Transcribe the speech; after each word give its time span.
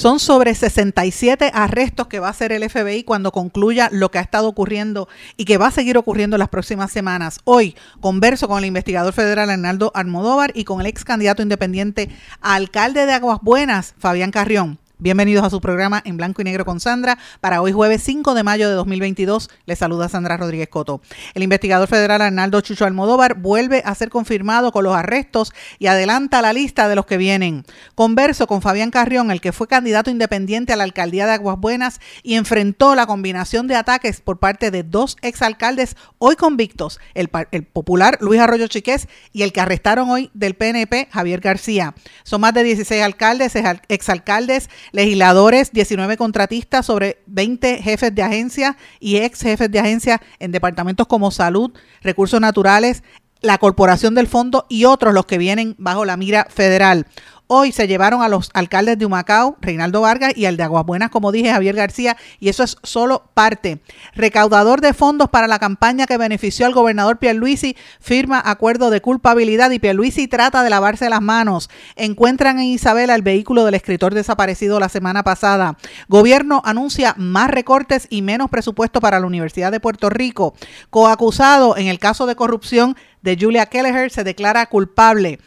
Son 0.00 0.18
sobre 0.18 0.54
67 0.54 1.50
arrestos 1.52 2.06
que 2.06 2.20
va 2.20 2.28
a 2.28 2.30
hacer 2.30 2.52
el 2.52 2.66
FBI 2.70 3.04
cuando 3.04 3.32
concluya 3.32 3.90
lo 3.92 4.10
que 4.10 4.16
ha 4.16 4.22
estado 4.22 4.48
ocurriendo 4.48 5.10
y 5.36 5.44
que 5.44 5.58
va 5.58 5.66
a 5.66 5.70
seguir 5.70 5.98
ocurriendo 5.98 6.36
en 6.36 6.38
las 6.38 6.48
próximas 6.48 6.90
semanas. 6.90 7.40
Hoy 7.44 7.76
converso 8.00 8.48
con 8.48 8.60
el 8.60 8.64
investigador 8.64 9.12
federal 9.12 9.50
Arnaldo 9.50 9.92
Almodóvar 9.94 10.52
y 10.54 10.64
con 10.64 10.80
el 10.80 10.86
ex 10.86 11.04
candidato 11.04 11.42
independiente 11.42 12.08
a 12.40 12.54
alcalde 12.54 13.04
de 13.04 13.12
Aguas 13.12 13.40
Buenas, 13.42 13.94
Fabián 13.98 14.30
Carrión. 14.30 14.78
Bienvenidos 15.02 15.46
a 15.46 15.48
su 15.48 15.62
programa 15.62 16.02
en 16.04 16.18
blanco 16.18 16.42
y 16.42 16.44
negro 16.44 16.66
con 16.66 16.78
Sandra. 16.78 17.16
Para 17.40 17.62
hoy 17.62 17.72
jueves 17.72 18.02
5 18.02 18.34
de 18.34 18.42
mayo 18.42 18.68
de 18.68 18.74
2022 18.74 19.48
les 19.64 19.78
saluda 19.78 20.10
Sandra 20.10 20.36
Rodríguez 20.36 20.68
Coto. 20.68 21.00
El 21.32 21.42
investigador 21.42 21.88
federal 21.88 22.20
Arnaldo 22.20 22.60
Chucho 22.60 22.84
Almodóvar 22.84 23.36
vuelve 23.36 23.80
a 23.86 23.94
ser 23.94 24.10
confirmado 24.10 24.72
con 24.72 24.84
los 24.84 24.94
arrestos 24.94 25.54
y 25.78 25.86
adelanta 25.86 26.42
la 26.42 26.52
lista 26.52 26.86
de 26.86 26.96
los 26.96 27.06
que 27.06 27.16
vienen. 27.16 27.64
Converso 27.94 28.46
con 28.46 28.60
Fabián 28.60 28.90
Carrión, 28.90 29.30
el 29.30 29.40
que 29.40 29.52
fue 29.52 29.68
candidato 29.68 30.10
independiente 30.10 30.74
a 30.74 30.76
la 30.76 30.84
alcaldía 30.84 31.24
de 31.24 31.32
Aguas 31.32 31.56
Buenas 31.58 31.98
y 32.22 32.34
enfrentó 32.34 32.94
la 32.94 33.06
combinación 33.06 33.68
de 33.68 33.76
ataques 33.76 34.20
por 34.20 34.38
parte 34.38 34.70
de 34.70 34.82
dos 34.82 35.16
exalcaldes 35.22 35.96
hoy 36.18 36.36
convictos, 36.36 37.00
el, 37.14 37.30
el 37.52 37.64
popular 37.64 38.18
Luis 38.20 38.38
Arroyo 38.38 38.66
Chiqués 38.66 39.08
y 39.32 39.44
el 39.44 39.54
que 39.54 39.62
arrestaron 39.62 40.10
hoy 40.10 40.30
del 40.34 40.56
PNP, 40.56 41.08
Javier 41.10 41.40
García. 41.40 41.94
Son 42.22 42.42
más 42.42 42.52
de 42.52 42.64
16 42.64 43.02
alcaldes, 43.02 43.54
exalcaldes, 43.88 44.68
legisladores, 44.92 45.72
19 45.72 46.16
contratistas 46.16 46.86
sobre 46.86 47.22
20 47.26 47.82
jefes 47.82 48.14
de 48.14 48.22
agencia 48.22 48.76
y 48.98 49.16
ex 49.16 49.40
jefes 49.40 49.70
de 49.70 49.78
agencia 49.78 50.20
en 50.38 50.52
departamentos 50.52 51.06
como 51.06 51.30
salud, 51.30 51.72
recursos 52.02 52.40
naturales, 52.40 53.02
la 53.40 53.58
Corporación 53.58 54.14
del 54.14 54.26
Fondo 54.26 54.66
y 54.68 54.84
otros 54.84 55.14
los 55.14 55.26
que 55.26 55.38
vienen 55.38 55.74
bajo 55.78 56.04
la 56.04 56.16
mira 56.16 56.46
federal. 56.50 57.06
Hoy 57.52 57.72
se 57.72 57.88
llevaron 57.88 58.22
a 58.22 58.28
los 58.28 58.48
alcaldes 58.54 58.96
de 58.96 59.06
Humacao, 59.06 59.56
Reinaldo 59.60 60.02
Vargas, 60.02 60.36
y 60.36 60.44
al 60.44 60.56
de 60.56 60.62
Aguabuenas, 60.62 61.10
como 61.10 61.32
dije, 61.32 61.50
Javier 61.50 61.74
García, 61.74 62.16
y 62.38 62.48
eso 62.48 62.62
es 62.62 62.76
solo 62.84 63.24
parte. 63.34 63.80
Recaudador 64.14 64.80
de 64.80 64.94
fondos 64.94 65.30
para 65.30 65.48
la 65.48 65.58
campaña 65.58 66.06
que 66.06 66.16
benefició 66.16 66.64
al 66.64 66.74
gobernador 66.74 67.18
Pierluisi 67.18 67.76
firma 67.98 68.40
acuerdo 68.44 68.90
de 68.90 69.00
culpabilidad 69.00 69.72
y 69.72 69.80
Pierluisi 69.80 70.28
trata 70.28 70.62
de 70.62 70.70
lavarse 70.70 71.10
las 71.10 71.22
manos. 71.22 71.70
Encuentran 71.96 72.60
en 72.60 72.66
Isabela 72.66 73.16
el 73.16 73.22
vehículo 73.22 73.64
del 73.64 73.74
escritor 73.74 74.14
desaparecido 74.14 74.78
la 74.78 74.88
semana 74.88 75.24
pasada. 75.24 75.76
Gobierno 76.06 76.62
anuncia 76.64 77.16
más 77.18 77.50
recortes 77.50 78.06
y 78.10 78.22
menos 78.22 78.48
presupuesto 78.48 79.00
para 79.00 79.18
la 79.18 79.26
Universidad 79.26 79.72
de 79.72 79.80
Puerto 79.80 80.08
Rico. 80.08 80.54
Coacusado 80.90 81.76
en 81.76 81.88
el 81.88 81.98
caso 81.98 82.26
de 82.26 82.36
corrupción 82.36 82.96
de 83.22 83.36
Julia 83.38 83.66
Kelleher 83.66 84.12
se 84.12 84.22
declara 84.22 84.66
culpable. 84.66 85.40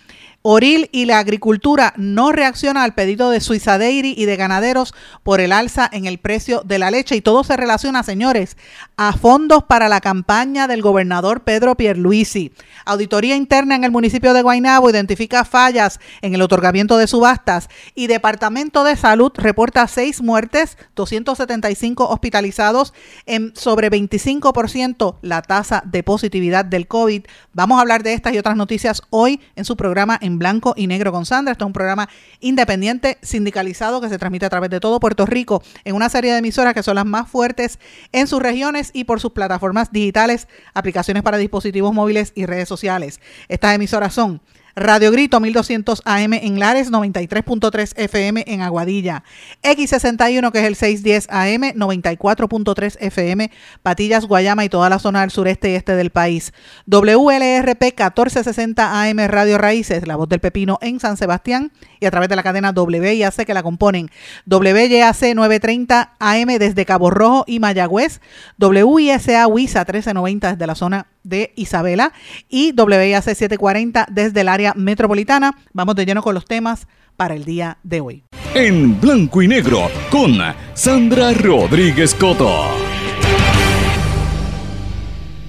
Oril 0.46 0.90
y 0.92 1.06
la 1.06 1.20
agricultura 1.20 1.94
no 1.96 2.34
reacciona 2.34 2.84
al 2.84 2.94
pedido 2.94 3.30
de 3.30 3.40
Suiza 3.40 3.78
Dairy 3.78 4.14
y 4.18 4.26
de 4.26 4.36
ganaderos 4.36 4.94
por 5.24 5.40
el 5.40 5.54
alza 5.54 5.90
en 5.90 6.06
el 6.06 6.18
precio 6.18 6.64
de 6.66 6.80
la 6.80 6.92
leche 6.92 7.16
y 7.16 7.22
todo 7.22 7.46
se 7.46 7.56
relaciona, 7.56 8.04
señores, 8.04 8.58
a 8.98 9.14
fondos 9.14 9.64
para 9.64 9.88
la 9.88 10.02
campaña 10.02 10.68
del 10.68 10.82
gobernador 10.82 11.46
Pedro 11.46 11.76
Pierluisi. 11.76 12.52
Auditoría 12.84 13.38
interna 13.38 13.76
en 13.76 13.86
el 13.86 13.92
municipio 13.92 14.34
de 14.34 14.42
Guaynabo 14.42 14.90
identifica 14.90 15.46
fallas 15.46 16.02
en 16.22 16.36
el 16.36 16.42
otorgamiento 16.42 16.98
de 16.98 17.08
subastas 17.08 17.70
y 17.96 18.08
Departamento 18.08 18.84
de 18.84 18.98
Salud 18.98 19.32
reporta 19.36 19.88
seis 19.88 20.22
muertes, 20.22 20.78
275 20.96 22.10
hospitalizados 22.10 22.94
en 23.26 23.56
sobre 23.56 23.90
25% 23.90 25.16
la 25.22 25.42
tasa 25.42 25.84
de 25.86 26.04
positividad 26.04 26.66
del 26.66 26.88
COVID. 26.88 27.24
Vamos 27.54 27.78
a 27.78 27.82
hablar 27.82 28.04
de 28.04 28.12
estas 28.12 28.34
y 28.34 28.40
otras 28.40 28.58
noticias 28.58 29.02
hoy 29.10 29.40
en 29.56 29.64
su 29.64 29.78
programa 29.78 30.20
en 30.22 30.33
blanco 30.40 30.74
y 30.76 30.88
negro 30.88 31.12
con 31.12 31.26
Sandra. 31.26 31.52
Esto 31.52 31.66
es 31.66 31.68
un 31.68 31.74
programa 31.74 32.10
independiente, 32.40 33.18
sindicalizado, 33.22 34.02
que 34.02 34.10
se 34.10 34.18
transmite 34.18 34.46
a 34.46 34.50
través 34.50 34.70
de 34.70 34.80
todo 34.80 35.00
Puerto 35.00 35.26
Rico 35.26 35.64
en 35.84 35.96
una 35.96 36.10
serie 36.10 36.32
de 36.32 36.40
emisoras 36.40 36.74
que 36.74 36.84
son 36.84 36.96
las 36.96 37.06
más 37.06 37.30
fuertes 37.30 37.80
en 38.12 38.28
sus 38.28 38.42
regiones 38.42 38.92
y 38.94 39.04
por 39.04 39.20
sus 39.20 39.32
plataformas 39.32 39.92
digitales, 39.92 40.48
aplicaciones 40.74 41.24
para 41.24 41.38
dispositivos 41.38 41.94
móviles 41.94 42.32
y 42.36 42.46
redes 42.46 42.68
sociales. 42.68 43.20
Estas 43.48 43.76
emisoras 43.76 44.14
son 44.14 44.42
Radio 44.76 45.12
Grito 45.12 45.40
1200 45.40 46.02
AM 46.04 46.34
en 46.34 46.60
Lares, 46.60 46.92
93.3 46.92 47.94
FM 47.96 48.44
en 48.48 48.62
Aguadilla. 48.62 49.24
X61 49.62 50.52
que 50.52 50.60
es 50.60 50.66
el 50.66 50.76
610 50.76 51.28
AM, 51.30 51.62
94.3 51.80 52.98
FM, 53.00 53.52
Patillas, 53.84 54.26
Guayama 54.26 54.66
y 54.66 54.70
toda 54.70 54.90
la 54.90 54.98
zona 54.98 55.22
del 55.22 55.30
sureste 55.30 55.70
y 55.70 55.76
este 55.76 55.96
del 55.96 56.10
país. 56.10 56.54
WLRP 56.88 57.84
1460 57.84 59.04
AM 59.04 59.20
Radio 59.28 59.60
Raíces, 59.60 60.08
la 60.08 60.16
voz 60.16 60.28
del 60.28 60.40
pepino 60.40 60.80
en 60.82 61.00
San 61.00 61.18
Sebastián 61.18 61.72
y 62.04 62.06
a 62.06 62.12
través 62.12 62.28
de 62.28 62.36
la 62.36 62.44
cadena 62.44 62.72
WIAC 62.76 63.46
que 63.46 63.54
la 63.54 63.64
componen. 63.64 64.12
WYAC 64.46 65.36
930 65.36 66.16
AM 66.20 66.48
desde 66.60 66.86
Cabo 66.86 67.10
Rojo 67.10 67.46
y 67.48 67.60
Mayagüez. 67.60 68.20
WISA 68.60 69.48
WISA 69.48 69.80
1390 69.80 70.52
desde 70.52 70.68
la 70.68 70.76
zona 70.76 71.08
de 71.24 71.54
Isabela 71.56 72.12
y 72.50 72.74
WIAC 72.78 73.24
740 73.24 74.08
desde 74.12 74.42
el 74.42 74.50
área 74.50 74.74
metropolitana. 74.76 75.56
Vamos 75.72 75.96
de 75.96 76.06
lleno 76.06 76.22
con 76.22 76.36
los 76.36 76.46
temas 76.46 76.88
para 77.16 77.36
el 77.36 77.46
día 77.46 77.78
de 77.84 78.02
hoy. 78.02 78.24
En 78.54 79.00
blanco 79.00 79.42
y 79.42 79.48
negro 79.48 79.90
con 80.12 80.38
Sandra 80.74 81.32
Rodríguez 81.34 82.14
Coto. 82.14 82.68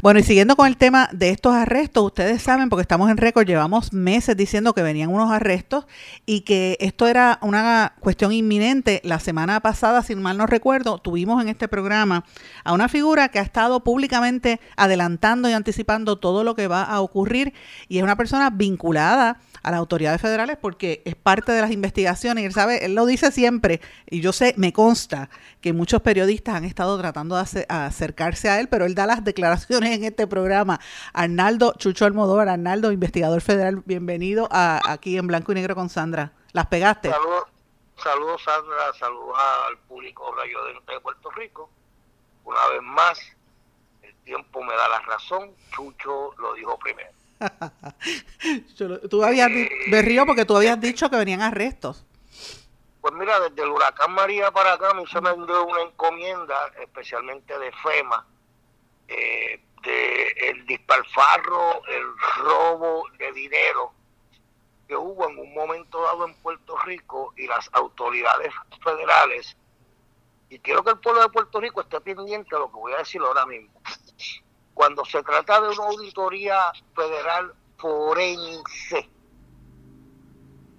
Bueno, 0.05 0.21
y 0.21 0.23
siguiendo 0.23 0.55
con 0.55 0.67
el 0.67 0.77
tema 0.77 1.09
de 1.13 1.31
estos 1.31 1.55
arrestos, 1.55 2.05
ustedes 2.05 2.43
saben, 2.43 2.69
porque 2.69 2.83
estamos 2.83 3.11
en 3.11 3.17
récord, 3.17 3.47
llevamos 3.47 3.95
meses 3.95 4.37
diciendo 4.37 4.75
que 4.75 4.83
venían 4.83 5.09
unos 5.09 5.31
arrestos 5.31 5.87
y 6.27 6.43
que 6.43 6.77
esto 6.79 7.09
era 7.09 7.39
una 7.41 7.95
cuestión 8.01 8.31
inminente. 8.31 9.01
La 9.03 9.19
semana 9.19 9.61
pasada, 9.61 10.03
sin 10.03 10.21
mal 10.21 10.37
no 10.37 10.47
recuerdo, 10.47 10.99
tuvimos 10.99 11.41
en 11.41 11.49
este 11.49 11.69
programa 11.69 12.27
a 12.65 12.75
una 12.75 12.91
figura 12.91 13.31
que 13.31 13.39
ha 13.39 13.43
estado 13.43 13.83
públicamente 13.83 14.61
adelantando 14.77 15.49
y 15.49 15.55
anticipando 15.55 16.19
todo 16.19 16.45
lo 16.45 16.55
que 16.55 16.69
va 16.69 16.83
a 16.83 17.01
ocurrir 17.01 17.55
y 17.89 17.97
es 17.97 18.05
una 18.05 18.17
persona 18.17 18.51
vinculada 18.51 19.39
las 19.71 19.79
autoridades 19.79 20.21
federales 20.21 20.57
porque 20.61 21.03
es 21.05 21.15
parte 21.15 21.53
de 21.53 21.61
las 21.61 21.71
investigaciones 21.71 22.45
él 22.45 22.53
sabe, 22.53 22.85
él 22.85 22.95
lo 22.95 23.07
dice 23.07 23.31
siempre 23.33 23.81
y 24.07 24.21
yo 24.21 24.33
sé, 24.33 24.55
me 24.57 24.73
consta 24.73 25.31
que 25.61 25.73
muchos 25.73 26.03
periodistas 26.03 26.55
han 26.55 26.65
estado 26.65 26.99
tratando 26.99 27.37
de 27.37 27.67
acercarse 27.69 28.49
a 28.49 28.61
él, 28.61 28.69
pero 28.69 28.85
él 28.85 28.95
da 28.95 29.07
las 29.07 29.25
declaraciones 29.25 29.97
en 29.97 30.05
este 30.05 30.27
programa. 30.27 30.81
Arnaldo 31.13 31.75
Chucho 31.79 32.05
Almodóvar, 32.05 32.49
Arnaldo, 32.49 32.93
investigador 32.93 33.41
federal, 33.41 33.83
bienvenido 33.85 34.49
a, 34.51 34.81
aquí 34.85 35.17
en 35.17 35.27
Blanco 35.27 35.53
y 35.53 35.55
Negro 35.57 35.75
con 35.75 35.89
Sandra. 35.89 36.33
¿Las 36.53 36.67
pegaste? 36.67 37.11
Saludos, 37.11 37.45
saludos 38.03 38.43
Sandra, 38.43 38.93
saludos 38.99 39.37
al 39.69 39.79
público 39.79 40.35
rayo 40.35 40.59
de 40.65 41.01
Puerto 41.01 41.31
Rico. 41.31 41.71
Una 42.45 42.69
vez 42.69 42.83
más, 42.83 43.19
el 44.03 44.15
tiempo 44.25 44.63
me 44.63 44.75
da 44.75 44.89
la 44.89 45.01
razón, 45.01 45.51
Chucho 45.71 46.35
lo 46.39 46.55
dijo 46.55 46.79
primero. 46.79 47.14
tú 49.11 49.25
habías, 49.25 49.51
me 49.89 50.25
porque 50.27 50.45
tú 50.45 50.57
habías 50.57 50.81
dicho 50.81 51.11
que 51.11 51.17
venían 51.17 51.43
arrestos. 51.43 52.05
Pues 53.01 53.15
mira, 53.15 53.39
desde 53.41 53.63
el 53.63 53.71
huracán 53.71 54.13
María 54.13 54.51
para 54.51 54.73
acá 54.75 54.91
a 54.91 54.95
mí 54.95 55.05
se 55.07 55.21
me 55.21 55.33
una 55.33 55.83
encomienda, 55.83 56.55
especialmente 56.81 57.59
de 57.59 57.71
FEMA, 57.73 58.27
eh, 59.09 59.61
de 59.83 60.29
el 60.49 60.67
disparfarro, 60.67 61.85
el 61.87 62.05
robo 62.43 63.05
de 63.19 63.33
dinero 63.33 63.93
que 64.89 64.97
hubo 64.97 65.29
en 65.29 65.39
un 65.39 65.55
momento 65.55 66.03
dado 66.03 66.27
en 66.27 66.35
Puerto 66.37 66.77
Rico 66.85 67.33
y 67.37 67.47
las 67.47 67.69
autoridades 67.73 68.53
federales. 68.83 69.57
Y 70.51 70.59
quiero 70.59 70.83
que 70.83 70.91
el 70.91 70.99
pueblo 70.99 71.23
de 71.23 71.29
Puerto 71.31 71.61
Rico 71.61 71.81
esté 71.81 72.01
pendiente 72.01 72.55
a 72.55 72.59
lo 72.59 72.69
que 72.69 72.77
voy 72.77 72.93
a 72.93 72.99
decir 72.99 73.21
ahora 73.23 73.47
mismo 73.47 73.81
cuando 74.75 75.05
se 75.05 75.23
trata 75.23 75.61
de 75.61 75.69
una 75.69 75.87
auditoría 75.87 76.73
federal 76.95 77.55
forense, 77.79 79.09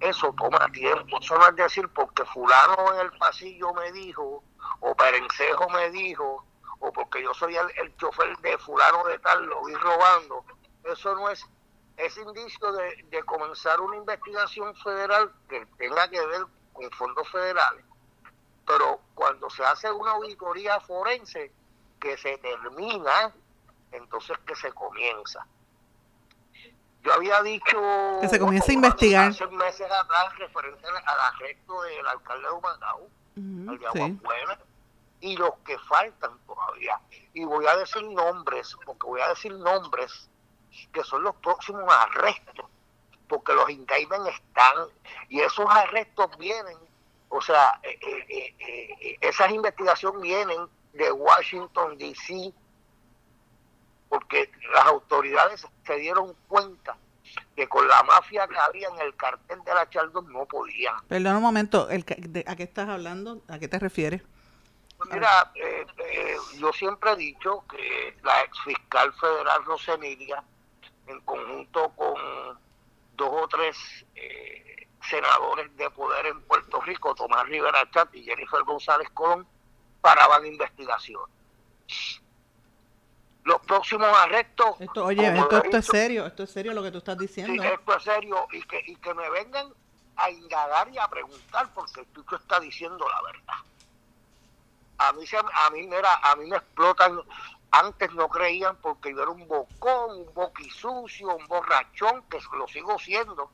eso 0.00 0.34
toma 0.38 0.70
tiempo. 0.72 1.18
Eso 1.20 1.36
no 1.38 1.48
es 1.48 1.56
decir 1.56 1.88
porque 1.88 2.24
fulano 2.26 2.94
en 2.94 3.00
el 3.00 3.12
pasillo 3.18 3.72
me 3.72 3.90
dijo, 3.92 4.42
o 4.80 4.94
Perencejo 4.94 5.68
me 5.70 5.90
dijo, 5.90 6.44
o 6.80 6.92
porque 6.92 7.22
yo 7.22 7.32
soy 7.34 7.56
el, 7.56 7.96
chofer 7.96 8.36
de 8.38 8.58
fulano 8.58 9.04
de 9.04 9.18
tal, 9.18 9.46
lo 9.46 9.64
vi 9.64 9.74
robando. 9.74 10.44
Eso 10.84 11.14
no 11.14 11.30
es 11.30 11.44
es 11.96 12.14
indicio 12.18 12.72
de 12.72 13.22
comenzar 13.24 13.80
una 13.80 13.96
investigación 13.96 14.74
federal 14.76 15.32
que 15.48 15.64
tenga 15.78 16.08
que 16.10 16.24
ver 16.26 16.42
con 16.74 16.90
fondos 16.90 17.26
federales. 17.30 17.84
Pero 18.66 19.00
cuando 19.14 19.48
se 19.48 19.64
hace 19.64 19.90
una 19.90 20.10
auditoría 20.12 20.78
forense 20.80 21.52
que 21.98 22.16
se 22.18 22.36
termina, 22.38 23.32
entonces 23.96 24.36
que 24.46 24.54
se 24.54 24.72
comienza. 24.72 25.46
Yo 27.02 27.12
había 27.12 27.40
dicho 27.42 27.78
que 28.20 28.28
se 28.28 28.38
comienza 28.38 28.72
a 28.72 28.74
investigar 28.74 29.30
hace 29.30 29.46
meses 29.46 29.86
atrás 29.90 30.36
referente 30.38 30.86
al 30.88 31.34
arresto 31.34 31.82
del 31.82 32.06
alcalde 32.06 32.48
de 32.48 32.52
Humacao, 32.52 33.08
el 33.36 33.78
de 33.78 34.58
y 35.20 35.36
los 35.36 35.54
que 35.64 35.78
faltan 35.78 36.38
todavía. 36.46 37.00
Y 37.32 37.44
voy 37.44 37.66
a 37.66 37.76
decir 37.76 38.02
nombres, 38.04 38.76
porque 38.84 39.06
voy 39.06 39.20
a 39.20 39.28
decir 39.28 39.52
nombres 39.52 40.28
que 40.92 41.02
son 41.04 41.22
los 41.22 41.34
próximos 41.36 41.84
arrestos, 41.88 42.66
porque 43.28 43.54
los 43.54 43.68
indictments 43.70 44.28
están, 44.28 44.88
y 45.28 45.40
esos 45.40 45.66
arrestos 45.68 46.36
vienen, 46.38 46.76
o 47.28 47.40
sea, 47.40 47.80
eh, 47.82 47.98
eh, 48.02 48.54
eh, 48.58 49.18
esas 49.20 49.50
investigaciones 49.50 50.20
vienen 50.20 50.68
de 50.92 51.12
Washington, 51.12 51.96
D.C., 51.98 52.52
porque 54.08 54.50
las 54.72 54.86
autoridades 54.86 55.66
se 55.84 55.96
dieron 55.96 56.34
cuenta 56.48 56.96
que 57.54 57.68
con 57.68 57.86
la 57.88 58.02
mafia 58.04 58.46
que 58.46 58.56
había 58.56 58.88
en 58.88 59.00
el 59.00 59.14
cartel 59.16 59.62
de 59.64 59.74
la 59.74 59.88
Chaldon 59.88 60.32
no 60.32 60.46
podían. 60.46 60.94
Perdón 61.08 61.36
un 61.36 61.42
momento, 61.42 61.88
¿a 61.90 62.56
qué 62.56 62.62
estás 62.62 62.88
hablando? 62.88 63.42
¿A 63.48 63.58
qué 63.58 63.68
te 63.68 63.78
refieres? 63.78 64.22
Pues 64.96 65.10
mira, 65.10 65.52
eh, 65.54 65.86
eh, 65.98 66.36
yo 66.58 66.72
siempre 66.72 67.12
he 67.12 67.16
dicho 67.16 67.64
que 67.68 68.16
la 68.22 68.42
ex 68.44 68.58
fiscal 68.64 69.12
federal 69.14 69.64
Rosemilia, 69.64 70.42
en 71.06 71.20
conjunto 71.20 71.90
con 71.90 72.14
dos 73.14 73.30
o 73.30 73.48
tres 73.48 73.76
eh, 74.14 74.88
senadores 75.02 75.74
de 75.76 75.90
poder 75.90 76.26
en 76.26 76.40
Puerto 76.42 76.80
Rico, 76.80 77.14
Tomás 77.14 77.46
Rivera 77.46 77.88
Chat 77.90 78.14
y 78.14 78.24
Jennifer 78.24 78.62
González 78.62 79.08
Colón, 79.10 79.46
paraban 80.00 80.46
investigación 80.46 81.22
los 81.26 81.45
próximos 83.66 84.08
arrestos. 84.16 84.80
Esto, 84.80 85.04
oye, 85.04 85.26
esto, 85.26 85.76
es 85.76 85.86
serio, 85.86 86.26
esto 86.26 86.44
es 86.44 86.50
serio 86.50 86.72
lo 86.72 86.82
que 86.82 86.90
tú 86.90 86.98
estás 86.98 87.18
diciendo. 87.18 87.62
Sí, 87.62 87.68
esto 87.68 87.96
es 87.96 88.02
serio 88.02 88.46
y 88.52 88.62
que, 88.62 88.82
y 88.86 88.96
que 88.96 89.14
me 89.14 89.28
vengan 89.30 89.72
a 90.16 90.30
indagar 90.30 90.88
y 90.88 90.98
a 90.98 91.08
preguntar 91.08 91.68
porque 91.74 92.04
tú 92.06 92.24
estás 92.34 92.60
diciendo 92.60 93.06
la 93.08 93.22
verdad. 93.22 93.54
A 94.98 95.12
mí, 95.12 95.26
se, 95.26 95.36
a 95.36 95.70
mí, 95.70 95.82
mira, 95.82 96.20
a 96.22 96.36
mí 96.36 96.46
me 96.46 96.56
explotan, 96.56 97.20
antes 97.70 98.12
no 98.14 98.28
creían 98.28 98.76
porque 98.76 99.12
yo 99.12 99.22
era 99.22 99.30
un 99.30 99.46
bocón, 99.46 100.20
un 100.20 100.34
boquisucio, 100.34 101.36
un 101.36 101.46
borrachón, 101.46 102.22
que 102.30 102.38
lo 102.56 102.66
sigo 102.66 102.98
siendo, 102.98 103.50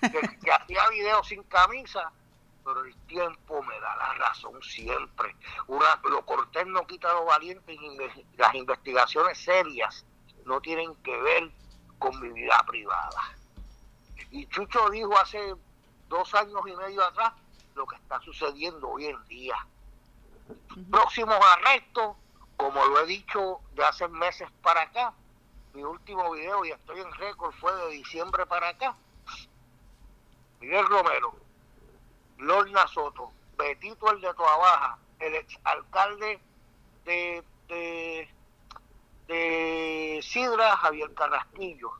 que, 0.00 0.38
que 0.42 0.50
hacía 0.50 0.88
videos 0.88 1.28
sin 1.28 1.44
camisa 1.44 2.10
pero 2.64 2.84
el 2.84 2.94
tiempo 3.06 3.62
me 3.62 3.78
da 3.80 3.96
la 3.96 4.14
razón 4.14 4.62
siempre. 4.62 5.34
Una, 5.66 6.00
lo 6.08 6.24
cortés 6.24 6.66
no 6.66 6.86
quita 6.86 7.12
lo 7.14 7.24
valiente 7.24 7.72
y 7.72 7.98
las 8.36 8.54
investigaciones 8.54 9.38
serias 9.38 10.04
no 10.44 10.60
tienen 10.60 10.94
que 10.96 11.16
ver 11.20 11.50
con 11.98 12.18
mi 12.20 12.28
vida 12.30 12.62
privada. 12.66 13.36
Y 14.30 14.46
Chucho 14.46 14.90
dijo 14.90 15.16
hace 15.18 15.54
dos 16.08 16.34
años 16.34 16.60
y 16.66 16.76
medio 16.76 17.04
atrás 17.04 17.32
lo 17.74 17.86
que 17.86 17.96
está 17.96 18.20
sucediendo 18.20 18.88
hoy 18.88 19.06
en 19.06 19.24
día. 19.26 19.56
Próximos 20.90 21.38
arrestos, 21.56 22.16
como 22.56 22.84
lo 22.84 23.00
he 23.00 23.06
dicho 23.06 23.60
de 23.74 23.84
hace 23.84 24.08
meses 24.08 24.48
para 24.62 24.82
acá, 24.82 25.14
mi 25.72 25.82
último 25.84 26.32
video, 26.32 26.64
y 26.64 26.72
estoy 26.72 27.00
en 27.00 27.12
récord, 27.12 27.54
fue 27.54 27.74
de 27.74 27.90
diciembre 27.90 28.44
para 28.46 28.70
acá. 28.70 28.96
Miguel 30.60 30.86
Romero, 30.88 31.34
Lorna 32.40 32.86
Soto, 32.88 33.32
Betito 33.56 34.10
el 34.10 34.20
de 34.20 34.32
Toa 34.34 34.56
Baja, 34.56 34.98
el 35.18 35.34
exalcalde 35.34 36.40
de, 37.04 37.44
de, 37.68 38.28
de 39.28 40.20
Sidra, 40.22 40.76
Javier 40.76 41.12
Carrasquillo. 41.14 41.92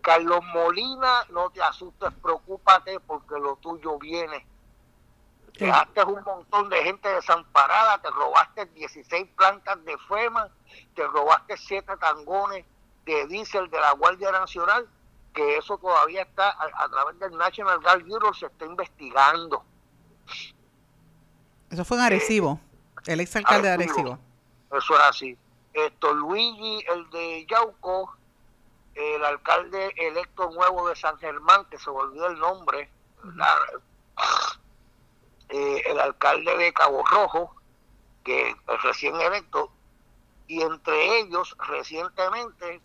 Carlos 0.00 0.42
Molina, 0.54 1.26
no 1.30 1.50
te 1.50 1.62
asustes, 1.62 2.10
preocúpate 2.22 2.98
porque 3.00 3.38
lo 3.38 3.56
tuyo 3.56 3.98
viene. 3.98 4.46
Dejaste 5.58 6.04
un 6.04 6.22
montón 6.22 6.68
de 6.68 6.82
gente 6.84 7.08
desamparada, 7.08 8.00
te 8.00 8.10
robaste 8.10 8.66
16 8.66 9.28
plantas 9.36 9.84
de 9.84 9.98
FEMA, 9.98 10.48
te 10.94 11.06
robaste 11.06 11.56
7 11.56 11.96
tangones 11.96 12.64
de 13.04 13.26
diésel 13.26 13.68
de 13.68 13.80
la 13.80 13.92
Guardia 13.92 14.30
Nacional 14.30 14.88
que 15.32 15.56
eso 15.56 15.78
todavía 15.78 16.22
está 16.22 16.50
a, 16.50 16.88
través 16.88 17.18
del 17.18 17.36
National 17.36 17.80
Guard 17.80 18.04
Bureau 18.04 18.34
se 18.34 18.46
está 18.46 18.64
investigando. 18.64 19.64
Eso 21.70 21.84
fue 21.84 21.98
en 21.98 22.04
Arecibo, 22.04 22.60
eh, 23.06 23.12
el 23.12 23.20
exalcalde 23.20 23.68
de 23.68 23.74
Arecibo. 23.74 24.18
Eso 24.72 24.94
es 24.94 25.00
así. 25.00 25.38
Esto 25.72 26.12
Luigi, 26.12 26.84
el 26.88 27.08
de 27.10 27.46
Yauco, 27.46 28.16
el 28.94 29.24
alcalde 29.24 29.92
electo 29.96 30.50
nuevo 30.50 30.88
de 30.88 30.96
San 30.96 31.16
Germán, 31.18 31.64
que 31.70 31.78
se 31.78 31.88
volvió 31.90 32.26
el 32.26 32.38
nombre, 32.38 32.90
eh, 35.50 35.82
el 35.86 36.00
alcalde 36.00 36.56
de 36.56 36.72
Cabo 36.72 37.04
Rojo, 37.06 37.54
que 38.24 38.50
es 38.50 38.82
recién 38.82 39.14
electo, 39.20 39.70
y 40.48 40.62
entre 40.62 41.20
ellos 41.20 41.54
recientemente 41.68 42.80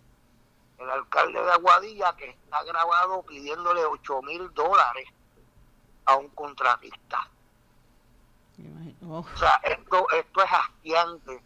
el 0.83 0.89
alcalde 0.89 1.41
de 1.41 1.51
Aguadilla 1.51 2.15
que 2.15 2.29
está 2.29 2.63
grabado 2.63 3.23
pidiéndole 3.23 3.85
8 3.85 4.21
mil 4.21 4.53
dólares 4.53 5.07
a 6.05 6.15
un 6.15 6.29
contratista. 6.29 7.29
O 9.09 9.25
sea, 9.37 9.59
esto, 9.63 10.07
esto 10.11 10.43
es 10.43 10.51
hastiante. 10.51 11.43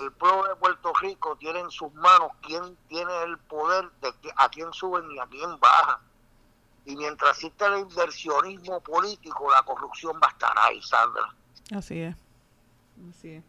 El 0.00 0.12
pueblo 0.12 0.48
de 0.48 0.56
Puerto 0.56 0.92
Rico 1.00 1.36
tiene 1.36 1.60
en 1.60 1.70
sus 1.70 1.92
manos 1.94 2.30
quién 2.42 2.76
tiene 2.88 3.22
el 3.22 3.38
poder 3.38 3.90
de 4.02 4.12
a 4.36 4.48
quién 4.48 4.72
suben 4.72 5.10
y 5.10 5.18
a 5.18 5.26
quién 5.26 5.58
baja. 5.58 6.00
Y 6.84 6.96
mientras 6.96 7.36
existe 7.36 7.64
el 7.64 7.80
inversionismo 7.80 8.80
político, 8.80 9.50
la 9.50 9.62
corrupción 9.62 10.20
va 10.22 10.28
a 10.28 10.30
estar 10.30 10.52
ahí, 10.58 10.82
Sandra. 10.82 11.34
Así 11.74 12.00
es. 12.00 12.16
Así 13.08 13.34
es 13.34 13.44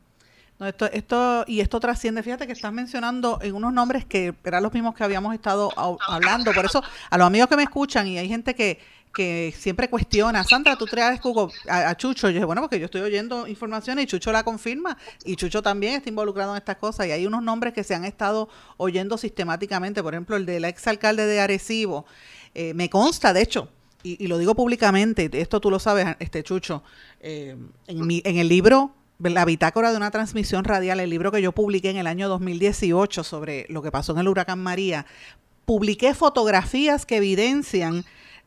esto, 0.67 0.85
esto, 0.91 1.43
y 1.47 1.59
esto 1.59 1.79
trasciende, 1.79 2.23
fíjate 2.23 2.45
que 2.45 2.53
estás 2.53 2.71
mencionando 2.71 3.39
en 3.41 3.55
unos 3.55 3.73
nombres 3.73 4.05
que 4.05 4.33
eran 4.43 4.63
los 4.63 4.73
mismos 4.73 4.95
que 4.95 5.03
habíamos 5.03 5.33
estado 5.33 5.71
hablando. 6.07 6.51
Por 6.53 6.65
eso, 6.65 6.83
a 7.09 7.17
los 7.17 7.27
amigos 7.27 7.49
que 7.49 7.55
me 7.55 7.63
escuchan, 7.63 8.07
y 8.07 8.17
hay 8.17 8.27
gente 8.27 8.53
que, 8.53 8.79
que 9.13 9.53
siempre 9.57 9.89
cuestiona, 9.89 10.43
Sandra, 10.43 10.75
tú 10.75 10.85
traes 10.85 11.19
a, 11.67 11.89
a, 11.89 11.97
Chucho. 11.97 12.29
Yo 12.29 12.33
dije, 12.33 12.45
bueno, 12.45 12.61
porque 12.61 12.79
yo 12.79 12.85
estoy 12.85 13.01
oyendo 13.01 13.47
información 13.47 13.99
y 13.99 14.05
Chucho 14.05 14.31
la 14.31 14.43
confirma, 14.43 14.97
y 15.25 15.35
Chucho 15.35 15.61
también 15.61 15.95
está 15.95 16.09
involucrado 16.09 16.51
en 16.51 16.57
estas 16.57 16.77
cosas, 16.77 17.07
y 17.07 17.11
hay 17.11 17.25
unos 17.25 17.43
nombres 17.43 17.73
que 17.73 17.83
se 17.83 17.95
han 17.95 18.05
estado 18.05 18.49
oyendo 18.77 19.17
sistemáticamente, 19.17 20.03
por 20.03 20.13
ejemplo, 20.13 20.35
el 20.35 20.45
del 20.45 20.65
exalcalde 20.65 21.25
de 21.25 21.39
Arecibo. 21.39 22.05
Eh, 22.53 22.73
me 22.73 22.89
consta, 22.89 23.33
de 23.33 23.41
hecho, 23.41 23.69
y, 24.03 24.27
lo 24.27 24.37
digo 24.37 24.55
públicamente, 24.55 25.29
esto 25.33 25.59
tú 25.59 25.69
lo 25.69 25.79
sabes, 25.79 26.07
este 26.19 26.43
Chucho, 26.43 26.83
eh, 27.19 27.55
en, 27.87 28.07
mi, 28.07 28.21
en 28.25 28.37
el 28.37 28.47
libro 28.47 28.95
la 29.29 29.45
bitácora 29.45 29.91
de 29.91 29.97
una 29.97 30.11
transmisión 30.11 30.63
radial, 30.63 30.99
el 30.99 31.09
libro 31.09 31.31
que 31.31 31.41
yo 31.41 31.51
publiqué 31.51 31.89
en 31.89 31.97
el 31.97 32.07
año 32.07 32.27
2018 32.29 33.23
sobre 33.23 33.65
lo 33.69 33.81
que 33.81 33.91
pasó 33.91 34.13
en 34.13 34.19
el 34.19 34.27
huracán 34.27 34.59
María, 34.59 35.05
publiqué 35.65 36.13
fotografías 36.13 37.05
que 37.05 37.17
evidencian 37.17 38.03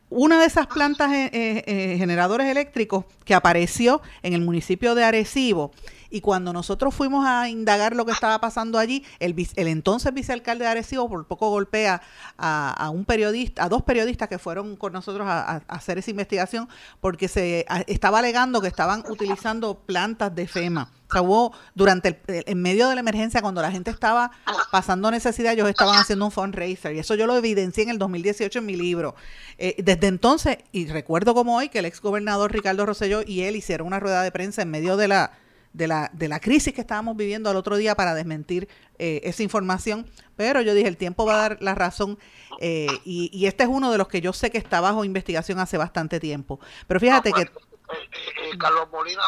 una 0.09 0.39
de 0.39 0.45
esas 0.45 0.67
plantas 0.67 1.11
eh, 1.11 1.29
eh, 1.33 1.63
eh, 1.65 1.95
generadores 1.97 2.47
eléctricos 2.47 3.05
que 3.23 3.33
apareció 3.33 4.01
en 4.21 4.33
el 4.33 4.41
municipio 4.41 4.95
de 4.95 5.03
Arecibo 5.03 5.71
y 6.09 6.21
cuando 6.21 6.53
nosotros 6.53 6.93
fuimos 6.93 7.25
a 7.25 7.49
indagar 7.49 7.95
lo 7.95 8.05
que 8.05 8.11
estaba 8.11 8.39
pasando 8.39 8.79
allí, 8.79 9.03
el, 9.19 9.35
el 9.55 9.67
entonces 9.67 10.13
vicealcalde 10.13 10.65
de 10.65 10.71
Arecibo 10.71 11.09
por 11.09 11.25
poco 11.27 11.49
golpea 11.49 12.01
a, 12.37 12.89
un 12.91 13.05
periodista, 13.05 13.63
a 13.63 13.69
dos 13.69 13.83
periodistas 13.83 14.29
que 14.29 14.39
fueron 14.39 14.75
con 14.75 14.93
nosotros 14.93 15.27
a, 15.27 15.61
hacer 15.67 15.97
esa 15.97 16.11
investigación 16.11 16.67
porque 17.01 17.27
se 17.27 17.65
estaba 17.87 18.19
alegando 18.19 18.61
que 18.61 18.67
estaban 18.67 19.03
utilizando 19.09 19.75
plantas 19.79 20.33
de 20.35 20.47
FEMA. 20.47 20.91
O 21.07 21.11
sea, 21.11 21.21
hubo 21.21 21.53
durante 21.75 22.09
el, 22.09 22.17
en 22.27 22.61
medio 22.61 22.89
de 22.89 22.95
la 22.95 23.01
emergencia, 23.01 23.41
cuando 23.41 23.61
la 23.61 23.71
gente 23.71 23.91
estaba 23.91 24.31
pasando 24.71 25.11
necesidad, 25.11 25.53
ellos 25.53 25.69
estaban 25.69 25.95
haciendo 25.97 26.25
un 26.25 26.31
fundraiser. 26.31 26.95
Y 26.95 26.99
eso 26.99 27.13
yo 27.15 27.27
lo 27.27 27.37
evidencié 27.37 27.83
en 27.83 27.89
el 27.91 27.99
2018 27.99 28.59
en 28.59 28.65
mi 28.65 28.75
libro. 28.75 29.15
Eh, 29.57 29.75
desde 29.83 30.07
entonces, 30.07 30.57
y 30.71 30.87
recuerdo 30.87 31.35
como 31.35 31.57
hoy 31.57 31.69
que 31.69 31.79
el 31.79 31.85
ex 31.85 32.01
gobernador 32.01 32.51
Ricardo 32.51 32.85
Rosselló 32.85 33.21
y 33.25 33.41
él 33.41 33.55
hicieron 33.55 33.87
una 33.87 33.99
rueda 33.99 34.23
de 34.23 34.31
prensa 34.31 34.63
en 34.63 34.71
medio 34.71 34.97
de 34.97 35.07
la 35.07 35.31
de 35.75 35.87
la, 35.87 36.09
de 36.13 36.29
la 36.29 36.39
crisis 36.39 36.73
que 36.73 36.81
estábamos 36.81 37.17
viviendo 37.17 37.49
al 37.49 37.57
otro 37.57 37.75
día 37.75 37.95
para 37.95 38.13
desmentir 38.13 38.69
eh, 38.97 39.19
esa 39.23 39.43
información, 39.43 40.09
pero 40.37 40.61
yo 40.61 40.73
dije, 40.73 40.87
el 40.87 40.95
tiempo 40.95 41.25
va 41.25 41.35
a 41.35 41.49
dar 41.49 41.57
la 41.61 41.75
razón 41.75 42.17
eh, 42.61 42.87
y, 43.03 43.29
y, 43.33 43.47
este 43.47 43.63
es 43.63 43.69
uno 43.69 43.91
de 43.91 43.97
los 43.97 44.07
que 44.07 44.21
yo 44.21 44.31
sé 44.31 44.49
que 44.49 44.57
está 44.57 44.79
bajo 44.79 45.03
investigación 45.03 45.59
hace 45.59 45.77
bastante 45.77 46.21
tiempo. 46.21 46.61
Pero 46.87 47.01
fíjate 47.01 47.33
que... 47.33 47.45
Pues, 47.47 47.99
eh, 47.99 48.57
Carlos 48.57 48.89
Molina 48.89 49.21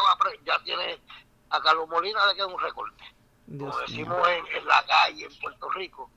ya 0.46 0.58
tiene, 0.64 0.98
a 1.50 1.60
Carlos 1.60 1.86
Molina 1.88 2.26
le 2.26 2.34
queda 2.34 2.46
un 2.46 2.58
recorte. 2.58 3.04
como 3.46 3.78
decimos 3.80 4.18
en, 4.28 4.66
la 4.66 4.82
calle, 4.86 5.26
en 5.26 5.38
Puerto 5.40 5.68
Rico, 5.70 6.10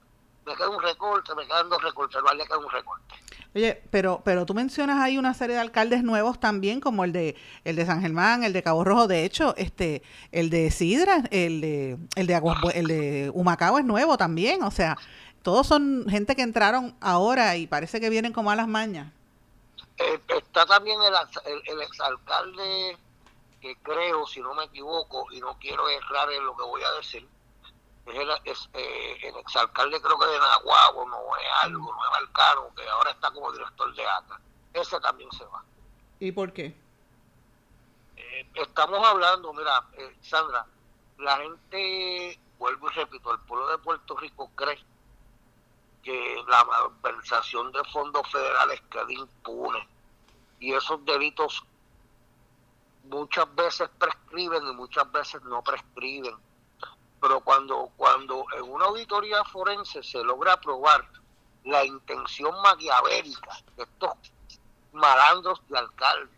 me 0.46 0.56
queda 0.56 0.70
un 0.70 0.82
recorte, 0.82 1.36
me 1.36 1.46
quedan 1.46 1.70
dos 1.70 1.82
recortes, 1.82 2.22
no 2.24 2.34
le 2.34 2.46
queda 2.46 2.58
un 2.58 2.70
recorte. 2.70 3.16
Oye, 3.54 3.82
pero, 3.92 4.22
pero 4.24 4.46
tú 4.46 4.54
mencionas 4.54 5.02
ahí 5.02 5.18
una 5.18 5.34
serie 5.34 5.56
de 5.56 5.62
alcaldes 5.62 6.04
nuevos 6.04 6.40
también, 6.40 6.80
como 6.80 7.04
el 7.04 7.12
de 7.12 7.36
el 7.66 7.76
de 7.76 7.86
San 7.86 8.02
Germán, 8.02 8.44
el 8.44 8.54
de 8.54 8.64
Cabo 8.64 8.84
Rojo. 8.84 9.08
De 9.08 9.26
hecho, 9.26 9.54
este, 9.58 10.04
el 10.32 10.50
de 10.50 10.72
Sidra, 10.72 11.24
el 11.32 11.60
de, 11.60 11.98
el 12.16 12.28
de 12.28 12.36
Aguas, 12.36 12.60
el 12.74 12.88
de 12.88 13.32
Humacao 13.34 13.78
es 13.78 13.86
nuevo 13.86 14.18
también. 14.18 14.64
O 14.64 14.72
sea, 14.72 14.98
todos 15.44 15.68
son 15.68 16.06
gente 16.10 16.36
que 16.36 16.44
entraron 16.44 16.96
ahora 17.02 17.58
y 17.58 17.68
parece 17.68 18.00
que 18.00 18.10
vienen 18.10 18.32
como 18.32 18.52
a 18.52 18.56
las 18.56 18.70
mañas. 18.70 19.12
Eh, 19.98 20.20
está 20.30 20.66
también 20.66 20.98
el, 21.02 21.14
el, 21.68 21.82
exalcalde 21.82 22.98
que 23.60 23.76
creo, 23.84 24.26
si 24.28 24.40
no 24.40 24.54
me 24.56 24.64
equivoco, 24.64 25.28
y 25.32 25.40
no 25.42 25.58
quiero 25.60 25.88
errar 25.90 26.32
en 26.32 26.46
lo 26.46 26.56
que 26.56 26.64
voy 26.64 26.82
a 26.82 26.92
decir, 26.98 27.28
es 28.46 28.70
eh, 28.74 29.18
el 29.24 29.36
exalcalde 29.38 30.02
creo 30.02 30.18
que 30.18 30.26
de 30.28 30.40
Nahuatl, 30.40 31.10
no 31.10 31.38
es 31.38 31.48
algo, 31.64 31.94
no 31.94 32.04
es 32.04 32.18
Alcaro, 32.18 32.72
que 32.76 32.88
ahora 32.90 33.12
está 33.12 33.32
como 33.32 33.52
director 33.52 33.94
de 33.96 34.08
ACA. 34.08 34.40
Ese 34.74 35.00
también 35.00 35.32
se 35.32 35.46
va. 35.46 35.64
¿Y 36.20 36.32
por 36.32 36.52
qué? 36.54 36.76
Eh, 38.18 38.48
estamos 38.56 39.06
hablando, 39.06 39.54
mira, 39.54 39.86
eh, 39.94 40.16
Sandra, 40.22 40.66
la 41.20 41.38
gente, 41.38 42.40
vuelvo 42.58 42.90
y 42.90 42.94
repito, 42.94 43.32
el 43.32 43.40
pueblo 43.42 43.68
de 43.68 43.78
Puerto 43.78 44.18
Rico 44.18 44.50
cree 44.56 44.84
que 46.04 46.44
la 46.48 46.64
malversación 46.66 47.72
de 47.72 47.84
fondos 47.86 48.28
federales 48.32 48.82
queda 48.90 49.12
impune 49.12 49.88
y 50.60 50.74
esos 50.74 51.04
delitos 51.06 51.64
muchas 53.04 53.54
veces 53.56 53.90
prescriben 54.00 54.68
y 54.68 54.74
muchas 54.74 55.12
veces 55.12 55.42
no 55.44 55.62
prescriben 55.62 56.36
pero 57.22 57.40
cuando, 57.42 57.92
cuando 57.96 58.46
en 58.58 58.64
una 58.64 58.86
auditoría 58.86 59.44
forense 59.46 60.02
se 60.02 60.24
logra 60.24 60.60
probar 60.60 61.08
la 61.64 61.86
intención 61.86 62.60
maquiavélica 62.64 63.60
de 63.78 63.84
estos 63.84 64.10
malandros 64.92 65.62
de 65.70 65.78
alcalde 65.78 66.32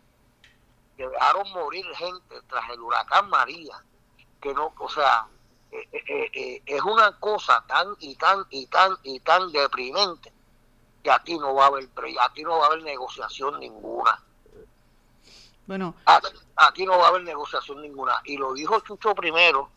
que 0.96 1.08
dejaron 1.08 1.50
morir 1.52 1.84
gente 1.96 2.40
tras 2.48 2.70
el 2.70 2.80
huracán 2.80 3.28
María, 3.28 3.82
que 4.40 4.52
no, 4.54 4.72
o 4.78 4.88
sea, 4.88 5.26
eh, 5.72 5.88
eh, 5.92 6.30
eh, 6.32 6.62
es 6.66 6.82
una 6.82 7.18
cosa 7.18 7.64
tan 7.66 7.96
y 7.98 8.14
tan 8.14 8.44
y 8.50 8.66
tan 8.66 8.96
y 9.02 9.18
tan 9.20 9.50
deprimente 9.50 10.32
que 11.02 11.10
aquí 11.10 11.36
no 11.36 11.54
va 11.54 11.64
a 11.64 11.66
haber 11.68 11.88
aquí 12.20 12.44
no 12.44 12.58
va 12.58 12.64
a 12.64 12.66
haber 12.68 12.82
negociación 12.82 13.58
ninguna. 13.58 14.22
Bueno, 15.66 15.94
aquí, 16.04 16.28
aquí 16.56 16.86
no 16.86 16.98
va 16.98 17.06
a 17.06 17.08
haber 17.08 17.22
negociación 17.22 17.80
ninguna. 17.80 18.20
Y 18.24 18.36
lo 18.36 18.52
dijo 18.52 18.78
Chucho 18.80 19.14
primero, 19.14 19.70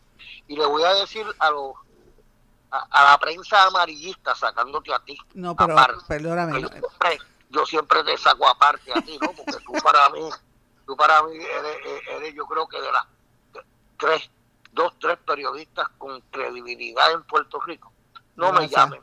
y 0.46 0.56
le 0.56 0.66
voy 0.66 0.82
a 0.82 0.94
decir 0.94 1.26
a 1.38 1.50
los 1.50 1.74
a, 2.70 3.04
la 3.04 3.18
prensa 3.18 3.66
amarillista 3.66 4.34
sacándote 4.34 4.92
a 4.92 4.98
ti. 5.00 5.18
No, 5.34 5.56
pero 5.56 5.76
perdóname. 6.06 6.62
Yo 7.50 7.64
siempre, 7.64 8.04
te 8.04 8.16
saco 8.18 8.46
aparte 8.46 8.92
a 8.92 9.00
ti, 9.00 9.18
¿no? 9.22 9.32
Porque 9.32 9.56
tú 9.64 9.72
para 9.82 10.10
mí, 10.10 10.20
tú 10.86 10.94
para 10.96 11.22
mí 11.22 11.34
eres, 11.34 12.02
eres 12.10 12.34
yo 12.34 12.44
creo 12.44 12.68
que 12.68 12.78
de 12.78 12.92
las 12.92 13.06
tres, 13.96 14.30
dos, 14.72 14.92
tres 14.98 15.18
periodistas 15.26 15.88
con 15.96 16.20
credibilidad 16.30 17.10
en 17.12 17.22
Puerto 17.22 17.58
Rico. 17.60 17.90
No 18.36 18.52
me 18.52 18.68
llamen, 18.68 19.00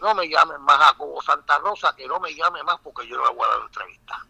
no 0.00 0.14
me 0.14 0.28
llamen 0.28 0.60
más 0.62 0.90
a 0.90 0.96
Cobo 0.96 1.20
Santa 1.20 1.58
Rosa, 1.58 1.94
que 1.94 2.08
no 2.08 2.18
me 2.20 2.34
llame 2.34 2.62
más 2.62 2.80
porque 2.80 3.06
yo 3.06 3.18
no 3.18 3.28
le 3.28 3.34
voy 3.34 3.46
a 3.46 3.52
dar 3.52 3.60
entrevista. 3.66 4.26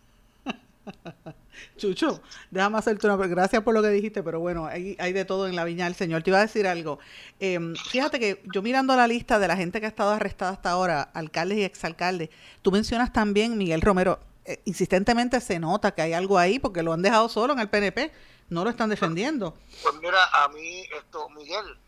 Chucho, 1.77 2.21
déjame 2.51 2.79
hacerte 2.79 3.07
una 3.07 3.17
gracias 3.27 3.63
por 3.63 3.75
lo 3.75 3.83
que 3.83 3.89
dijiste, 3.89 4.23
pero 4.23 4.41
bueno, 4.41 4.67
hay, 4.67 4.97
hay 4.99 5.13
de 5.13 5.25
todo 5.25 5.47
en 5.47 5.57
la 5.57 5.65
viña 5.65 5.85
del 5.85 5.95
Señor. 5.95 6.23
Te 6.23 6.31
iba 6.31 6.39
a 6.39 6.43
decir 6.43 6.67
algo. 6.67 6.99
Em, 7.41 7.75
fíjate 7.75 8.19
que 8.19 8.43
yo 8.53 8.63
mirando 8.63 8.97
la 8.97 9.07
lista 9.07 9.39
de 9.39 9.49
la 9.49 9.57
gente 9.57 9.81
que 9.81 9.87
ha 9.87 9.89
estado 9.89 10.11
arrestada 10.11 10.53
hasta 10.53 10.71
ahora, 10.71 11.03
alcaldes 11.15 11.59
y 11.59 11.65
exalcaldes, 11.65 12.31
tú 12.63 12.73
mencionas 12.73 13.13
también 13.13 13.57
Miguel 13.59 13.81
Romero. 13.81 14.19
Eh, 14.45 14.63
insistentemente 14.65 15.41
se 15.41 15.59
nota 15.59 15.93
que 15.93 16.03
hay 16.03 16.15
algo 16.15 16.39
ahí 16.39 16.59
porque 16.59 16.83
lo 16.83 16.93
han 16.93 17.03
dejado 17.03 17.29
solo 17.29 17.53
en 17.53 17.59
el 17.59 17.69
PNP, 17.69 18.13
no 18.49 18.65
lo 18.65 18.71
están 18.71 18.89
defendiendo. 18.89 19.55
Pues 19.83 19.95
mira, 20.01 20.25
a 20.33 20.49
mí 20.49 20.85
esto, 20.99 21.29
Miguel, 21.31 21.79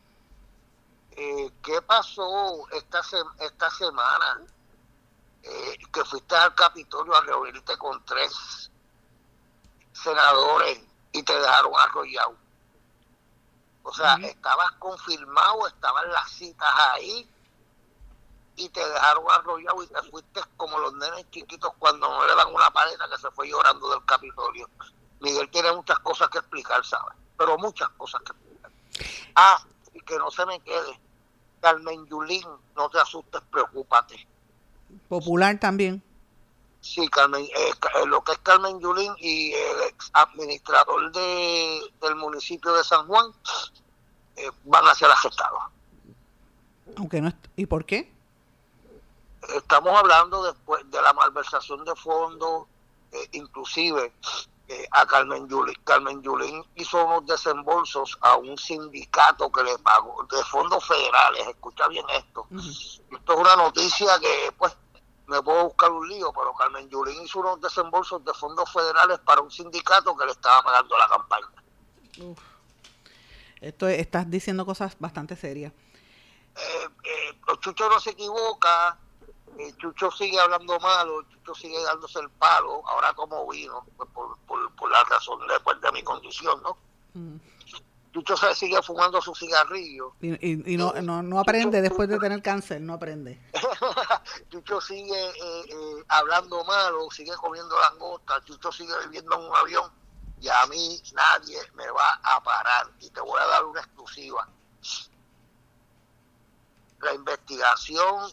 eh, 1.12 1.50
¿qué 1.62 1.80
pasó 1.86 2.68
esta, 2.72 3.00
esta 3.40 3.70
semana? 3.70 4.44
Eh, 5.42 5.78
que 5.90 6.04
fuiste 6.04 6.34
al 6.34 6.54
Capitolio 6.54 7.14
a 7.14 7.22
reunirte 7.22 7.76
con 7.78 8.04
tres 8.04 8.70
senadores 10.02 10.80
y 11.12 11.22
te 11.22 11.32
dejaron 11.32 11.72
arrollado. 11.78 12.36
O 13.82 13.92
sea, 13.92 14.16
estabas 14.22 14.72
confirmado, 14.72 15.66
estaban 15.66 16.10
las 16.12 16.30
citas 16.30 16.68
ahí 16.92 17.28
y 18.56 18.68
te 18.68 18.86
dejaron 18.86 19.24
arrollado 19.30 19.82
y 19.82 19.86
te 19.86 20.02
fuiste 20.10 20.40
como 20.56 20.78
los 20.78 20.92
nenes 20.94 21.24
chiquitos 21.30 21.72
cuando 21.78 22.08
no 22.08 22.26
le 22.26 22.34
dan 22.34 22.54
una 22.54 22.70
paleta 22.70 23.08
que 23.10 23.18
se 23.18 23.30
fue 23.30 23.48
llorando 23.48 23.90
del 23.90 24.04
Capitolio. 24.04 24.68
Miguel 25.20 25.48
tiene 25.50 25.72
muchas 25.72 25.98
cosas 26.00 26.28
que 26.28 26.38
explicar, 26.38 26.84
¿sabes? 26.84 27.14
Pero 27.36 27.58
muchas 27.58 27.88
cosas 27.90 28.20
que 28.22 28.32
explicar. 28.32 28.70
Ah, 29.34 29.62
y 29.94 30.00
que 30.00 30.18
no 30.18 30.30
se 30.30 30.44
me 30.46 30.60
quede. 30.60 31.00
Carmen 31.60 32.06
Yulín, 32.06 32.46
no 32.76 32.88
te 32.90 32.98
asustes, 32.98 33.40
preocúpate. 33.50 34.26
Popular 35.08 35.58
también. 35.58 36.02
Sí, 36.80 37.06
Carmen, 37.08 37.44
eh, 37.44 37.50
eh, 37.56 38.06
lo 38.06 38.22
que 38.24 38.32
es 38.32 38.38
Carmen 38.38 38.80
Yulín 38.80 39.12
y 39.18 39.52
el 39.52 39.82
ex 39.88 40.10
administrador 40.14 41.12
de, 41.12 41.80
del 42.00 42.16
municipio 42.16 42.72
de 42.72 42.82
San 42.82 43.06
Juan 43.06 43.30
eh, 44.36 44.50
van 44.64 44.86
a 44.88 44.94
ser 44.94 45.10
afectados. 45.10 45.62
Aunque 46.96 47.20
no 47.20 47.32
¿Y 47.56 47.66
por 47.66 47.84
qué? 47.84 48.12
Estamos 49.54 49.96
hablando 49.96 50.42
después 50.42 50.90
de 50.90 51.00
la 51.02 51.12
malversación 51.12 51.84
de 51.84 51.94
fondos, 51.96 52.66
inclusive 53.32 54.12
a 54.92 55.06
Carmen 55.06 55.48
Yulín. 55.48 55.74
Carmen 55.84 56.22
Yulín 56.22 56.64
hizo 56.76 57.04
unos 57.04 57.26
desembolsos 57.26 58.18
a 58.20 58.36
un 58.36 58.56
sindicato 58.56 59.50
que 59.50 59.62
le 59.64 59.78
pagó 59.78 60.24
de 60.30 60.42
fondos 60.44 60.86
federales. 60.86 61.48
Escucha 61.48 61.88
bien 61.88 62.04
esto. 62.10 62.46
Esto 62.52 63.32
es 63.32 63.38
una 63.38 63.56
noticia 63.56 64.18
que, 64.20 64.52
pues, 64.58 64.76
me 65.30 65.40
puedo 65.42 65.64
buscar 65.66 65.90
un 65.92 66.08
lío, 66.08 66.32
pero 66.32 66.52
Carmen 66.54 66.88
Yulín 66.90 67.22
hizo 67.22 67.38
unos 67.38 67.60
desembolsos 67.60 68.24
de 68.24 68.34
fondos 68.34 68.70
federales 68.72 69.20
para 69.20 69.40
un 69.40 69.50
sindicato 69.50 70.16
que 70.16 70.26
le 70.26 70.32
estaba 70.32 70.62
pagando 70.62 70.98
la 70.98 71.08
campaña. 71.08 72.34
Esto 73.60 73.86
estás 73.86 74.28
diciendo 74.28 74.66
cosas 74.66 74.96
bastante 74.98 75.36
serias. 75.36 75.72
Eh, 76.56 76.88
eh, 77.04 77.38
Chucho 77.60 77.88
no 77.88 78.00
se 78.00 78.10
equivoca, 78.10 78.98
eh, 79.56 79.72
Chucho 79.78 80.10
sigue 80.10 80.40
hablando 80.40 80.80
malo, 80.80 81.22
Chucho 81.30 81.54
sigue 81.54 81.80
dándose 81.80 82.18
el 82.18 82.30
palo, 82.30 82.82
ahora 82.88 83.12
como 83.14 83.46
vino, 83.48 83.86
pues 83.96 84.10
por, 84.12 84.36
por, 84.46 84.90
la 84.90 85.04
razón 85.04 85.46
de, 85.46 85.60
pues, 85.60 85.80
de 85.80 85.92
mi 85.92 86.02
condición, 86.02 86.60
¿no? 86.62 86.76
Mm. 87.14 87.36
Chucho 88.12 88.36
se 88.36 88.54
sigue 88.54 88.82
fumando 88.82 89.20
su 89.22 89.34
cigarrillo. 89.34 90.14
Y, 90.20 90.76
no, 90.76 90.92
no, 91.00 91.22
no, 91.22 91.38
aprende 91.38 91.80
después 91.80 92.08
de 92.08 92.18
tener 92.18 92.42
cáncer, 92.42 92.80
no 92.80 92.94
aprende. 92.94 93.40
Chucho 94.50 94.80
sigue 94.80 95.28
eh, 95.28 95.64
eh, 95.68 96.04
hablando 96.08 96.64
malo, 96.64 97.08
sigue 97.10 97.32
comiendo 97.36 97.78
langosta, 97.78 98.42
Chucho 98.44 98.72
sigue 98.72 98.92
viviendo 99.04 99.36
en 99.36 99.42
un 99.42 99.56
avión 99.56 100.00
y 100.40 100.48
a 100.48 100.66
mí 100.66 101.00
nadie 101.12 101.58
me 101.74 101.88
va 101.90 102.20
a 102.22 102.42
parar. 102.42 102.90
Y 103.00 103.10
te 103.10 103.20
voy 103.20 103.38
a 103.40 103.46
dar 103.46 103.64
una 103.64 103.80
exclusiva. 103.80 104.48
La 107.00 107.14
investigación 107.14 108.32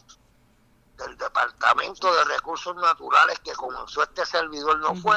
del 0.96 1.16
Departamento 1.16 2.12
de 2.12 2.24
Recursos 2.24 2.74
Naturales 2.76 3.38
que 3.40 3.52
comenzó 3.52 4.02
este 4.02 4.26
servidor 4.26 4.78
no 4.80 4.94
fue 4.96 5.16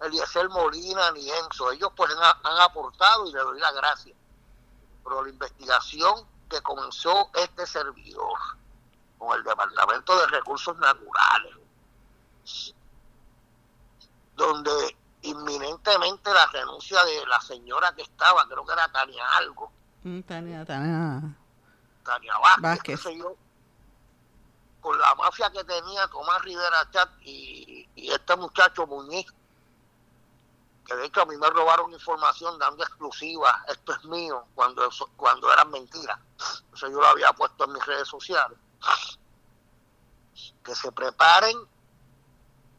Eliezer 0.00 0.48
Molina 0.48 1.10
ni 1.12 1.28
Enzo. 1.30 1.72
Ellos 1.72 1.90
pues 1.96 2.12
han, 2.12 2.60
aportado 2.60 3.26
y 3.28 3.32
le 3.32 3.40
doy 3.40 3.60
la 3.60 3.72
gracia. 3.72 4.14
Pero 5.02 5.22
la 5.22 5.30
investigación 5.30 6.26
que 6.48 6.60
comenzó 6.62 7.30
este 7.34 7.66
servidor 7.66 8.38
con 9.18 9.36
el 9.36 9.44
Departamento 9.44 10.18
de 10.18 10.26
Recursos 10.28 10.76
Naturales, 10.78 11.54
donde 14.36 14.96
inminentemente 15.22 16.32
la 16.32 16.46
renuncia 16.46 17.04
de 17.04 17.26
la 17.26 17.40
señora 17.40 17.92
que 17.94 18.02
estaba, 18.02 18.46
creo 18.46 18.64
que 18.64 18.72
era 18.72 18.88
Tania 18.88 19.24
Algo. 19.36 19.72
Mm, 20.04 20.20
Tania, 20.20 20.64
Tania. 20.64 21.36
Tania 22.04 22.34
Vázquez. 22.60 23.02
con 24.80 24.98
la 24.98 25.14
mafia 25.16 25.50
que 25.50 25.64
tenía 25.64 26.06
Tomás 26.06 26.40
Rivera 26.42 26.88
Chat 26.92 27.10
y, 27.22 27.88
y 27.96 28.10
este 28.10 28.36
muchacho 28.36 28.86
Muñiz, 28.86 29.26
que 30.88 30.96
de 30.96 31.04
hecho 31.04 31.20
a 31.20 31.26
mí 31.26 31.36
me 31.36 31.50
robaron 31.50 31.92
información 31.92 32.58
dando 32.58 32.82
exclusiva, 32.82 33.62
esto 33.68 33.92
es 33.92 34.04
mío, 34.06 34.46
cuando, 34.54 34.88
cuando 35.16 35.52
eran 35.52 35.70
mentiras. 35.70 36.18
Eso 36.72 36.88
yo 36.88 36.98
lo 36.98 37.06
había 37.06 37.30
puesto 37.34 37.64
en 37.64 37.74
mis 37.74 37.84
redes 37.84 38.08
sociales. 38.08 38.58
Que 40.64 40.74
se 40.74 40.90
preparen, 40.90 41.58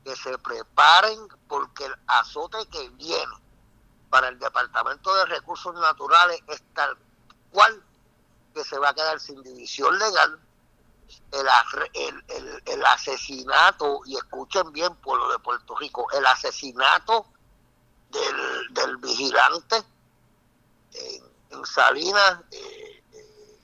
que 0.03 0.15
se 0.15 0.35
preparen 0.39 1.27
porque 1.47 1.85
el 1.85 1.95
azote 2.07 2.57
que 2.69 2.89
viene 2.89 3.31
para 4.09 4.29
el 4.29 4.39
Departamento 4.39 5.13
de 5.13 5.25
Recursos 5.27 5.75
Naturales 5.75 6.41
es 6.47 6.63
tal 6.73 6.97
cual 7.51 7.83
que 8.55 8.63
se 8.63 8.79
va 8.79 8.89
a 8.89 8.93
quedar 8.95 9.19
sin 9.19 9.43
división 9.43 9.99
legal, 9.99 10.39
el, 11.31 12.85
asesinato, 12.85 14.01
y 14.05 14.17
escuchen 14.17 14.71
bien, 14.71 14.95
pueblo 14.95 15.31
de 15.31 15.37
Puerto 15.37 15.75
Rico, 15.75 16.07
el 16.11 16.25
asesinato 16.25 17.27
del, 18.11 18.73
del 18.73 18.97
vigilante 18.97 19.77
en, 20.93 21.65
Salinas 21.65 22.39
eh, 22.51 23.03
eh, 23.13 23.57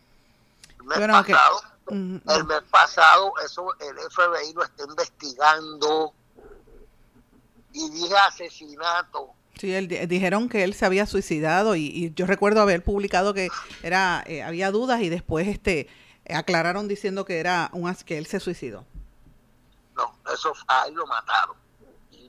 el 0.80 0.86
mes 0.86 1.00
pasado. 1.08 1.62
El 1.88 2.46
mes 2.46 2.62
pasado, 2.72 3.34
eso 3.46 3.68
el 3.80 3.96
FBI 4.10 4.54
lo 4.54 4.64
está 4.64 4.84
investigando 4.90 6.14
y 7.74 7.90
dije 7.92 8.16
asesinato. 8.18 9.34
Sí, 9.60 9.74
él, 9.74 9.88
dijeron 9.88 10.50
que 10.50 10.64
él 10.64 10.74
se 10.74 10.86
había 10.86 11.06
suicidado 11.06 11.76
y, 11.76 12.12
yo 12.16 12.26
recuerdo 12.26 12.62
haber 12.62 12.84
publicado 12.84 13.34
que 13.34 13.50
era 13.84 14.24
eh, 14.26 14.42
había 14.42 14.72
dudas 14.72 15.02
y 15.02 15.10
después 15.10 15.48
este 15.48 15.88
aclararon 16.28 16.88
diciendo 16.88 17.24
que 17.24 17.40
era 17.40 17.70
un 17.72 17.94
que 17.96 18.18
él 18.18 18.26
se 18.26 18.40
suicidó. 18.40 18.84
No, 19.96 20.18
eso 20.34 20.54
ahí 20.68 20.92
lo 20.92 21.06
mataron. 21.06 21.56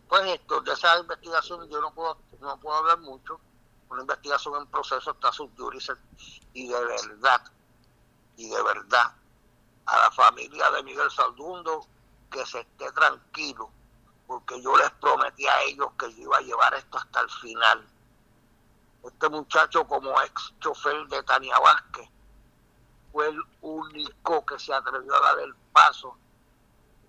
Pues 0.08 0.24
esto 0.26 0.60
de 0.60 0.72
esa 0.72 0.98
investigación 0.98 1.68
yo 1.68 1.80
no 1.80 1.92
puedo 1.92 2.18
no 2.40 2.56
puedo 2.58 2.76
hablar 2.78 2.98
mucho. 2.98 3.40
Una 3.88 4.02
investigación 4.02 4.62
en 4.62 4.66
proceso 4.68 5.10
está 5.10 5.32
subjudice 5.32 5.92
y 6.52 6.68
de 6.68 6.84
verdad 6.84 7.42
y 8.36 8.48
de 8.48 8.62
verdad 8.62 9.12
a 9.86 9.98
la 9.98 10.10
familia 10.10 10.70
de 10.72 10.82
Miguel 10.82 11.10
Saldundo 11.10 11.86
que 12.30 12.44
se 12.44 12.60
esté 12.60 12.90
tranquilo 12.92 13.70
porque 14.26 14.60
yo 14.60 14.76
les 14.76 14.90
prometí 14.92 15.46
a 15.46 15.62
ellos 15.62 15.88
que 15.98 16.12
yo 16.14 16.22
iba 16.22 16.38
a 16.38 16.40
llevar 16.40 16.74
esto 16.74 16.98
hasta 16.98 17.20
el 17.20 17.30
final. 17.30 17.86
Este 19.04 19.28
muchacho 19.28 19.86
como 19.86 20.20
ex 20.22 20.52
chofer 20.60 21.06
de 21.06 21.22
Tania 21.22 21.58
Vázquez 21.60 22.08
fue 23.12 23.28
el 23.28 23.40
único 23.60 24.44
que 24.44 24.58
se 24.58 24.74
atrevió 24.74 25.14
a 25.14 25.20
dar 25.20 25.38
el 25.38 25.54
paso 25.72 26.16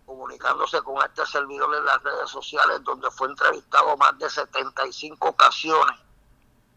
comunicándose 0.07 0.81
con 0.81 0.97
este 1.05 1.25
servidor 1.25 1.75
en 1.75 1.85
las 1.85 2.01
redes 2.01 2.29
sociales 2.29 2.81
donde 2.83 3.11
fue 3.11 3.27
entrevistado 3.27 3.95
más 3.97 4.17
de 4.17 4.29
75 4.29 5.27
ocasiones 5.27 5.99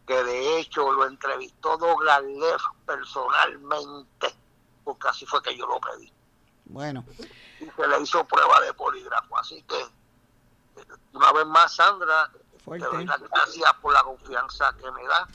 que 0.04 0.24
de 0.24 0.58
hecho 0.58 0.90
lo 0.90 1.06
entrevistó 1.06 1.78
Douglas 1.78 2.24
Leff 2.24 2.62
personalmente 2.84 4.34
porque 4.82 5.06
así 5.06 5.24
fue 5.24 5.40
que 5.40 5.56
yo 5.56 5.64
lo 5.68 5.80
pedí. 5.80 6.12
Bueno. 6.64 7.04
Y 7.60 7.70
se 7.70 7.86
le 7.86 8.00
hizo 8.00 8.24
prueba 8.24 8.60
de 8.60 8.74
polígrafo. 8.74 9.38
Así 9.38 9.62
que, 9.62 9.86
una 11.12 11.32
vez 11.32 11.46
más, 11.46 11.76
Sandra, 11.76 12.28
gracias 12.66 13.72
por 13.80 13.92
la 13.92 14.02
confianza 14.02 14.74
que 14.76 14.90
me 14.90 15.04
da 15.04 15.28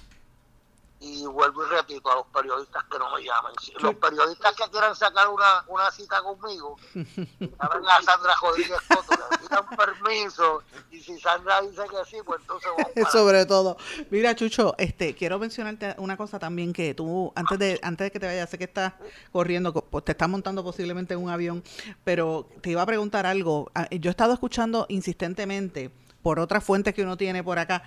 y 1.05 1.23
vuelvo 1.27 1.63
y 1.63 1.69
repito 1.69 2.11
a 2.11 2.15
los 2.15 2.25
periodistas 2.27 2.83
que 2.85 2.97
no 2.97 3.13
me 3.13 3.23
llamen. 3.23 3.53
Los 3.79 3.95
periodistas 3.95 4.55
que 4.55 4.63
quieran 4.71 4.95
sacar 4.95 5.27
una, 5.27 5.63
una 5.67 5.91
cita 5.91 6.19
conmigo, 6.23 6.77
llamen 6.95 7.87
a 7.87 8.01
Sandra 8.01 8.33
Rodríguez 8.41 8.79
Coto, 8.87 9.13
le 9.13 9.37
pidan 9.37 9.67
permiso 9.77 10.63
y 10.89 10.99
si 10.99 11.19
Sandra 11.19 11.61
dice 11.61 11.83
que 11.83 12.09
sí, 12.09 12.17
pues 12.25 12.41
entonces 12.41 12.71
vamos 12.75 13.11
Sobre 13.11 13.45
todo. 13.45 13.77
Mira, 14.09 14.35
Chucho, 14.35 14.73
este 14.79 15.13
quiero 15.13 15.37
mencionarte 15.37 15.93
una 15.99 16.17
cosa 16.17 16.39
también 16.39 16.73
que 16.73 16.95
tú, 16.95 17.31
antes 17.35 17.59
de 17.59 17.79
antes 17.83 18.05
de 18.05 18.11
que 18.11 18.19
te 18.19 18.25
vayas, 18.25 18.49
sé 18.49 18.57
que 18.57 18.63
estás 18.63 18.93
corriendo, 19.31 19.73
pues 19.73 20.05
te 20.05 20.13
estás 20.13 20.27
montando 20.27 20.63
posiblemente 20.63 21.13
en 21.13 21.21
un 21.21 21.29
avión, 21.29 21.63
pero 22.03 22.49
te 22.61 22.71
iba 22.71 22.81
a 22.81 22.85
preguntar 22.87 23.27
algo. 23.27 23.69
Ah, 23.75 23.87
yo 23.91 24.09
he 24.09 24.11
estado 24.11 24.33
escuchando 24.33 24.87
insistentemente 24.89 25.91
por 26.23 26.39
otras 26.39 26.63
fuentes 26.63 26.95
que 26.95 27.03
uno 27.03 27.15
tiene 27.17 27.43
por 27.43 27.59
acá, 27.59 27.83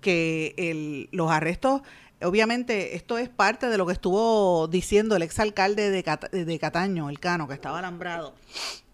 que 0.00 0.54
el, 0.56 1.10
los 1.12 1.30
arrestos 1.30 1.82
obviamente 2.24 2.96
esto 2.96 3.18
es 3.18 3.28
parte 3.28 3.68
de 3.68 3.78
lo 3.78 3.86
que 3.86 3.92
estuvo 3.92 4.68
diciendo 4.68 5.16
el 5.16 5.22
exalcalde 5.22 5.90
de, 5.90 6.44
de 6.44 6.58
Cataño, 6.58 7.10
el 7.10 7.20
Cano, 7.20 7.48
que 7.48 7.54
estaba 7.54 7.78
alambrado. 7.78 8.34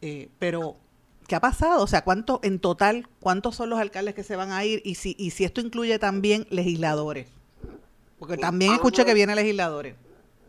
Eh, 0.00 0.28
pero, 0.38 0.76
¿qué 1.26 1.34
ha 1.34 1.40
pasado? 1.40 1.82
O 1.82 1.86
sea, 1.86 2.04
¿cuánto 2.04 2.40
en 2.42 2.60
total, 2.60 3.08
cuántos 3.20 3.56
son 3.56 3.70
los 3.70 3.78
alcaldes 3.78 4.14
que 4.14 4.24
se 4.24 4.36
van 4.36 4.52
a 4.52 4.64
ir? 4.64 4.82
Y 4.84 4.94
si, 4.94 5.14
y 5.18 5.30
si 5.30 5.44
esto 5.44 5.60
incluye 5.60 5.98
también 5.98 6.46
legisladores. 6.50 7.28
Porque 8.18 8.36
también 8.36 8.72
escuché 8.72 9.04
que 9.04 9.14
vienen 9.14 9.36
legisladores. 9.36 9.94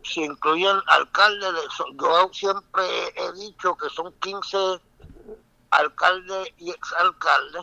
Si 0.02 0.22
incluyen 0.22 0.76
alcaldes, 0.86 1.50
yo 2.00 2.30
siempre 2.32 2.82
he 3.16 3.40
dicho 3.40 3.76
que 3.76 3.88
son 3.90 4.12
15 4.20 4.56
alcaldes 5.70 6.48
y 6.58 6.70
exalcaldes, 6.70 7.62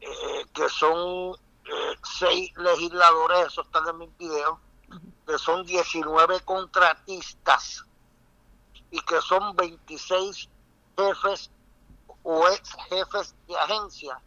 eh, 0.00 0.44
que 0.54 0.68
son 0.68 1.36
seis 2.18 2.52
legisladores, 2.56 3.46
eso 3.46 3.62
están 3.62 3.86
en 3.88 3.98
mi 3.98 4.06
video, 4.18 4.60
que 5.26 5.38
son 5.38 5.64
19 5.64 6.40
contratistas 6.40 7.84
y 8.90 9.00
que 9.02 9.20
son 9.20 9.54
26 9.56 10.48
jefes 10.96 11.50
o 12.22 12.48
ex 12.48 12.76
jefes 12.88 13.34
de 13.46 13.56
agencia. 13.58 14.20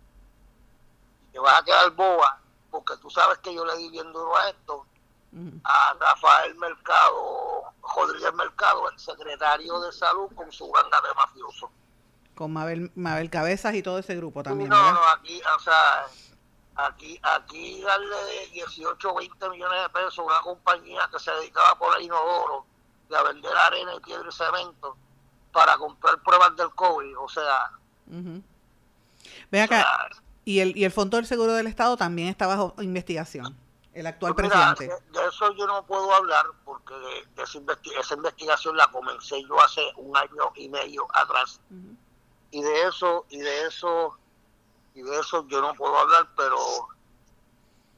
Te 1.32 1.40
vas 1.40 1.62
a 1.62 1.64
quedar 1.64 1.92
boba, 1.92 2.40
porque 2.70 2.98
tú 2.98 3.10
sabes 3.10 3.38
que 3.40 3.54
yo 3.54 3.66
le 3.66 3.78
di 3.78 3.90
bien 3.90 4.12
duro 4.12 4.36
a 4.38 4.50
esto, 4.50 4.86
a 5.64 5.96
Rafael 6.00 6.56
Mercado, 6.56 7.64
Rodríguez 7.96 8.34
Mercado, 8.34 8.90
el 8.90 9.00
secretario 9.00 9.80
de 9.80 9.92
salud, 9.92 10.30
con 10.36 10.52
su 10.52 10.70
banda 10.70 11.00
de 11.02 11.14
mafiosos. 11.14 11.70
Con 12.36 12.54
Mabel, 12.54 12.92
Mabel 12.96 13.30
Cabezas 13.30 13.74
y 13.76 13.84
todo 13.84 14.00
ese 14.00 14.16
grupo 14.16 14.44
también. 14.44 14.70
No, 14.70 14.92
no, 14.92 15.08
aquí, 15.10 15.42
o 15.56 15.60
sea, 15.60 16.06
Aquí, 16.88 17.20
aquí 17.22 17.82
darle 17.82 18.48
18 18.54 19.12
o 19.12 19.16
20 19.16 19.50
millones 19.50 19.82
de 19.84 19.90
pesos 19.90 20.20
a 20.20 20.22
una 20.24 20.42
compañía 20.42 21.08
que 21.12 21.20
se 21.20 21.32
dedicaba 21.32 21.78
por 21.78 21.96
el 21.98 22.06
inodoro 22.06 22.66
y 23.10 23.14
a 23.14 23.22
vender 23.24 23.56
arena 23.56 23.96
y 23.96 24.00
piedra 24.00 24.28
y 24.28 24.32
cemento 24.32 24.98
para 25.52 25.78
comprar 25.78 26.22
pruebas 26.24 26.56
del 26.56 26.72
COVID, 26.72 27.20
o 27.20 27.30
sea... 27.30 27.72
Ven 28.08 29.62
acá, 29.62 29.86
y, 30.44 30.60
el, 30.60 30.76
y 30.76 30.86
el 30.86 30.92
Fondo 30.92 31.18
del 31.18 31.26
Seguro 31.26 31.54
del 31.54 31.68
Estado 31.68 31.98
también 31.98 32.30
está 32.30 32.48
bajo 32.48 32.74
investigación, 32.80 33.56
el 33.94 34.08
actual 34.08 34.34
pues 34.34 34.50
presidente. 34.50 34.88
De, 35.12 35.28
eso 35.28 35.54
yo 35.56 35.68
no 35.68 35.86
puedo 35.86 36.14
hablar 36.14 36.46
porque 36.66 36.94
de, 36.94 37.44
esa, 37.44 38.16
investigación 38.16 38.76
la 38.76 38.88
comencé 38.88 39.42
yo 39.44 39.62
hace 39.62 39.82
un 39.98 40.16
año 40.18 40.52
y 40.56 40.68
medio 40.70 41.08
atrás. 41.14 41.60
Y 42.50 42.62
de 42.62 42.88
eso, 42.88 43.26
y 43.30 43.38
de 43.38 43.68
eso 43.68 44.18
y 44.94 45.02
de 45.02 45.20
eso 45.20 45.48
yo 45.48 45.62
no 45.62 45.74
puedo 45.74 45.98
hablar, 45.98 46.28
pero 46.36 46.58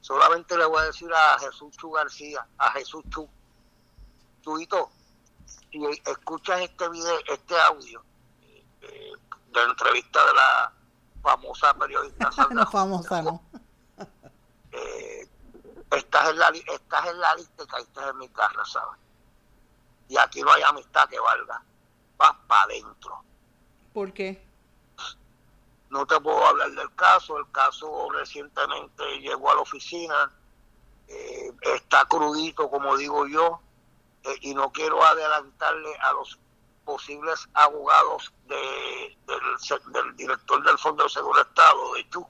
solamente 0.01 0.57
le 0.57 0.65
voy 0.65 0.81
a 0.81 0.85
decir 0.85 1.11
a 1.13 1.39
Jesús 1.39 1.75
Chu 1.77 1.91
García, 1.91 2.45
a 2.57 2.71
Jesús 2.71 3.03
Chu, 3.09 3.27
Chuito, 4.41 4.89
si 5.45 5.83
escuchas 6.05 6.61
este 6.61 6.89
video, 6.89 7.19
este 7.27 7.59
audio 7.61 8.03
eh, 8.81 9.13
de 9.51 9.59
la 9.59 9.71
entrevista 9.71 10.25
de 10.25 10.33
la 10.33 10.73
famosa 11.21 11.73
periodista 11.75 12.29
no 12.51 12.65
famosa, 12.67 13.21
no. 13.21 13.41
Eh, 14.75 15.29
estás, 15.91 16.29
en 16.31 16.39
la, 16.39 16.49
estás 16.49 17.05
en 17.05 17.19
la 17.19 17.35
lista 17.35 17.63
y 17.63 17.67
caíste 17.67 18.01
en 18.09 18.17
mi 18.17 18.27
casa, 18.29 18.65
¿sabes? 18.65 18.99
Y 20.09 20.17
aquí 20.17 20.41
no 20.41 20.51
hay 20.51 20.63
amistad 20.63 21.07
que 21.07 21.19
valga. 21.19 21.63
Vas 22.17 22.35
para 22.47 22.63
adentro. 22.63 23.23
¿Por 23.93 24.11
qué? 24.13 24.43
No 25.93 26.07
te 26.07 26.19
puedo 26.19 26.43
hablar 26.43 26.71
del 26.71 26.91
caso, 26.95 27.37
el 27.37 27.51
caso 27.51 28.09
recientemente 28.09 29.19
llegó 29.19 29.51
a 29.51 29.53
la 29.53 29.61
oficina, 29.61 30.31
eh, 31.07 31.51
está 31.61 32.03
crudito, 32.05 32.67
como 32.67 32.97
digo 32.97 33.27
yo, 33.27 33.61
eh, 34.23 34.35
y 34.41 34.55
no 34.55 34.71
quiero 34.71 35.03
adelantarle 35.03 35.95
a 35.97 36.13
los 36.13 36.39
posibles 36.83 37.47
abogados 37.53 38.33
de, 38.47 39.15
del, 39.27 40.15
director 40.15 40.63
del 40.63 40.79
Fondo 40.79 41.03
de 41.03 41.09
Seguro 41.11 41.39
Estado, 41.39 41.93
de 41.93 41.99
hecho, 41.99 42.27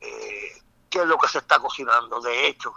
eh, 0.00 0.62
qué 0.90 0.98
es 1.02 1.06
lo 1.06 1.16
que 1.16 1.28
se 1.28 1.38
está 1.38 1.60
cocinando. 1.60 2.20
De 2.20 2.48
hecho, 2.48 2.72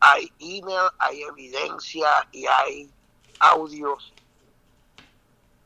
hay 0.00 0.32
email, 0.40 0.90
hay 0.98 1.22
evidencia 1.22 2.28
y 2.32 2.44
hay 2.44 2.92
audios. 3.38 4.12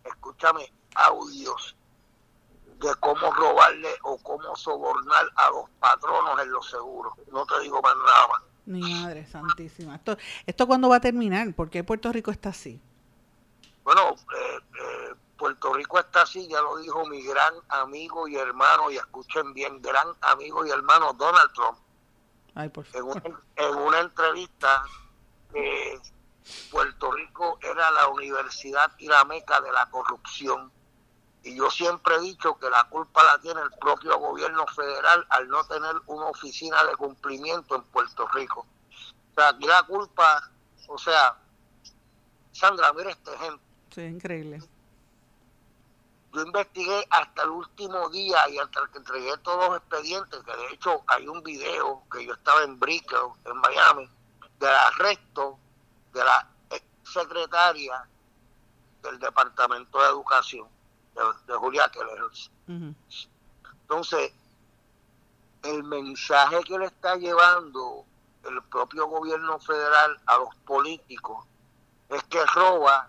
Escúchame, 0.05 0.71
audios 0.99 1.77
de 2.81 2.95
cómo 2.97 3.33
robarle 3.33 3.89
o 4.03 4.19
cómo 4.19 4.55
sobornar 4.57 5.31
a 5.37 5.51
los 5.51 5.69
patronos 5.81 6.41
en 6.41 6.51
los 6.53 6.69
seguros. 6.71 7.13
No 7.33 7.45
te 7.47 7.61
digo 7.61 7.81
más 7.83 7.95
nada 7.97 8.29
más. 8.29 8.43
Mi 8.67 8.83
madre 8.95 9.27
santísima. 9.27 9.97
¿Esto, 9.97 10.17
esto 10.47 10.67
cuándo 10.67 10.89
va 10.89 10.97
a 10.97 11.01
terminar? 11.01 11.53
¿Por 11.55 11.71
qué 11.71 11.83
Puerto 11.83 12.13
Rico 12.13 12.31
está 12.31 12.51
así? 12.51 12.81
Bueno, 13.83 14.11
eh, 14.11 14.59
eh, 14.81 15.15
Puerto 15.37 15.73
Rico 15.73 15.99
está 15.99 16.23
así, 16.23 16.47
ya 16.49 16.61
lo 16.61 16.77
dijo 16.77 17.07
mi 17.07 17.23
gran 17.23 17.55
amigo 17.69 18.29
y 18.29 18.37
hermano, 18.37 18.91
y 18.91 18.97
escuchen 18.97 19.55
bien, 19.55 19.81
gran 19.81 20.09
amigo 20.21 20.67
y 20.67 20.71
hermano 20.71 21.15
Donald 21.15 21.51
Trump. 21.55 21.79
Ay, 22.55 22.69
por 22.69 22.87
en, 22.93 23.05
una, 23.05 23.23
en 23.57 23.75
una 23.77 24.01
entrevista 24.01 24.85
que 25.53 25.99
Puerto 26.71 27.11
Rico 27.13 27.59
era 27.63 27.91
la 27.93 28.09
universidad 28.09 28.93
y 28.99 29.07
la 29.07 29.25
meca 29.25 29.61
de 29.61 29.73
la 29.73 29.89
corrupción 29.91 30.71
y 31.43 31.55
yo 31.55 31.71
siempre 31.71 32.17
he 32.17 32.21
dicho 32.21 32.59
que 32.59 32.69
la 32.69 32.85
culpa 32.85 33.23
la 33.25 33.39
tiene 33.39 33.61
el 33.61 33.71
propio 33.73 34.19
gobierno 34.19 34.67
federal 34.67 35.27
al 35.31 35.49
no 35.49 35.65
tener 35.65 35.95
una 36.07 36.27
oficina 36.27 36.83
de 36.85 36.97
cumplimiento 36.97 37.77
en 37.77 37.83
Puerto 37.85 38.27
Rico. 38.29 38.67
O 39.33 39.35
sea, 39.35 39.49
aquí 39.49 39.67
la 39.67 39.83
culpa, 39.85 40.51
o 40.89 40.99
sea, 40.99 41.37
Sandra, 42.53 42.93
mira 42.93 43.11
este 43.11 43.33
ejemplo. 43.35 43.61
Sí, 43.95 44.03
increíble. 44.03 44.61
Yo 46.35 46.43
investigué 46.43 47.07
hasta 47.09 47.43
el 47.43 47.51
último 47.51 48.09
día 48.11 48.49
y 48.51 48.59
hasta 48.59 48.87
que 48.93 48.99
entregué 48.99 49.37
todos 49.39 49.69
los 49.69 49.79
expedientes, 49.79 50.41
que 50.43 50.57
de 50.57 50.75
hecho 50.75 51.03
hay 51.07 51.27
un 51.27 51.43
video 51.43 52.03
que 52.13 52.27
yo 52.27 52.35
estaba 52.35 52.65
en 52.65 52.79
Brickell, 52.79 53.31
en 53.45 53.57
Miami, 53.57 54.11
del 54.59 54.69
arresto 54.69 55.59
de 56.13 56.25
la 56.25 56.47
ex 56.71 56.85
secretaria 57.05 58.07
del 59.03 59.19
Departamento 59.19 59.99
de 60.01 60.09
Educación, 60.09 60.69
de, 61.47 61.55
Julia 61.55 61.91
Keller. 61.91 62.95
Entonces, 63.83 64.33
el 65.63 65.83
mensaje 65.85 66.63
que 66.65 66.79
le 66.79 66.87
está 66.87 67.17
llevando 67.17 68.05
el 68.45 68.63
propio 68.65 69.07
gobierno 69.07 69.59
federal 69.59 70.21
a 70.27 70.39
los 70.39 70.55
políticos 70.67 71.45
es 72.09 72.23
que 72.25 72.45
roba, 72.47 73.09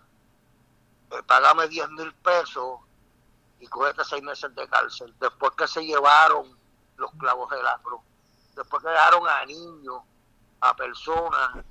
eh, 1.11 1.23
pagame 1.25 1.67
10 1.67 1.89
mil 1.91 2.13
pesos 2.15 2.79
y 3.59 3.67
cógete 3.67 4.03
seis 4.03 4.23
meses 4.23 4.53
de 4.55 4.67
cárcel. 4.67 5.13
Después 5.19 5.51
que 5.57 5.67
se 5.67 5.85
llevaron 5.85 6.57
los 6.97 7.11
clavos 7.11 7.49
de 7.49 7.61
la 7.61 7.77
cruz, 7.83 8.01
después 8.55 8.83
que 8.83 8.89
dejaron 8.89 9.27
a 9.27 9.45
niños, 9.45 10.01
a 10.61 10.75
personas 10.75 11.63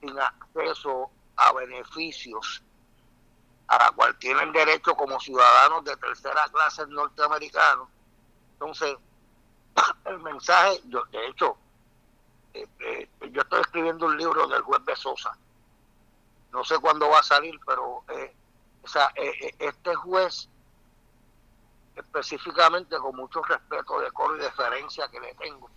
sin 0.00 0.18
acceso 0.18 1.10
a 1.36 1.52
beneficios 1.52 2.62
a 3.68 3.78
la 3.78 3.90
cual 3.92 4.16
tienen 4.18 4.52
derecho 4.52 4.94
como 4.94 5.18
ciudadanos 5.20 5.84
de 5.84 5.96
tercera 5.96 6.48
clase 6.48 6.86
norteamericanos. 6.86 7.88
Entonces, 8.52 8.96
el 10.04 10.18
mensaje, 10.20 10.80
yo, 10.86 11.04
de 11.06 11.26
hecho, 11.26 11.56
eh, 12.54 12.68
eh, 12.80 13.08
yo 13.32 13.42
estoy 13.42 13.60
escribiendo 13.60 14.06
un 14.06 14.16
libro 14.16 14.46
del 14.46 14.62
juez 14.62 14.84
Besosa. 14.84 15.36
No 16.52 16.64
sé 16.64 16.78
cuándo 16.78 17.08
va 17.08 17.18
a 17.18 17.22
salir, 17.22 17.58
pero 17.66 18.04
eh, 18.08 18.34
o 18.82 18.88
sea, 18.88 19.12
este 19.58 19.94
juez, 19.96 20.48
específicamente 21.96 22.96
con 22.98 23.16
mucho 23.16 23.42
respeto, 23.42 24.00
decoro 24.00 24.36
y 24.36 24.40
deferencia 24.40 25.08
que 25.08 25.20
le 25.20 25.34
tengo, 25.34 25.68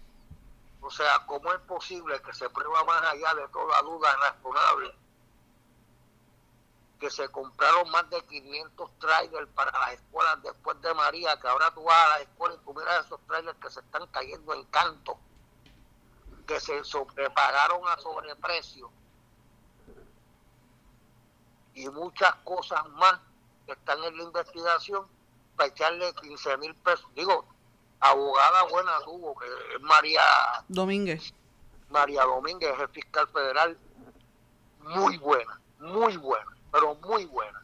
o 0.82 0.92
sea, 0.92 1.26
¿cómo 1.26 1.52
es 1.52 1.60
posible 1.62 2.22
que 2.22 2.34
se 2.34 2.50
prueba 2.50 2.84
más 2.86 3.02
allá 3.02 3.34
de 3.34 3.48
toda 3.50 3.82
duda 3.82 4.16
razonable 4.18 4.96
que 7.00 7.10
se 7.10 7.30
compraron 7.30 7.90
más 7.92 8.10
de 8.10 8.22
500 8.24 8.92
trailers 9.00 9.48
para 9.56 9.72
las 9.72 9.94
escuelas 9.94 10.44
después 10.44 10.80
de 10.82 10.94
María, 10.94 11.40
que 11.40 11.48
ahora 11.48 11.74
tú 11.74 11.84
vas 11.84 11.96
a 11.96 12.18
la 12.18 12.24
escuela 12.24 12.56
y 12.56 12.66
tú 12.66 12.74
miras 12.74 13.06
esos 13.06 13.20
trailers 13.26 13.58
que 13.58 13.70
se 13.70 13.80
están 13.80 14.06
cayendo 14.08 14.54
en 14.54 14.66
canto, 14.66 15.18
que 16.46 16.60
se 16.60 16.84
sobrepagaron 16.84 17.88
a 17.88 17.98
sobreprecio 17.98 18.92
y 21.74 21.88
muchas 21.90 22.36
cosas 22.44 22.86
más 22.90 23.20
que 23.66 23.72
están 23.72 24.04
en 24.04 24.18
la 24.18 24.24
investigación 24.24 25.08
para 25.56 25.70
echarle 25.70 26.14
15 26.16 26.58
mil 26.58 26.76
pesos. 26.76 27.08
Digo, 27.16 27.46
abogada 28.02 28.64
buena 28.64 29.00
tuvo, 29.06 29.38
que 29.38 29.46
es 29.46 29.82
María 29.82 30.22
Domínguez. 30.68 31.34
María 31.90 32.24
Domínguez, 32.24 32.78
es 32.78 32.92
fiscal 32.92 33.28
federal, 33.30 33.78
muy 34.82 35.18
buena, 35.18 35.62
muy 35.80 36.18
buena 36.18 36.59
pero 36.72 36.96
muy 36.96 37.26
buena. 37.26 37.64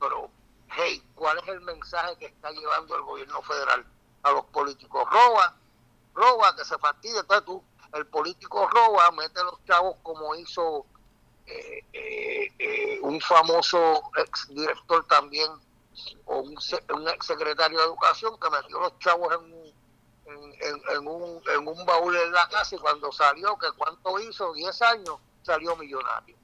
Pero, 0.00 0.30
hey, 0.76 1.02
¿cuál 1.14 1.38
es 1.38 1.48
el 1.48 1.60
mensaje 1.60 2.16
que 2.16 2.26
está 2.26 2.50
llevando 2.50 2.96
el 2.96 3.02
gobierno 3.02 3.42
federal 3.42 3.84
a 4.22 4.32
los 4.32 4.44
políticos? 4.46 5.08
Roba, 5.10 5.56
roba, 6.14 6.56
que 6.56 6.64
se 6.64 6.78
fastidie. 6.78 7.20
Entonces 7.20 7.44
tú, 7.44 7.62
el 7.94 8.06
político 8.06 8.68
roba, 8.68 9.10
mete 9.12 9.40
a 9.40 9.44
los 9.44 9.64
chavos 9.64 9.96
como 10.02 10.34
hizo 10.34 10.86
eh, 11.46 11.84
eh, 11.92 12.52
eh, 12.58 13.00
un 13.02 13.20
famoso 13.20 14.02
ex 14.16 14.48
director 14.48 15.06
también, 15.06 15.50
o 16.24 16.38
un, 16.38 16.52
ex 17.08 17.26
secretario 17.26 17.78
de 17.78 17.84
educación 17.84 18.38
que 18.40 18.50
metió 18.50 18.80
los 18.80 18.98
chavos 18.98 19.34
en 19.34 19.72
en, 20.26 21.06
un, 21.06 21.42
en 21.48 21.68
un 21.68 21.84
baúl 21.84 22.16
en 22.16 22.32
la 22.32 22.48
casa 22.48 22.76
y 22.76 22.78
cuando 22.78 23.10
salió, 23.12 23.56
que 23.58 23.66
cuánto 23.76 24.18
hizo, 24.20 24.52
10 24.52 24.82
años, 24.82 25.16
salió 25.42 25.76
millonario. 25.76 26.36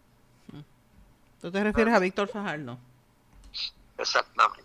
¿Tú 1.41 1.51
te 1.53 1.63
refieres 1.63 1.95
a 1.95 1.99
Víctor 1.99 2.29
Fajardo? 2.29 2.79
Exactamente. 3.97 4.65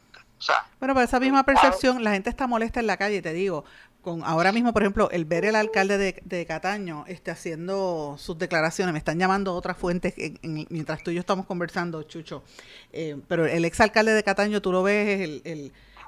bueno, 0.79 0.93
para 0.93 1.05
esa 1.05 1.19
misma 1.19 1.43
percepción, 1.43 2.03
la 2.03 2.11
gente 2.11 2.29
está 2.29 2.47
molesta 2.47 2.79
en 2.79 2.87
la 2.87 2.97
calle, 2.97 3.21
te 3.21 3.33
digo. 3.33 3.65
Con 4.01 4.21
ahora 4.25 4.51
mismo, 4.51 4.73
por 4.73 4.81
ejemplo, 4.81 5.09
el 5.11 5.23
ver 5.23 5.45
el 5.45 5.55
alcalde 5.55 5.97
de, 5.97 6.45
Cataño 6.45 7.05
este, 7.07 7.31
haciendo 7.31 8.17
sus 8.19 8.37
declaraciones, 8.37 8.91
me 8.91 8.99
están 8.99 9.17
llamando 9.17 9.55
otras 9.55 9.77
fuentes 9.77 10.13
mientras 10.41 11.03
tú 11.03 11.11
y 11.11 11.13
yo 11.13 11.21
estamos 11.21 11.45
conversando, 11.45 12.03
Chucho. 12.03 12.43
Eh, 12.91 13.17
pero 13.29 13.45
el 13.45 13.63
exalcalde 13.63 14.11
de 14.11 14.23
Cataño, 14.23 14.61
tú 14.61 14.73
lo 14.73 14.83
ves 14.83 15.41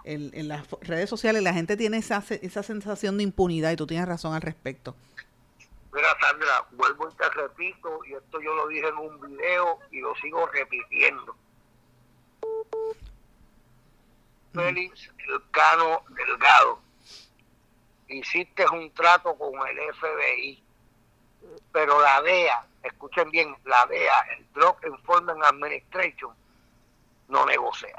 en 0.04 0.48
las 0.50 0.66
redes 0.82 1.10
sociales, 1.10 1.42
la 1.42 1.54
gente 1.54 1.78
tiene 1.78 1.98
esa, 1.98 2.22
esa 2.42 2.64
sensación 2.64 3.16
de 3.16 3.24
impunidad 3.24 3.72
y 3.72 3.78
tú 3.78 3.88
tienes 3.88 4.08
razón 4.08 4.34
al 4.34 4.42
respecto. 4.42 4.94
Mira, 5.96 6.10
Sandra, 6.20 6.68
vuelvo 6.72 7.10
y 7.10 7.16
te 7.16 7.30
repito, 7.30 8.04
y 8.04 8.16
esto 8.16 8.42
yo 8.42 8.54
lo 8.54 8.68
dije 8.68 8.86
en 8.86 8.98
un 8.98 9.22
video 9.22 9.80
y 9.92 10.02
lo 10.02 10.14
sigo 10.16 10.46
repitiendo. 10.48 11.34
Félix 14.54 15.10
Elcano 15.18 16.04
Delgado, 16.10 16.82
hiciste 18.10 18.66
un 18.74 18.94
trato 18.94 19.36
con 19.36 19.54
el 19.70 19.96
FBI, 19.96 20.62
pero 21.72 22.02
la 22.02 22.22
DEA, 22.24 22.68
escuchen 22.84 23.32
bien, 23.32 23.56
la 23.64 23.86
DEA, 23.86 24.20
el 24.38 24.52
Drug 24.52 24.76
Enforcement 24.84 25.46
Administration, 25.46 26.36
no 27.30 27.46
negocia. 27.46 27.96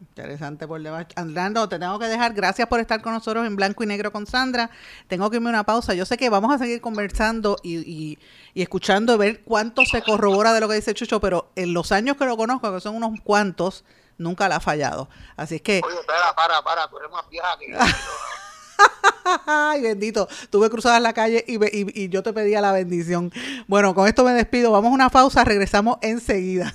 Interesante 0.00 0.66
por 0.66 0.82
debajo. 0.82 1.06
Andando, 1.16 1.68
te 1.68 1.78
tengo 1.78 1.98
que 1.98 2.06
dejar. 2.06 2.32
Gracias 2.32 2.66
por 2.68 2.80
estar 2.80 3.02
con 3.02 3.12
nosotros 3.12 3.46
en 3.46 3.56
blanco 3.56 3.84
y 3.84 3.86
negro 3.86 4.10
con 4.12 4.26
Sandra. 4.26 4.70
Tengo 5.08 5.28
que 5.30 5.36
irme 5.36 5.48
una 5.50 5.64
pausa. 5.64 5.94
Yo 5.94 6.06
sé 6.06 6.16
que 6.16 6.30
vamos 6.30 6.54
a 6.54 6.58
seguir 6.58 6.80
conversando 6.80 7.56
y, 7.62 7.78
y, 7.78 8.18
y, 8.54 8.62
escuchando, 8.62 9.18
ver 9.18 9.42
cuánto 9.42 9.84
se 9.84 10.02
corrobora 10.02 10.52
de 10.52 10.60
lo 10.60 10.68
que 10.68 10.76
dice 10.76 10.94
Chucho, 10.94 11.20
pero 11.20 11.50
en 11.54 11.74
los 11.74 11.92
años 11.92 12.16
que 12.16 12.24
lo 12.24 12.36
conozco, 12.36 12.72
que 12.72 12.80
son 12.80 12.96
unos 12.96 13.20
cuantos, 13.20 13.84
nunca 14.16 14.48
la 14.48 14.56
ha 14.56 14.60
fallado. 14.60 15.08
Así 15.36 15.56
es 15.56 15.62
que. 15.62 15.82
Oye, 15.84 16.00
espera, 16.00 16.34
para, 16.34 16.62
para, 16.62 16.88
tú 16.88 16.98
eres 16.98 17.10
más 17.10 17.28
vieja 17.28 17.48
que 17.58 17.76
Ay, 19.46 19.82
bendito. 19.82 20.28
Tuve 20.50 20.70
cruzada 20.70 20.96
en 20.96 21.02
la 21.02 21.12
calle 21.12 21.44
y, 21.46 21.56
y, 21.56 22.04
y 22.04 22.08
yo 22.08 22.22
te 22.22 22.32
pedía 22.32 22.60
la 22.60 22.72
bendición. 22.72 23.32
Bueno, 23.66 23.94
con 23.94 24.06
esto 24.06 24.24
me 24.24 24.32
despido. 24.32 24.72
Vamos 24.72 24.90
a 24.90 24.94
una 24.94 25.10
pausa. 25.10 25.44
Regresamos 25.44 25.98
enseguida. 26.00 26.74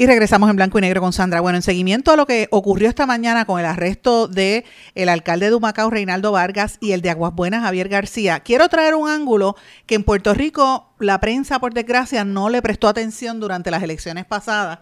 Y 0.00 0.06
regresamos 0.06 0.48
en 0.48 0.56
blanco 0.56 0.78
y 0.78 0.80
negro 0.80 1.02
con 1.02 1.12
Sandra. 1.12 1.42
Bueno, 1.42 1.56
en 1.56 1.62
seguimiento 1.62 2.10
a 2.10 2.16
lo 2.16 2.24
que 2.24 2.48
ocurrió 2.52 2.88
esta 2.88 3.04
mañana 3.04 3.44
con 3.44 3.60
el 3.60 3.66
arresto 3.66 4.28
de 4.28 4.64
el 4.94 5.10
alcalde 5.10 5.50
de 5.50 5.54
Humacao, 5.54 5.90
Reinaldo 5.90 6.32
Vargas, 6.32 6.78
y 6.80 6.92
el 6.92 7.02
de 7.02 7.10
Aguas 7.10 7.34
Buenas, 7.34 7.64
Javier 7.64 7.90
García, 7.90 8.40
quiero 8.40 8.70
traer 8.70 8.94
un 8.94 9.10
ángulo 9.10 9.56
que 9.84 9.96
en 9.96 10.04
Puerto 10.04 10.32
Rico 10.32 10.94
la 11.00 11.20
prensa, 11.20 11.58
por 11.58 11.74
desgracia, 11.74 12.24
no 12.24 12.48
le 12.48 12.62
prestó 12.62 12.88
atención 12.88 13.40
durante 13.40 13.70
las 13.70 13.82
elecciones 13.82 14.24
pasadas 14.24 14.78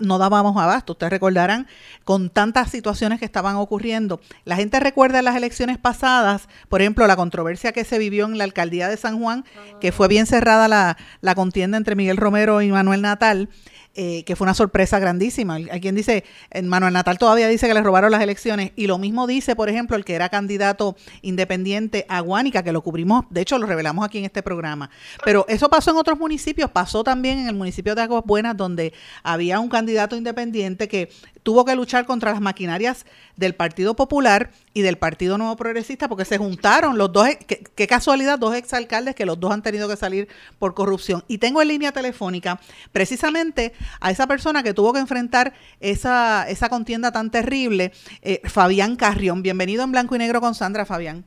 no 0.00 0.18
dábamos 0.18 0.56
abasto. 0.56 0.92
Ustedes 0.92 1.10
recordarán 1.10 1.66
con 2.04 2.30
tantas 2.30 2.70
situaciones 2.70 3.18
que 3.18 3.24
estaban 3.24 3.56
ocurriendo. 3.56 4.20
La 4.44 4.56
gente 4.56 4.80
recuerda 4.80 5.22
las 5.22 5.36
elecciones 5.36 5.78
pasadas, 5.78 6.48
por 6.68 6.80
ejemplo, 6.80 7.06
la 7.06 7.16
controversia 7.16 7.72
que 7.72 7.84
se 7.84 7.98
vivió 7.98 8.26
en 8.26 8.38
la 8.38 8.44
alcaldía 8.44 8.88
de 8.88 8.96
San 8.96 9.20
Juan, 9.20 9.44
que 9.80 9.92
fue 9.92 10.08
bien 10.08 10.26
cerrada 10.26 10.68
la, 10.68 10.96
la 11.20 11.34
contienda 11.34 11.76
entre 11.76 11.96
Miguel 11.96 12.16
Romero 12.16 12.62
y 12.62 12.68
Manuel 12.68 13.02
Natal. 13.02 13.48
Eh, 13.96 14.22
que 14.22 14.36
fue 14.36 14.44
una 14.44 14.54
sorpresa 14.54 15.00
grandísima. 15.00 15.56
Hay 15.56 15.80
quien 15.80 15.96
dice, 15.96 16.22
Manuel 16.62 16.92
Natal 16.92 17.18
todavía 17.18 17.48
dice 17.48 17.66
que 17.66 17.74
le 17.74 17.82
robaron 17.82 18.12
las 18.12 18.22
elecciones, 18.22 18.70
y 18.76 18.86
lo 18.86 18.98
mismo 18.98 19.26
dice, 19.26 19.56
por 19.56 19.68
ejemplo, 19.68 19.96
el 19.96 20.04
que 20.04 20.14
era 20.14 20.28
candidato 20.28 20.94
independiente 21.22 22.06
a 22.08 22.20
Guánica, 22.20 22.62
que 22.62 22.70
lo 22.70 22.82
cubrimos, 22.82 23.24
de 23.30 23.40
hecho 23.40 23.58
lo 23.58 23.66
revelamos 23.66 24.04
aquí 24.04 24.18
en 24.18 24.26
este 24.26 24.44
programa. 24.44 24.90
Pero 25.24 25.44
eso 25.48 25.68
pasó 25.68 25.90
en 25.90 25.96
otros 25.96 26.20
municipios, 26.20 26.70
pasó 26.70 27.02
también 27.02 27.40
en 27.40 27.48
el 27.48 27.54
municipio 27.56 27.96
de 27.96 28.02
Aguas 28.02 28.22
Buenas, 28.24 28.56
donde 28.56 28.92
había 29.24 29.58
un 29.58 29.68
candidato 29.68 30.16
independiente 30.16 30.86
que 30.86 31.10
tuvo 31.42 31.64
que 31.64 31.74
luchar 31.74 32.06
contra 32.06 32.32
las 32.32 32.40
maquinarias 32.40 33.06
del 33.36 33.54
Partido 33.54 33.94
Popular 33.94 34.50
y 34.74 34.82
del 34.82 34.98
Partido 34.98 35.38
Nuevo 35.38 35.56
Progresista 35.56 36.08
porque 36.08 36.24
se 36.24 36.38
juntaron 36.38 36.98
los 36.98 37.12
dos, 37.12 37.28
qué, 37.46 37.86
casualidad, 37.86 38.38
dos 38.38 38.54
exalcaldes 38.54 39.14
que 39.14 39.26
los 39.26 39.40
dos 39.40 39.52
han 39.52 39.62
tenido 39.62 39.88
que 39.88 39.96
salir 39.96 40.28
por 40.58 40.74
corrupción. 40.74 41.24
Y 41.28 41.38
tengo 41.38 41.62
en 41.62 41.68
línea 41.68 41.92
telefónica 41.92 42.60
precisamente 42.92 43.72
a 44.00 44.10
esa 44.10 44.26
persona 44.26 44.62
que 44.62 44.74
tuvo 44.74 44.92
que 44.92 45.00
enfrentar 45.00 45.54
esa, 45.80 46.48
esa 46.48 46.68
contienda 46.68 47.12
tan 47.12 47.30
terrible, 47.30 47.92
eh, 48.22 48.40
Fabián 48.44 48.96
Carrión. 48.96 49.42
Bienvenido 49.42 49.84
en 49.84 49.92
Blanco 49.92 50.14
y 50.14 50.18
Negro 50.18 50.40
con 50.40 50.54
Sandra, 50.54 50.84
Fabián. 50.84 51.24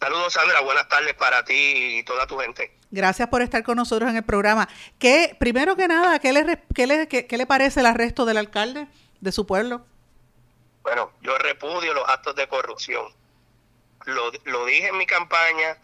Saludos, 0.00 0.34
Sandra. 0.34 0.60
Buenas 0.60 0.88
tardes 0.88 1.14
para 1.14 1.42
ti 1.44 1.54
y 1.54 2.02
toda 2.04 2.26
tu 2.26 2.36
gente. 2.36 2.76
Gracias 2.90 3.28
por 3.28 3.42
estar 3.42 3.62
con 3.62 3.76
nosotros 3.76 4.10
en 4.10 4.16
el 4.16 4.22
programa. 4.22 4.68
¿Qué, 4.98 5.34
primero 5.40 5.74
que 5.74 5.88
nada, 5.88 6.18
¿qué 6.18 6.32
le, 6.32 6.62
qué 6.74 6.86
le, 6.86 7.08
qué 7.08 7.36
le 7.36 7.46
parece 7.46 7.80
el 7.80 7.86
arresto 7.86 8.24
del 8.26 8.36
alcalde 8.36 8.86
de 9.26 9.32
su 9.32 9.44
pueblo? 9.44 9.84
Bueno, 10.82 11.12
yo 11.20 11.36
repudio 11.36 11.92
los 11.92 12.08
actos 12.08 12.36
de 12.36 12.46
corrupción. 12.46 13.12
Lo, 14.04 14.30
lo 14.44 14.64
dije 14.66 14.86
en 14.86 14.96
mi 14.96 15.04
campaña 15.04 15.76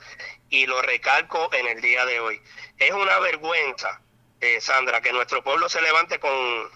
y 0.48 0.64
lo 0.66 0.80
recalco 0.80 1.52
en 1.52 1.66
el 1.66 1.80
día 1.80 2.06
de 2.06 2.20
hoy. 2.20 2.40
Es 2.78 2.92
una 2.92 3.18
vergüenza, 3.18 4.00
eh, 4.40 4.60
Sandra, 4.60 5.00
que 5.00 5.12
nuestro 5.12 5.42
pueblo 5.42 5.68
se 5.68 5.82
levante 5.82 6.20
con, 6.20 6.70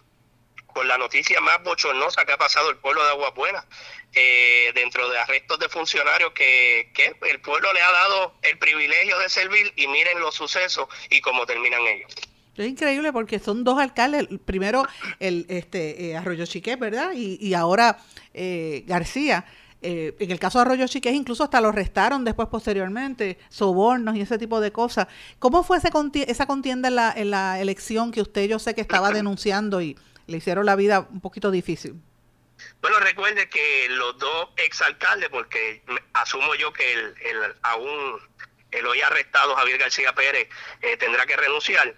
con 0.66 0.88
la 0.88 0.98
noticia 0.98 1.40
más 1.40 1.62
bochornosa 1.62 2.24
que 2.24 2.32
ha 2.32 2.36
pasado 2.36 2.68
el 2.70 2.78
pueblo 2.78 3.04
de 3.04 3.10
Agua 3.10 3.30
Buena, 3.30 3.64
eh, 4.12 4.72
dentro 4.74 5.08
de 5.08 5.18
arrestos 5.20 5.60
de 5.60 5.68
funcionarios 5.68 6.32
que, 6.32 6.90
que, 6.94 7.14
el 7.28 7.40
pueblo 7.40 7.72
le 7.72 7.80
ha 7.80 7.92
dado 7.92 8.34
el 8.42 8.58
privilegio 8.58 9.16
de 9.20 9.28
servir 9.28 9.72
y 9.76 9.86
miren 9.86 10.18
los 10.18 10.34
sucesos 10.34 10.88
y 11.10 11.20
cómo 11.20 11.46
terminan 11.46 11.86
ellos. 11.86 12.12
Es 12.56 12.68
increíble 12.68 13.12
porque 13.12 13.38
son 13.38 13.64
dos 13.64 13.78
alcaldes, 13.78 14.26
primero 14.44 14.86
el 15.20 15.44
este 15.48 16.06
eh, 16.06 16.16
Arroyo 16.16 16.46
Chiqué, 16.46 16.76
¿verdad? 16.76 17.12
Y, 17.14 17.54
ahora 17.54 17.98
eh, 18.32 18.84
García. 18.86 19.44
Eh, 19.82 20.16
en 20.18 20.30
el 20.30 20.38
caso 20.38 20.58
de 20.58 20.62
Arroyo 20.62 20.86
Chiqués 20.86 21.12
incluso 21.12 21.44
hasta 21.44 21.60
lo 21.60 21.70
restaron 21.70 22.24
después 22.24 22.48
posteriormente, 22.48 23.38
sobornos 23.50 24.16
y 24.16 24.22
ese 24.22 24.38
tipo 24.38 24.58
de 24.60 24.72
cosas. 24.72 25.06
¿Cómo 25.38 25.62
fue 25.62 25.76
ese 25.76 25.90
esa 26.26 26.46
contienda 26.46 27.12
en 27.14 27.30
la, 27.30 27.60
elección 27.60 28.10
que 28.10 28.22
usted 28.22 28.48
yo 28.48 28.58
sé 28.58 28.74
que 28.74 28.80
estaba 28.80 29.10
denunciando 29.10 29.82
y 29.82 29.96
le 30.26 30.38
hicieron 30.38 30.64
la 30.64 30.76
vida 30.76 31.06
un 31.10 31.20
poquito 31.20 31.50
difícil? 31.50 31.94
Bueno, 32.80 32.98
recuerde 33.00 33.50
que 33.50 33.88
los 33.90 34.18
dos 34.18 34.48
exalcaldes, 34.56 35.28
porque 35.28 35.82
asumo 36.14 36.54
yo 36.54 36.72
que 36.72 36.94
el, 36.94 37.14
el 37.20 37.54
aún 37.62 38.18
el 38.70 38.86
hoy 38.86 39.00
arrestado 39.02 39.54
Javier 39.56 39.78
García 39.78 40.14
Pérez 40.14 40.48
tendrá 40.98 41.26
que 41.26 41.36
renunciar 41.36 41.94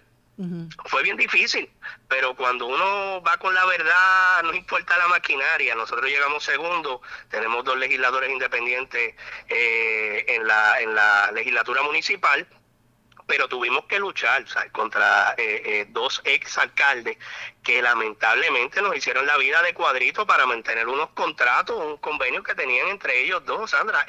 fue 0.85 1.03
bien 1.03 1.17
difícil, 1.17 1.69
pero 2.07 2.33
cuando 2.33 2.65
uno 2.65 3.21
va 3.21 3.37
con 3.37 3.53
la 3.53 3.65
verdad, 3.65 4.41
no 4.43 4.53
importa 4.53 4.97
la 4.97 5.07
maquinaria. 5.09 5.75
Nosotros 5.75 6.09
llegamos 6.09 6.43
segundo, 6.43 7.01
tenemos 7.29 7.65
dos 7.65 7.77
legisladores 7.77 8.31
independientes 8.31 9.15
eh, 9.49 10.25
en, 10.29 10.47
la, 10.47 10.79
en 10.79 10.95
la 10.95 11.31
legislatura 11.33 11.83
municipal, 11.83 12.47
pero 13.27 13.49
tuvimos 13.49 13.83
que 13.85 13.99
luchar 13.99 14.45
contra 14.71 15.35
eh, 15.37 15.61
eh, 15.65 15.85
dos 15.89 16.21
ex 16.23 16.57
alcaldes 16.57 17.17
que 17.61 17.81
lamentablemente 17.81 18.81
nos 18.81 18.95
hicieron 18.95 19.25
la 19.25 19.35
vida 19.37 19.61
de 19.61 19.73
cuadrito 19.73 20.25
para 20.25 20.45
mantener 20.45 20.87
unos 20.87 21.09
contratos, 21.09 21.77
un 21.83 21.97
convenio 21.97 22.43
que 22.43 22.55
tenían 22.55 22.87
entre 22.87 23.23
ellos 23.23 23.45
dos, 23.45 23.71
Sandra. 23.71 24.05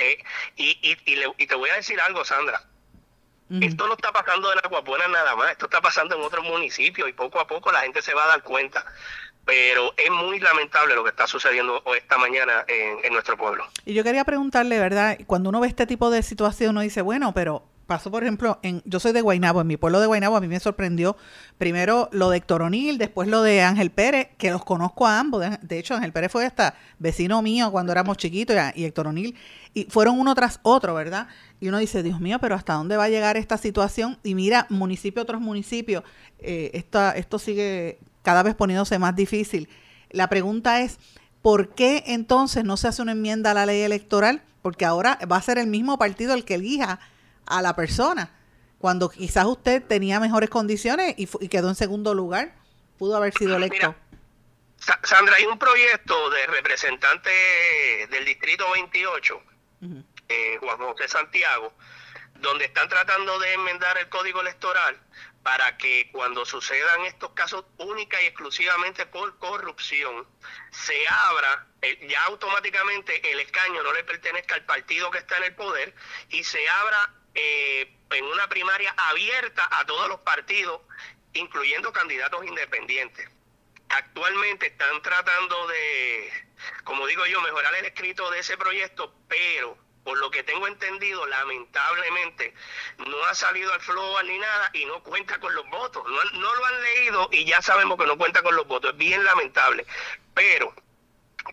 y, 0.56 0.78
y, 0.80 0.96
y 1.36 1.46
te 1.46 1.54
voy 1.56 1.70
a 1.70 1.74
decir 1.74 2.00
algo, 2.00 2.24
Sandra 2.24 2.70
esto 3.60 3.86
no 3.88 3.94
está 3.94 4.12
pasando 4.12 4.52
en 4.52 4.60
Aguabuena 4.62 5.08
nada 5.08 5.34
más, 5.34 5.50
esto 5.50 5.66
está 5.66 5.80
pasando 5.80 6.14
en 6.14 6.22
otros 6.22 6.44
municipios 6.44 7.08
y 7.08 7.12
poco 7.12 7.40
a 7.40 7.46
poco 7.46 7.72
la 7.72 7.80
gente 7.80 8.00
se 8.00 8.14
va 8.14 8.24
a 8.24 8.28
dar 8.28 8.42
cuenta. 8.42 8.84
Pero 9.44 9.92
es 9.96 10.10
muy 10.10 10.38
lamentable 10.38 10.94
lo 10.94 11.02
que 11.02 11.10
está 11.10 11.26
sucediendo 11.26 11.82
esta 11.96 12.18
mañana 12.18 12.64
en, 12.68 13.12
nuestro 13.12 13.36
pueblo. 13.36 13.64
Y 13.84 13.94
yo 13.94 14.04
quería 14.04 14.24
preguntarle, 14.24 14.78
¿verdad? 14.78 15.18
Cuando 15.26 15.48
uno 15.48 15.60
ve 15.60 15.66
este 15.66 15.86
tipo 15.86 16.10
de 16.10 16.22
situación, 16.22 16.70
uno 16.70 16.82
dice, 16.82 17.02
bueno, 17.02 17.34
pero 17.34 17.64
pasó, 17.86 18.10
por 18.12 18.22
ejemplo, 18.22 18.60
en, 18.62 18.82
yo 18.84 19.00
soy 19.00 19.12
de 19.12 19.20
Guaynabo, 19.20 19.62
en 19.62 19.66
mi 19.66 19.76
pueblo 19.76 19.98
de 19.98 20.06
Guaynabo 20.06 20.36
a 20.36 20.40
mí 20.40 20.46
me 20.46 20.60
sorprendió 20.60 21.16
primero 21.58 22.08
lo 22.12 22.30
de 22.30 22.36
Héctor 22.36 22.62
O'Neill, 22.62 22.98
después 22.98 23.26
lo 23.26 23.42
de 23.42 23.62
Ángel 23.62 23.90
Pérez, 23.90 24.28
que 24.38 24.52
los 24.52 24.64
conozco 24.64 25.08
a 25.08 25.18
ambos. 25.18 25.42
De, 25.60 25.78
hecho, 25.78 25.94
Ángel 25.94 26.12
Pérez 26.12 26.30
fue 26.30 26.46
hasta 26.46 26.76
vecino 27.00 27.42
mío 27.42 27.72
cuando 27.72 27.90
éramos 27.90 28.16
chiquitos 28.16 28.54
y, 28.76 28.82
y 28.82 28.84
Héctor 28.84 29.08
O'Neill, 29.08 29.36
y 29.74 29.84
fueron 29.86 30.20
uno 30.20 30.34
tras 30.36 30.60
otro, 30.62 30.94
¿verdad? 30.94 31.26
Y 31.61 31.68
uno 31.68 31.79
dice, 31.79 32.03
Dios 32.03 32.20
mío, 32.20 32.38
pero 32.40 32.55
¿hasta 32.55 32.73
dónde 32.73 32.96
va 32.96 33.05
a 33.05 33.09
llegar 33.11 33.37
esta 33.37 33.59
situación? 33.59 34.18
Y 34.23 34.35
mira, 34.35 34.66
municipio 34.70 35.23
otros 35.23 35.42
municipios, 35.42 36.03
eh, 36.38 36.70
esto 36.73 37.38
sigue 37.38 37.99
cada 38.23 38.42
vez 38.42 38.55
poniéndose 38.55 38.99
más 38.99 39.14
difícil. 39.14 39.68
La 40.09 40.29
pregunta 40.29 40.81
es, 40.81 40.99
¿por 41.42 41.75
qué 41.75 42.03
entonces 42.07 42.64
no 42.64 42.79
se 42.79 42.88
hace 42.88 43.03
una 43.03 43.12
enmienda 43.12 43.51
a 43.51 43.55
la 43.55 43.66
ley 43.66 43.83
electoral? 43.83 44.42
Porque 44.62 44.87
ahora 44.87 45.18
va 45.31 45.37
a 45.37 45.42
ser 45.42 45.59
el 45.59 45.66
mismo 45.66 45.99
partido 45.99 46.35
el 46.35 46.46
que 46.46 46.55
elija 46.55 46.99
a 47.46 47.61
la 47.61 47.77
persona. 47.77 48.31
Cuando 48.79 49.11
quizás 49.11 49.44
usted 49.44 49.83
tenía 49.83 50.18
mejores 50.18 50.49
condiciones 50.49 51.14
y, 51.18 51.27
quedó 51.49 51.68
en 51.68 51.75
segundo 51.75 52.14
lugar, 52.14 52.55
pudo 52.99 53.16
haber 53.16 53.35
sido 53.35 53.57
electo. 53.57 53.94
Sandra, 55.03 55.37
hay 55.37 55.44
un 55.44 55.59
proyecto 55.59 56.31
de 56.31 56.46
representante 56.46 57.31
del 58.11 58.25
Distrito 58.25 58.64
28 58.73 59.42
eh, 60.30 60.58
Juan 60.60 60.78
José 60.78 61.08
Santiago, 61.08 61.74
donde 62.36 62.64
están 62.64 62.88
tratando 62.88 63.38
de 63.40 63.52
enmendar 63.52 63.98
el 63.98 64.08
código 64.08 64.40
electoral 64.40 64.98
para 65.42 65.76
que 65.76 66.08
cuando 66.12 66.44
sucedan 66.44 67.04
estos 67.04 67.32
casos 67.32 67.64
única 67.78 68.20
y 68.22 68.26
exclusivamente 68.26 69.06
por 69.06 69.36
corrupción, 69.38 70.26
se 70.70 71.06
abra, 71.08 71.66
eh, 71.82 72.06
ya 72.08 72.22
automáticamente 72.24 73.32
el 73.32 73.40
escaño 73.40 73.82
no 73.82 73.92
le 73.92 74.04
pertenezca 74.04 74.54
al 74.54 74.64
partido 74.64 75.10
que 75.10 75.18
está 75.18 75.38
en 75.38 75.44
el 75.44 75.54
poder 75.54 75.94
y 76.28 76.44
se 76.44 76.68
abra 76.68 77.12
eh, 77.34 77.92
en 78.10 78.24
una 78.24 78.48
primaria 78.48 78.94
abierta 78.96 79.66
a 79.70 79.84
todos 79.84 80.08
los 80.08 80.20
partidos, 80.20 80.80
incluyendo 81.32 81.92
candidatos 81.92 82.44
independientes. 82.44 83.28
Actualmente 83.88 84.68
están 84.68 85.02
tratando 85.02 85.66
de, 85.66 86.32
como 86.84 87.06
digo 87.08 87.26
yo, 87.26 87.40
mejorar 87.40 87.74
el 87.76 87.86
escrito 87.86 88.30
de 88.30 88.38
ese 88.38 88.56
proyecto, 88.56 89.12
pero 89.26 89.89
por 90.11 90.18
lo 90.18 90.29
que 90.29 90.42
tengo 90.42 90.66
entendido, 90.66 91.25
lamentablemente 91.29 92.53
no 92.99 93.25
ha 93.27 93.35
salido 93.35 93.73
al 93.73 93.81
flow 93.81 94.20
ni 94.25 94.38
nada 94.38 94.68
y 94.73 94.85
no 94.85 95.01
cuenta 95.05 95.38
con 95.38 95.55
los 95.55 95.64
votos. 95.70 96.03
No, 96.33 96.55
lo 96.57 96.66
han 96.66 96.83
leído 96.83 97.29
y 97.31 97.44
ya 97.44 97.62
sabemos 97.62 97.96
que 97.96 98.07
no 98.07 98.18
cuenta 98.18 98.42
con 98.42 98.57
los 98.57 98.66
votos. 98.66 98.90
Es 98.90 98.96
bien 98.96 99.23
lamentable. 99.23 99.87
Pero, 100.35 100.75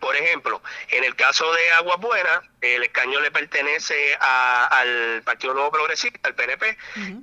por 0.01 0.15
ejemplo, 0.15 0.59
en 0.89 1.03
el 1.03 1.15
caso 1.15 1.53
de 1.53 1.69
Agua 1.73 1.97
Buena, 1.97 2.41
el 2.59 2.81
escaño 2.81 3.19
le 3.19 3.29
pertenece 3.29 4.17
al 4.19 5.21
Partido 5.21 5.53
Nuevo 5.53 5.69
Progresista, 5.69 6.19
al 6.23 6.33
PNP, 6.33 6.75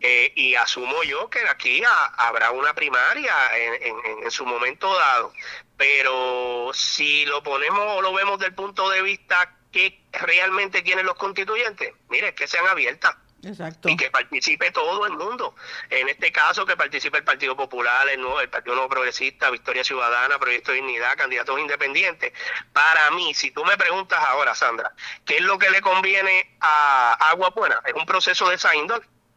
eh, 0.03 0.33
y 0.37 0.55
asumo 0.55 1.03
yo 1.03 1.29
que 1.31 1.41
aquí 1.49 1.83
habrá 2.17 2.53
una 2.53 2.75
primaria 2.75 3.35
en, 3.57 4.23
en 4.23 4.31
su 4.31 4.47
momento 4.47 4.95
dado. 4.97 5.33
Pero 5.77 6.71
si 6.75 7.27
lo 7.27 7.43
ponemos 7.43 7.85
o 7.97 8.03
lo 8.03 8.13
vemos 8.13 8.39
del 8.39 8.55
punto 8.55 8.89
de 8.89 9.03
vista 9.03 9.53
que 9.73 10.04
realmente 10.21 10.83
quieren 10.83 11.07
los 11.07 11.17
constituyentes, 11.17 11.95
mire, 12.09 12.35
que 12.35 12.47
sean 12.47 12.67
abiertas. 12.67 13.17
Exacto. 13.43 13.89
Y 13.89 13.97
que 13.97 14.11
participe 14.11 14.71
todo 14.71 15.07
el 15.07 15.13
mundo. 15.13 15.55
En 15.91 16.09
este 16.09 16.33
caso, 16.33 16.65
que 16.65 16.77
participe 16.77 17.19
el 17.19 17.25
Partido 17.25 17.55
Popular, 17.55 18.09
el, 18.09 18.21
nuevo, 18.21 18.41
el 18.41 18.49
Partido 18.49 18.75
Nuevo 18.75 18.89
Progresista, 18.89 19.51
Victoria 19.51 19.85
Ciudadana, 19.85 20.39
Proyecto 20.39 20.73
de 20.73 20.79
Dignidad, 20.79 21.17
candidatos 21.17 21.59
independientes. 21.59 22.33
Para 22.73 23.11
mí, 23.11 23.35
si 23.35 23.51
tú 23.51 23.65
me 23.65 23.77
preguntas 23.77 24.19
ahora, 24.27 24.55
Sandra, 24.55 24.93
¿qué 25.25 25.37
es 25.37 25.43
lo 25.43 25.59
que 25.59 25.71
le 25.71 25.83
conviene 25.83 26.57
a 26.61 27.13
Agua 27.31 27.51
Buena? 27.51 27.81
Es 27.85 27.93
un 27.95 28.07
proceso 28.07 28.49
de 28.49 28.55
esa 28.55 28.75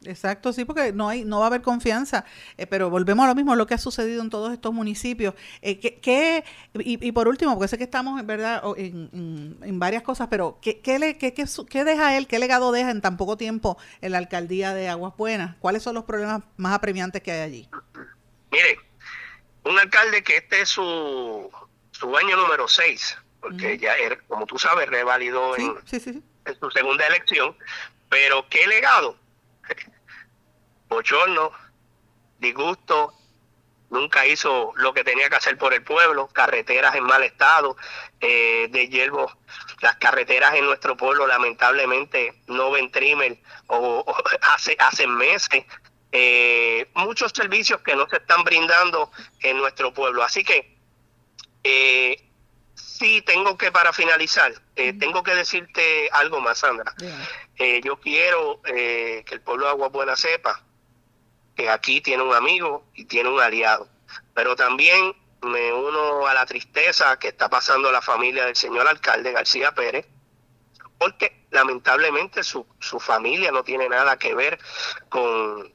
Exacto, 0.08 0.54
sí, 0.54 0.64
porque 0.64 0.94
no 0.94 1.10
hay, 1.10 1.26
no 1.26 1.40
va 1.40 1.46
a 1.46 1.48
haber 1.48 1.62
confianza. 1.62 2.26
Eh, 2.58 2.66
pero 2.66 2.90
volvemos 2.90 3.26
a 3.26 3.28
lo 3.28 3.36
mismo, 3.36 3.56
lo 3.56 3.68
que 3.68 3.74
ha 3.74 3.78
sucedido 3.78 4.22
en 4.22 4.30
todos 4.30 4.54
estos 4.54 4.74
municipios. 4.74 5.34
Eh, 5.62 5.80
que, 5.80 6.44
y, 6.74 7.12
por 7.12 7.28
último, 7.28 7.54
porque 7.54 7.68
sé 7.68 7.78
que 7.78 7.84
estamos 7.84 8.20
en 8.20 8.26
verdad 8.26 8.64
en, 8.78 9.58
en, 9.62 9.80
varias 9.80 10.04
cosas, 10.04 10.28
pero 10.30 10.60
¿qué, 10.62 10.80
qué, 10.80 10.98
le, 10.98 11.18
qué, 11.18 11.34
qué, 11.34 11.84
deja 11.84 12.18
él, 12.18 12.28
qué 12.28 12.40
legado 12.40 12.72
deja 12.72 12.92
en 12.92 13.02
tan 13.02 13.18
poco 13.18 13.38
tiempo 13.38 13.78
en 14.02 14.14
la 14.14 14.18
alcaldía 14.18 14.74
de 14.74 14.88
Aguas 14.90 15.14
Buenas? 15.18 15.56
¿Cuáles 15.60 15.84
son 15.84 15.96
los 15.96 16.06
problemas 16.06 16.44
más 16.56 16.74
apremiantes 16.74 17.22
que 17.22 17.32
hay 17.32 17.42
allí? 17.42 17.70
Mire, 18.52 18.80
un 19.66 19.78
alcalde 19.78 20.24
que 20.24 20.38
este 20.38 20.62
es 20.62 20.70
su, 20.70 21.52
su 21.92 22.18
año 22.18 22.38
número 22.38 22.68
6, 22.68 23.18
porque 23.42 23.78
ya, 23.78 23.94
como 24.28 24.46
tú 24.46 24.58
sabes, 24.58 24.90
revalidó 24.90 25.58
en, 25.58 25.76
en 25.92 26.60
su 26.60 26.72
segunda 26.72 27.06
elección, 27.08 27.56
pero 28.10 28.48
¿qué 28.50 28.66
legado? 28.68 29.18
Bochorno, 30.88 31.52
disgusto, 32.40 33.14
nunca 33.90 34.26
hizo 34.26 34.74
lo 34.76 34.94
que 34.94 35.04
tenía 35.04 35.30
que 35.30 35.36
hacer 35.36 35.58
por 35.58 35.74
el 35.74 35.84
pueblo, 35.84 36.28
carreteras 36.28 36.96
en 36.96 37.04
mal 37.04 37.24
estado, 37.24 37.78
eh, 38.20 38.68
de 38.70 38.88
hierbo, 38.88 39.32
las 39.82 39.96
carreteras 39.98 40.56
en 40.56 40.66
nuestro 40.66 40.98
pueblo 40.98 41.28
lamentablemente 41.28 42.42
no 42.48 42.72
ven 42.72 42.92
trimmer 42.92 43.38
o, 43.68 44.06
hace, 44.54 44.76
hace 44.80 45.08
meses, 45.08 45.66
eh, 46.12 46.90
muchos 46.96 47.32
servicios 47.32 47.82
que 47.82 47.96
no 47.96 48.08
se 48.10 48.18
están 48.18 48.44
brindando 48.44 49.12
en 49.42 49.58
nuestro 49.58 49.94
pueblo. 49.94 50.24
Así 50.24 50.44
que 50.44 50.78
eh, 51.64 52.24
Sí, 52.76 53.22
tengo 53.22 53.58
que, 53.58 53.72
para 53.72 53.94
finalizar, 53.94 54.54
eh, 54.76 54.94
tengo 54.94 55.22
que 55.22 55.36
decirte 55.36 56.10
algo 56.12 56.42
más, 56.42 56.60
Sandra. 56.60 56.94
Eh, 57.58 57.82
yo 57.84 58.00
quiero 58.00 58.60
que 58.64 59.24
el 59.30 59.42
pueblo 59.42 59.66
de 59.66 59.72
Agua 59.72 59.90
Buena 59.90 60.16
sepa 60.16 60.64
que 61.58 61.70
aquí 61.70 62.00
tiene 62.02 62.22
un 62.22 62.34
amigo 62.34 62.86
y 62.94 63.06
tiene 63.06 63.30
un 63.30 63.42
aliado. 63.42 63.90
Pero 64.36 64.56
también 64.56 65.16
me 65.42 65.74
uno 65.74 66.28
a 66.28 66.34
la 66.34 66.46
tristeza 66.46 67.18
que 67.18 67.30
está 67.30 67.50
pasando 67.50 67.92
la 67.92 68.02
familia 68.02 68.46
del 68.46 68.56
señor 68.56 68.88
alcalde 68.88 69.32
García 69.32 69.74
Pérez, 69.74 70.06
porque 71.00 71.46
lamentablemente 71.50 72.44
su, 72.44 72.66
su 72.80 73.00
familia 73.00 73.52
no 73.52 73.64
tiene 73.64 73.90
nada 73.90 74.18
que 74.18 74.36
ver 74.36 74.60
con, 75.10 75.74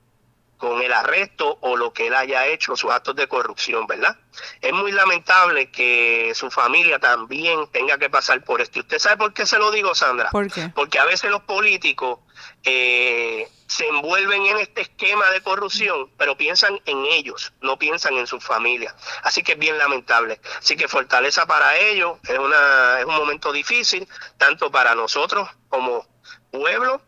con 0.57 0.81
el 0.81 0.92
arresto 0.92 1.59
o 1.62 1.77
lo 1.77 1.92
que 1.92 2.07
él 2.07 2.14
haya 2.14 2.47
hecho, 2.47 2.77
sus 2.77 2.92
actos 2.92 3.16
de 3.16 3.27
corrupción, 3.27 3.88
¿verdad? 3.88 4.16
Es 4.61 4.73
muy 4.73 4.92
lamentable 4.92 5.73
que 5.73 6.33
su 6.37 6.49
familia 6.51 7.01
también 7.01 7.66
tenga 7.73 7.99
que 7.99 8.09
pasar 8.09 8.45
por 8.45 8.61
esto. 8.61 8.79
¿Usted 8.79 9.01
sabe 9.01 9.16
por 9.16 9.35
qué 9.35 9.47
se 9.47 9.59
lo 9.59 9.73
digo, 9.73 9.97
Sandra? 9.97 10.31
¿Por 10.31 10.49
qué? 10.49 10.71
Porque 10.75 11.01
a 11.01 11.05
veces 11.05 11.31
los 11.31 11.42
políticos 11.42 12.21
eh, 12.64 13.48
se 13.66 13.87
envuelven 13.88 14.44
en 14.46 14.59
este 14.59 14.83
esquema 14.83 15.31
de 15.31 15.40
corrupción, 15.40 16.11
pero 16.18 16.37
piensan 16.37 16.81
en 16.85 17.05
ellos, 17.07 17.52
no 17.62 17.78
piensan 17.78 18.14
en 18.14 18.26
su 18.26 18.40
familia. 18.40 18.94
Así 19.22 19.42
que 19.42 19.52
es 19.52 19.59
bien 19.59 19.78
lamentable. 19.78 20.40
Así 20.59 20.76
que 20.76 20.88
fortaleza 20.88 21.46
para 21.46 21.76
ellos, 21.78 22.18
es, 22.28 22.38
una, 22.38 23.00
es 23.00 23.07
un 23.07 23.14
momento 23.14 23.50
difícil, 23.52 24.07
tanto 24.37 24.70
para 24.70 24.94
nosotros 24.94 25.48
como 25.68 26.07
pueblo 26.50 27.00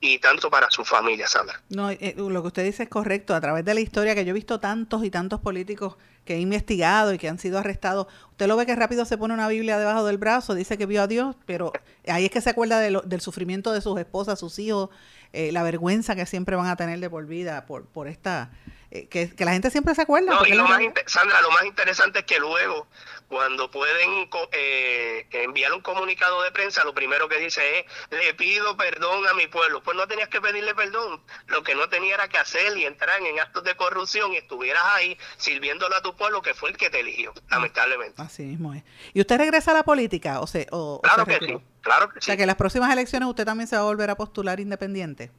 y 0.00 0.18
tanto 0.18 0.50
para 0.50 0.70
su 0.70 0.84
familia, 0.84 1.26
Sandra. 1.26 1.62
No, 1.70 1.90
eh, 1.90 2.14
lo 2.16 2.42
que 2.42 2.48
usted 2.48 2.64
dice 2.64 2.82
es 2.82 2.88
correcto. 2.88 3.34
A 3.34 3.40
través 3.40 3.64
de 3.64 3.72
la 3.72 3.80
historia 3.80 4.14
que 4.14 4.24
yo 4.24 4.30
he 4.30 4.34
visto 4.34 4.60
tantos 4.60 5.04
y 5.04 5.10
tantos 5.10 5.40
políticos 5.40 5.96
que 6.24 6.34
he 6.34 6.40
investigado 6.40 7.14
y 7.14 7.18
que 7.18 7.28
han 7.28 7.38
sido 7.38 7.58
arrestados, 7.58 8.06
usted 8.34 8.48
lo 8.48 8.56
ve 8.56 8.66
que 8.66 8.74
rápido 8.74 9.04
se 9.04 9.16
pone 9.16 9.32
una 9.32 9.46
Biblia 9.46 9.78
debajo 9.78 10.04
del 10.04 10.18
brazo, 10.18 10.56
dice 10.56 10.76
que 10.76 10.86
vio 10.86 11.02
a 11.02 11.06
Dios, 11.06 11.36
pero 11.46 11.72
ahí 12.08 12.24
es 12.24 12.32
que 12.32 12.40
se 12.40 12.50
acuerda 12.50 12.80
del 12.80 13.20
sufrimiento 13.20 13.70
de 13.70 13.80
sus 13.80 13.96
esposas, 13.96 14.40
sus 14.40 14.58
hijos, 14.58 14.90
eh, 15.32 15.52
la 15.52 15.62
vergüenza 15.62 16.16
que 16.16 16.26
siempre 16.26 16.56
van 16.56 16.66
a 16.66 16.74
tener 16.74 16.98
de 16.98 17.08
por 17.08 17.26
vida 17.26 17.64
por, 17.66 17.86
por 17.86 18.08
esta... 18.08 18.50
Eh, 18.90 19.08
que, 19.08 19.32
la 19.44 19.52
gente 19.52 19.70
siempre 19.70 19.92
se 19.94 20.02
acuerda. 20.02 20.32
No, 20.32 20.46
y 20.46 20.52
lo 20.52 20.64
más 20.64 20.80
Sandra, 21.06 21.40
lo 21.40 21.50
más 21.50 21.64
interesante 21.64 22.20
es 22.20 22.24
que 22.24 22.38
luego 22.38 22.86
cuando 23.26 23.68
pueden 23.68 24.30
eh, 24.52 25.26
enviar 25.32 25.72
un 25.72 25.80
comunicado 25.80 26.42
de 26.42 26.52
prensa, 26.52 26.84
lo 26.84 26.94
primero 26.94 27.28
que 27.28 27.38
dice 27.38 27.80
es, 27.80 27.86
le 28.10 28.34
pido 28.34 28.76
perdón 28.76 29.26
a 29.26 29.34
mi 29.34 29.48
pueblo. 29.48 29.82
Pues 29.82 29.96
no 29.96 30.06
tenías 30.06 30.28
que 30.28 30.40
pedirle 30.40 30.72
perdón, 30.76 31.20
lo 31.48 31.64
que 31.64 31.74
no 31.74 31.88
tenía 31.88 32.14
era 32.14 32.28
que 32.28 32.38
hacer 32.38 32.76
y 32.76 32.84
entrar 32.84 33.20
en 33.20 33.40
actos 33.40 33.64
de 33.64 33.74
corrupción 33.74 34.32
y 34.32 34.36
estuvieras 34.36 34.84
ahí 34.84 35.18
sirviéndolo 35.36 35.96
a 35.96 36.02
tu 36.02 36.14
pueblo, 36.14 36.42
que 36.42 36.54
fue 36.54 36.70
el 36.70 36.76
que 36.76 36.90
te 36.90 37.00
eligió, 37.00 37.34
lamentablemente. 37.50 38.22
Así 38.24 38.42
mismo 38.44 38.74
es. 38.74 38.82
¿Y 39.12 39.20
usted 39.20 39.38
regresa 39.38 39.70
a 39.70 39.74
la 39.74 39.82
política? 39.82 40.40
O, 40.40 40.46
se, 40.46 40.66
o, 40.70 41.00
claro 41.02 41.26
que 41.26 41.38
sí, 41.38 41.56
claro 41.80 42.08
que 42.08 42.14
sí. 42.14 42.18
O 42.18 42.22
sea, 42.22 42.36
que 42.36 42.42
en 42.42 42.48
las 42.48 42.56
próximas 42.56 42.92
elecciones 42.92 43.28
usted 43.28 43.44
también 43.44 43.68
se 43.68 43.76
va 43.76 43.82
a 43.82 43.86
volver 43.86 44.10
a 44.10 44.16
postular 44.16 44.60
independiente. 44.60 45.30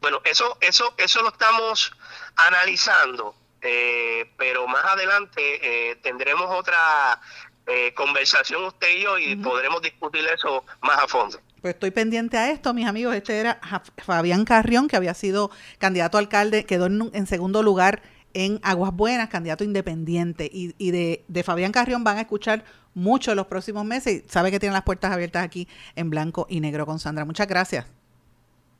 Bueno, 0.00 0.20
eso, 0.24 0.58
eso, 0.60 0.94
eso 0.98 1.22
lo 1.22 1.30
estamos 1.30 1.92
analizando 2.36 3.34
eh, 3.66 4.30
pero 4.36 4.66
más 4.68 4.84
adelante 4.84 5.40
eh, 5.40 5.96
tendremos 6.02 6.46
otra 6.50 7.18
eh, 7.66 7.94
conversación 7.94 8.62
usted 8.64 8.88
y 8.94 9.02
yo 9.02 9.18
y 9.18 9.36
podremos 9.36 9.80
discutir 9.80 10.22
eso 10.26 10.66
más 10.82 10.98
a 10.98 11.08
fondo. 11.08 11.40
Pues 11.62 11.72
estoy 11.72 11.90
pendiente 11.90 12.36
a 12.36 12.50
esto, 12.50 12.74
mis 12.74 12.86
amigos. 12.86 13.16
Este 13.16 13.40
era 13.40 13.58
Fabián 14.04 14.44
Carrión, 14.44 14.86
que 14.86 14.96
había 14.96 15.14
sido 15.14 15.50
candidato 15.78 16.18
a 16.18 16.20
alcalde, 16.20 16.66
quedó 16.66 16.86
en, 16.86 17.26
segundo 17.26 17.62
lugar 17.62 18.02
en 18.34 18.60
Aguas 18.62 18.92
Buenas, 18.92 19.28
candidato 19.28 19.64
independiente. 19.64 20.50
Y, 20.52 20.74
y 20.78 20.90
de, 20.90 21.24
de, 21.28 21.42
Fabián 21.42 21.72
Carrión 21.72 22.04
van 22.04 22.18
a 22.18 22.22
escuchar 22.22 22.64
mucho 22.92 23.30
en 23.30 23.36
los 23.36 23.46
próximos 23.46 23.84
meses. 23.84 24.24
Y 24.24 24.28
sabe 24.28 24.50
que 24.50 24.60
tienen 24.60 24.74
las 24.74 24.82
puertas 24.82 25.12
abiertas 25.12 25.42
aquí 25.42 25.68
en 25.96 26.10
blanco 26.10 26.46
y 26.50 26.60
negro 26.60 26.84
con 26.84 26.98
Sandra. 26.98 27.24
Muchas 27.24 27.48
gracias. 27.48 27.86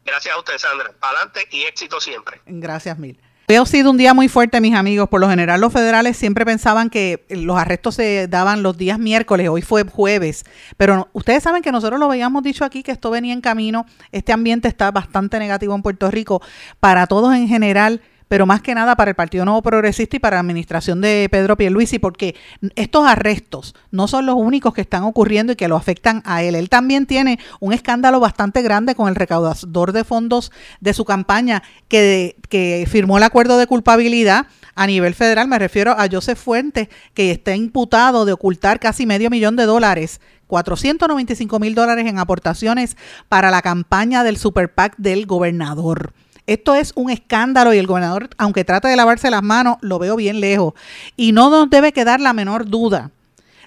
Gracias 0.04 0.34
a 0.34 0.38
usted, 0.38 0.58
Sandra. 0.58 0.92
Adelante 1.00 1.48
y 1.50 1.62
éxito 1.62 2.00
siempre. 2.00 2.40
Gracias 2.46 2.98
mil. 2.98 3.18
Hoy 3.46 3.56
ha 3.56 3.66
sido 3.66 3.90
un 3.90 3.98
día 3.98 4.14
muy 4.14 4.28
fuerte, 4.28 4.58
mis 4.62 4.74
amigos. 4.74 5.06
Por 5.10 5.20
lo 5.20 5.28
general, 5.28 5.60
los 5.60 5.70
federales 5.70 6.16
siempre 6.16 6.46
pensaban 6.46 6.88
que 6.88 7.26
los 7.28 7.58
arrestos 7.58 7.96
se 7.96 8.26
daban 8.26 8.62
los 8.62 8.78
días 8.78 8.98
miércoles, 8.98 9.50
hoy 9.50 9.60
fue 9.60 9.84
jueves. 9.84 10.46
Pero 10.78 11.10
ustedes 11.12 11.42
saben 11.42 11.60
que 11.60 11.70
nosotros 11.70 12.00
lo 12.00 12.06
habíamos 12.06 12.42
dicho 12.42 12.64
aquí, 12.64 12.82
que 12.82 12.92
esto 12.92 13.10
venía 13.10 13.34
en 13.34 13.42
camino. 13.42 13.84
Este 14.12 14.32
ambiente 14.32 14.66
está 14.66 14.90
bastante 14.92 15.38
negativo 15.38 15.74
en 15.74 15.82
Puerto 15.82 16.10
Rico. 16.10 16.40
Para 16.80 17.06
todos 17.06 17.34
en 17.34 17.46
general, 17.46 18.00
pero 18.28 18.46
más 18.46 18.62
que 18.62 18.74
nada 18.74 18.96
para 18.96 19.10
el 19.10 19.14
Partido 19.14 19.44
Nuevo 19.44 19.62
Progresista 19.62 20.16
y 20.16 20.18
para 20.18 20.36
la 20.36 20.40
administración 20.40 21.00
de 21.00 21.28
Pedro 21.30 21.56
Pierluisi, 21.56 21.98
porque 21.98 22.34
estos 22.76 23.06
arrestos 23.06 23.74
no 23.90 24.08
son 24.08 24.26
los 24.26 24.36
únicos 24.36 24.74
que 24.74 24.80
están 24.80 25.04
ocurriendo 25.04 25.52
y 25.52 25.56
que 25.56 25.68
lo 25.68 25.76
afectan 25.76 26.22
a 26.24 26.42
él. 26.42 26.54
Él 26.54 26.68
también 26.68 27.06
tiene 27.06 27.38
un 27.60 27.72
escándalo 27.72 28.20
bastante 28.20 28.62
grande 28.62 28.94
con 28.94 29.08
el 29.08 29.14
recaudador 29.14 29.92
de 29.92 30.04
fondos 30.04 30.52
de 30.80 30.94
su 30.94 31.04
campaña 31.04 31.62
que, 31.88 32.36
que 32.48 32.86
firmó 32.90 33.18
el 33.18 33.24
acuerdo 33.24 33.58
de 33.58 33.66
culpabilidad 33.66 34.46
a 34.74 34.86
nivel 34.86 35.14
federal. 35.14 35.48
Me 35.48 35.58
refiero 35.58 35.92
a 35.92 36.08
Joseph 36.10 36.38
Fuentes, 36.38 36.88
que 37.14 37.30
está 37.30 37.54
imputado 37.54 38.24
de 38.24 38.32
ocultar 38.32 38.80
casi 38.80 39.06
medio 39.06 39.30
millón 39.30 39.56
de 39.56 39.64
dólares 39.64 40.20
495 40.46 41.58
mil 41.58 41.74
dólares 41.74 42.06
en 42.06 42.18
aportaciones 42.18 42.96
para 43.28 43.50
la 43.50 43.62
campaña 43.62 44.22
del 44.24 44.36
Super 44.36 44.72
PAC 44.72 44.94
del 44.98 45.26
gobernador. 45.26 46.12
Esto 46.46 46.74
es 46.74 46.92
un 46.94 47.10
escándalo 47.10 47.72
y 47.72 47.78
el 47.78 47.86
gobernador, 47.86 48.28
aunque 48.36 48.64
trata 48.64 48.88
de 48.88 48.96
lavarse 48.96 49.30
las 49.30 49.42
manos, 49.42 49.78
lo 49.80 49.98
veo 49.98 50.16
bien 50.16 50.40
lejos. 50.40 50.74
Y 51.16 51.32
no 51.32 51.48
nos 51.48 51.70
debe 51.70 51.92
quedar 51.92 52.20
la 52.20 52.32
menor 52.32 52.66
duda 52.68 53.10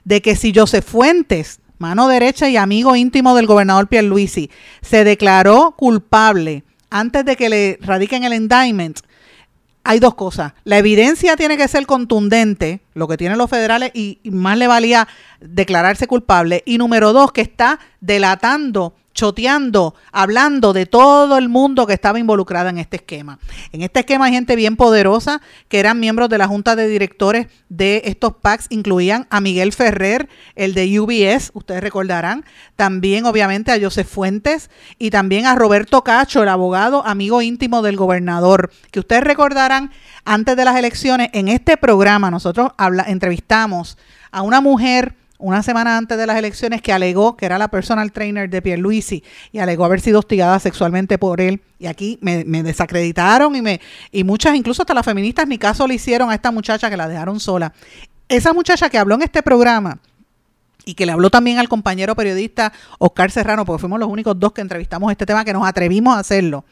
de 0.04 0.22
que 0.22 0.36
si 0.36 0.54
José 0.54 0.82
Fuentes, 0.82 1.60
mano 1.80 2.08
derecha 2.08 2.50
y 2.50 2.58
amigo 2.58 2.96
íntimo 2.96 3.36
del 3.36 3.48
gobernador 3.48 3.88
Pierluisi, 3.88 4.52
se 4.82 5.04
declaró 5.04 5.76
culpable 5.78 6.64
antes 6.90 7.26
de 7.26 7.36
que 7.36 7.50
le 7.50 7.80
radiquen 7.82 8.24
el 8.24 8.34
indictment, 8.34 9.00
hay 9.84 10.00
dos 10.00 10.16
cosas. 10.16 10.54
La 10.66 10.78
evidencia 10.78 11.38
tiene 11.38 11.58
que 11.58 11.68
ser 11.68 11.86
contundente, 11.86 12.82
lo 12.94 13.08
que 13.08 13.18
tienen 13.18 13.38
los 13.38 13.50
federales, 13.50 13.92
y 13.94 14.20
más 14.26 14.58
le 14.58 14.68
valía 14.68 15.08
declararse 15.40 16.08
culpable. 16.08 16.62
Y 16.66 16.78
número 16.78 17.14
dos, 17.14 17.32
que 17.32 17.42
está 17.42 17.80
delatando 18.02 18.94
choteando, 19.18 19.96
hablando 20.12 20.74
de 20.74 20.86
todo 20.86 21.40
el 21.40 21.50
mundo 21.50 21.88
que 21.88 21.94
estaba 21.94 22.20
involucrado 22.20 22.70
en 22.70 22.78
este 22.78 22.98
esquema. 22.98 23.40
En 23.72 23.82
este 23.82 24.02
esquema 24.02 24.26
hay 24.26 24.34
gente 24.34 24.56
bien 24.56 24.76
poderosa 24.76 25.42
que 25.70 25.80
eran 25.80 26.00
miembros 26.00 26.30
de 26.30 26.38
la 26.38 26.48
junta 26.48 26.76
de 26.76 26.88
directores 26.88 27.48
de 27.68 28.04
estos 28.06 28.36
PACs, 28.36 28.68
incluían 28.70 29.26
a 29.32 29.42
Miguel 29.42 29.74
Ferrer, 29.74 30.30
el 30.56 30.76
de 30.76 31.00
UBS, 31.00 31.50
ustedes 31.56 31.82
recordarán, 31.82 32.46
también 32.76 33.26
obviamente 33.26 33.72
a 33.72 33.82
Joseph 33.82 34.08
Fuentes 34.08 34.70
y 35.00 35.10
también 35.10 35.48
a 35.48 35.56
Roberto 35.56 36.04
Cacho, 36.04 36.44
el 36.44 36.50
abogado 36.50 37.04
amigo 37.04 37.42
íntimo 37.42 37.82
del 37.82 37.96
gobernador, 37.96 38.72
que 38.92 39.00
ustedes 39.00 39.24
recordarán 39.24 39.90
antes 40.26 40.56
de 40.56 40.64
las 40.64 40.76
elecciones, 40.76 41.30
en 41.34 41.48
este 41.48 41.76
programa 41.76 42.30
nosotros 42.30 42.72
entrevistamos 43.08 43.98
a 44.30 44.44
una 44.44 44.62
mujer 44.62 45.16
una 45.40 45.62
semana 45.62 45.98
antes 45.98 46.18
de 46.18 46.26
las 46.26 46.38
elecciones 46.38 46.82
que 46.82 46.92
alegó 46.92 47.38
que 47.38 47.46
era 47.46 47.58
la 47.58 47.68
personal 47.68 48.12
trainer 48.12 48.50
de 48.50 48.62
Pierluisi 48.62 49.24
y 49.52 49.60
alegó 49.60 49.86
haber 49.86 50.02
sido 50.02 50.20
hostigada 50.20 50.60
sexualmente 50.60 51.18
por 51.18 51.42
él. 51.42 51.62
Y 51.80 51.88
aquí 51.88 52.18
me, 52.22 52.44
desacreditaron 52.64 53.56
y, 53.56 53.62
me, 53.62 53.80
y 54.12 54.24
muchas, 54.24 54.56
incluso 54.56 54.82
hasta 54.82 54.94
las 54.94 55.06
feministas, 55.06 55.48
ni 55.48 55.58
caso 55.58 55.88
le 55.88 55.94
hicieron 55.96 56.32
a 56.32 56.36
esta 56.36 56.52
muchacha 56.52 56.90
que 56.90 56.98
la 56.98 57.08
dejaron 57.08 57.40
sola. 57.40 57.74
Esa 58.28 58.54
muchacha 58.54 58.90
que 58.90 58.98
habló 58.98 59.16
en 59.16 59.22
este 59.22 59.44
programa 59.44 60.00
y 60.86 60.96
que 60.96 61.06
le 61.06 61.12
habló 61.12 61.30
también 61.30 61.60
al 61.60 61.70
compañero 61.70 62.16
periodista 62.16 62.74
Oscar 62.98 63.30
Serrano, 63.30 63.66
porque 63.66 63.82
fuimos 63.82 64.00
los 64.00 64.10
únicos 64.10 64.40
dos 64.40 64.54
que 64.54 64.62
entrevistamos 64.62 65.12
este 65.12 65.26
tema, 65.26 65.46
que 65.46 65.54
nos 65.54 65.68
atrevimos 65.68 66.16
a 66.16 66.20
hacerlo. 66.20 66.66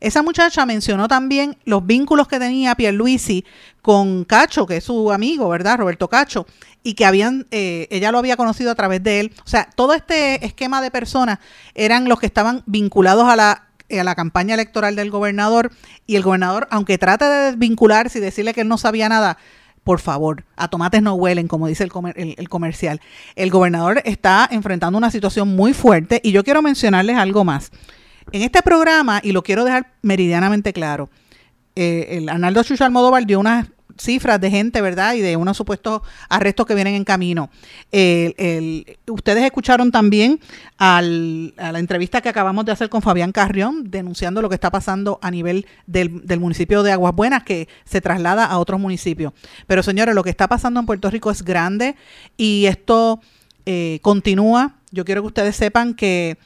Esa 0.00 0.22
muchacha 0.22 0.66
mencionó 0.66 1.08
también 1.08 1.56
los 1.64 1.86
vínculos 1.86 2.28
que 2.28 2.38
tenía 2.38 2.74
Pierluisi 2.74 3.44
con 3.82 4.24
Cacho, 4.24 4.66
que 4.66 4.78
es 4.78 4.84
su 4.84 5.12
amigo, 5.12 5.48
¿verdad? 5.48 5.78
Roberto 5.78 6.08
Cacho, 6.08 6.46
y 6.82 6.94
que 6.94 7.04
habían, 7.04 7.46
eh, 7.50 7.86
ella 7.90 8.12
lo 8.12 8.18
había 8.18 8.36
conocido 8.36 8.70
a 8.70 8.74
través 8.74 9.02
de 9.02 9.20
él. 9.20 9.32
O 9.44 9.48
sea, 9.48 9.68
todo 9.74 9.94
este 9.94 10.44
esquema 10.44 10.80
de 10.80 10.90
personas 10.90 11.38
eran 11.74 12.08
los 12.08 12.20
que 12.20 12.26
estaban 12.26 12.62
vinculados 12.66 13.28
a 13.28 13.36
la 13.36 13.68
a 13.90 14.02
la 14.02 14.14
campaña 14.14 14.54
electoral 14.54 14.96
del 14.96 15.10
gobernador 15.10 15.70
y 16.06 16.16
el 16.16 16.22
gobernador, 16.22 16.66
aunque 16.70 16.98
trate 16.98 17.26
de 17.26 17.50
desvincularse 17.50 18.18
y 18.18 18.22
decirle 18.22 18.54
que 18.54 18.62
él 18.62 18.68
no 18.68 18.78
sabía 18.78 19.08
nada, 19.08 19.38
por 19.84 20.00
favor, 20.00 20.44
a 20.56 20.68
tomates 20.68 21.02
no 21.02 21.14
huelen, 21.14 21.46
como 21.46 21.66
dice 21.66 21.84
el, 21.84 22.34
el, 22.38 22.48
comercial. 22.48 23.00
El 23.36 23.50
gobernador 23.50 24.00
está 24.04 24.48
enfrentando 24.50 24.96
una 24.96 25.10
situación 25.10 25.54
muy 25.54 25.74
fuerte 25.74 26.20
y 26.24 26.32
yo 26.32 26.42
quiero 26.42 26.62
mencionarles 26.62 27.16
algo 27.18 27.44
más. 27.44 27.70
En 28.32 28.42
este 28.42 28.62
programa, 28.62 29.20
y 29.22 29.32
lo 29.32 29.42
quiero 29.42 29.64
dejar 29.64 29.92
meridianamente 30.02 30.72
claro, 30.72 31.10
eh, 31.76 32.18
el 32.18 32.28
Arnaldo 32.28 32.62
Chucho 32.62 32.84
Almodóvar 32.84 33.26
dio 33.26 33.40
unas 33.40 33.68
cifras 33.98 34.40
de 34.40 34.50
gente, 34.50 34.80
¿verdad? 34.80 35.14
Y 35.14 35.20
de 35.20 35.36
unos 35.36 35.56
supuestos 35.56 36.02
arrestos 36.28 36.66
que 36.66 36.74
vienen 36.74 36.94
en 36.94 37.04
camino. 37.04 37.50
ustedes 39.06 39.44
escucharon 39.44 39.92
también 39.92 40.40
a 40.78 41.00
la 41.00 41.78
entrevista 41.78 42.20
que 42.20 42.28
acabamos 42.28 42.64
de 42.64 42.72
hacer 42.72 42.88
con 42.88 43.02
Fabián 43.02 43.32
Carrión, 43.32 43.90
denunciando 43.90 44.42
lo 44.42 44.48
que 44.48 44.56
está 44.56 44.70
pasando 44.70 45.18
a 45.22 45.30
nivel 45.30 45.66
del, 45.86 46.26
del 46.26 46.40
municipio 46.40 46.82
de 46.82 46.92
Aguas 46.92 47.14
Buenas, 47.14 47.44
que 47.44 47.68
se 47.84 48.00
traslada 48.00 48.44
a 48.44 48.58
otros 48.58 48.80
municipios. 48.80 49.32
Pero 49.66 49.82
señores, 49.82 50.14
lo 50.14 50.24
que 50.24 50.30
está 50.30 50.48
pasando 50.48 50.80
en 50.80 50.86
Puerto 50.86 51.10
Rico 51.10 51.30
es 51.30 51.42
grande 51.42 51.94
y 52.36 52.66
esto 52.66 53.20
eh, 53.66 53.98
continúa. 54.02 54.76
Yo 54.90 55.04
quiero 55.04 55.22
que 55.22 55.28
ustedes 55.28 55.56
sepan 55.56 55.94
que 55.94 56.36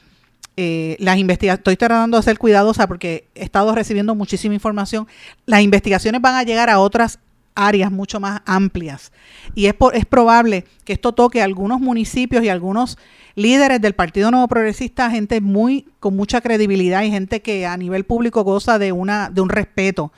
eh, 0.61 0.97
las 0.99 1.17
investigaciones, 1.17 1.59
estoy 1.59 1.77
tratando 1.77 2.17
de 2.17 2.23
ser 2.23 2.37
cuidadosa 2.37 2.85
porque 2.85 3.29
he 3.33 3.45
estado 3.45 3.73
recibiendo 3.73 4.13
muchísima 4.13 4.53
información. 4.53 5.07
Las 5.45 5.61
investigaciones 5.61 6.19
van 6.19 6.35
a 6.35 6.43
llegar 6.43 6.69
a 6.69 6.79
otras 6.79 7.19
áreas 7.55 7.93
mucho 7.93 8.19
más 8.19 8.41
amplias. 8.45 9.13
Y 9.55 9.67
es, 9.67 9.75
es 9.93 10.05
probable 10.05 10.65
que 10.83 10.91
esto 10.91 11.13
toque 11.13 11.39
a 11.39 11.45
algunos 11.45 11.79
municipios 11.79 12.43
y 12.43 12.49
algunos 12.49 12.97
líderes 13.35 13.79
del 13.79 13.95
Partido 13.95 14.31
Nuevo 14.31 14.49
Progresista, 14.49 15.09
gente 15.09 15.39
muy 15.39 15.87
con 16.01 16.17
mucha 16.17 16.41
credibilidad 16.41 17.03
y 17.03 17.09
gente 17.09 17.41
que 17.41 17.65
a 17.65 17.77
nivel 17.77 18.03
público 18.03 18.43
goza 18.43 18.77
de 18.79 18.91
una 18.91 19.29
de 19.29 19.39
un 19.39 19.47
respeto. 19.47 20.11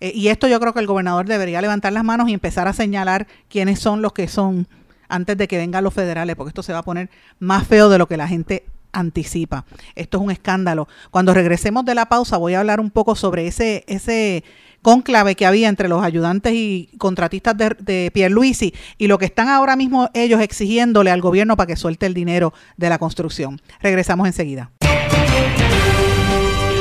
Eh, 0.00 0.12
y 0.14 0.28
esto 0.28 0.46
yo 0.46 0.60
creo 0.60 0.74
que 0.74 0.80
el 0.80 0.86
gobernador 0.86 1.24
debería 1.24 1.62
levantar 1.62 1.94
las 1.94 2.04
manos 2.04 2.28
y 2.28 2.34
empezar 2.34 2.68
a 2.68 2.74
señalar 2.74 3.28
quiénes 3.48 3.78
son 3.78 4.02
los 4.02 4.12
que 4.12 4.28
son 4.28 4.68
antes 5.08 5.38
de 5.38 5.48
que 5.48 5.56
vengan 5.56 5.84
los 5.84 5.94
federales, 5.94 6.36
porque 6.36 6.50
esto 6.50 6.62
se 6.62 6.74
va 6.74 6.80
a 6.80 6.82
poner 6.82 7.08
más 7.38 7.66
feo 7.66 7.88
de 7.88 7.96
lo 7.96 8.06
que 8.06 8.18
la 8.18 8.28
gente 8.28 8.66
anticipa. 8.96 9.64
Esto 9.94 10.18
es 10.18 10.24
un 10.24 10.30
escándalo. 10.30 10.88
Cuando 11.10 11.34
regresemos 11.34 11.84
de 11.84 11.94
la 11.94 12.06
pausa 12.06 12.36
voy 12.36 12.54
a 12.54 12.60
hablar 12.60 12.80
un 12.80 12.90
poco 12.90 13.14
sobre 13.14 13.46
ese, 13.46 13.84
ese 13.86 14.44
conclave 14.82 15.34
que 15.34 15.46
había 15.46 15.68
entre 15.68 15.88
los 15.88 16.02
ayudantes 16.02 16.52
y 16.54 16.90
contratistas 16.98 17.56
de, 17.56 17.76
de 17.80 18.10
Pierluisi 18.12 18.72
y 18.98 19.06
lo 19.06 19.18
que 19.18 19.24
están 19.26 19.48
ahora 19.48 19.76
mismo 19.76 20.10
ellos 20.14 20.40
exigiéndole 20.40 21.10
al 21.10 21.20
gobierno 21.20 21.56
para 21.56 21.66
que 21.66 21.76
suelte 21.76 22.06
el 22.06 22.14
dinero 22.14 22.52
de 22.76 22.88
la 22.88 22.98
construcción. 22.98 23.60
Regresamos 23.80 24.26
enseguida. 24.26 24.70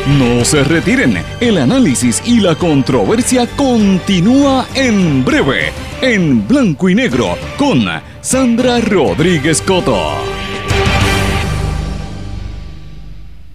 No 0.08 0.46
se 0.46 0.64
retiren, 0.64 1.18
el 1.42 1.58
análisis 1.58 2.22
y 2.28 2.40
la 2.40 2.54
controversia 2.54 3.48
continúa 3.58 4.68
en 4.76 5.26
breve, 5.26 5.72
en 6.00 6.48
blanco 6.48 6.90
y 6.90 6.94
negro, 6.94 7.36
con 7.58 7.86
Sandra 8.22 8.80
Rodríguez 8.82 9.64
Coto. 9.64 10.35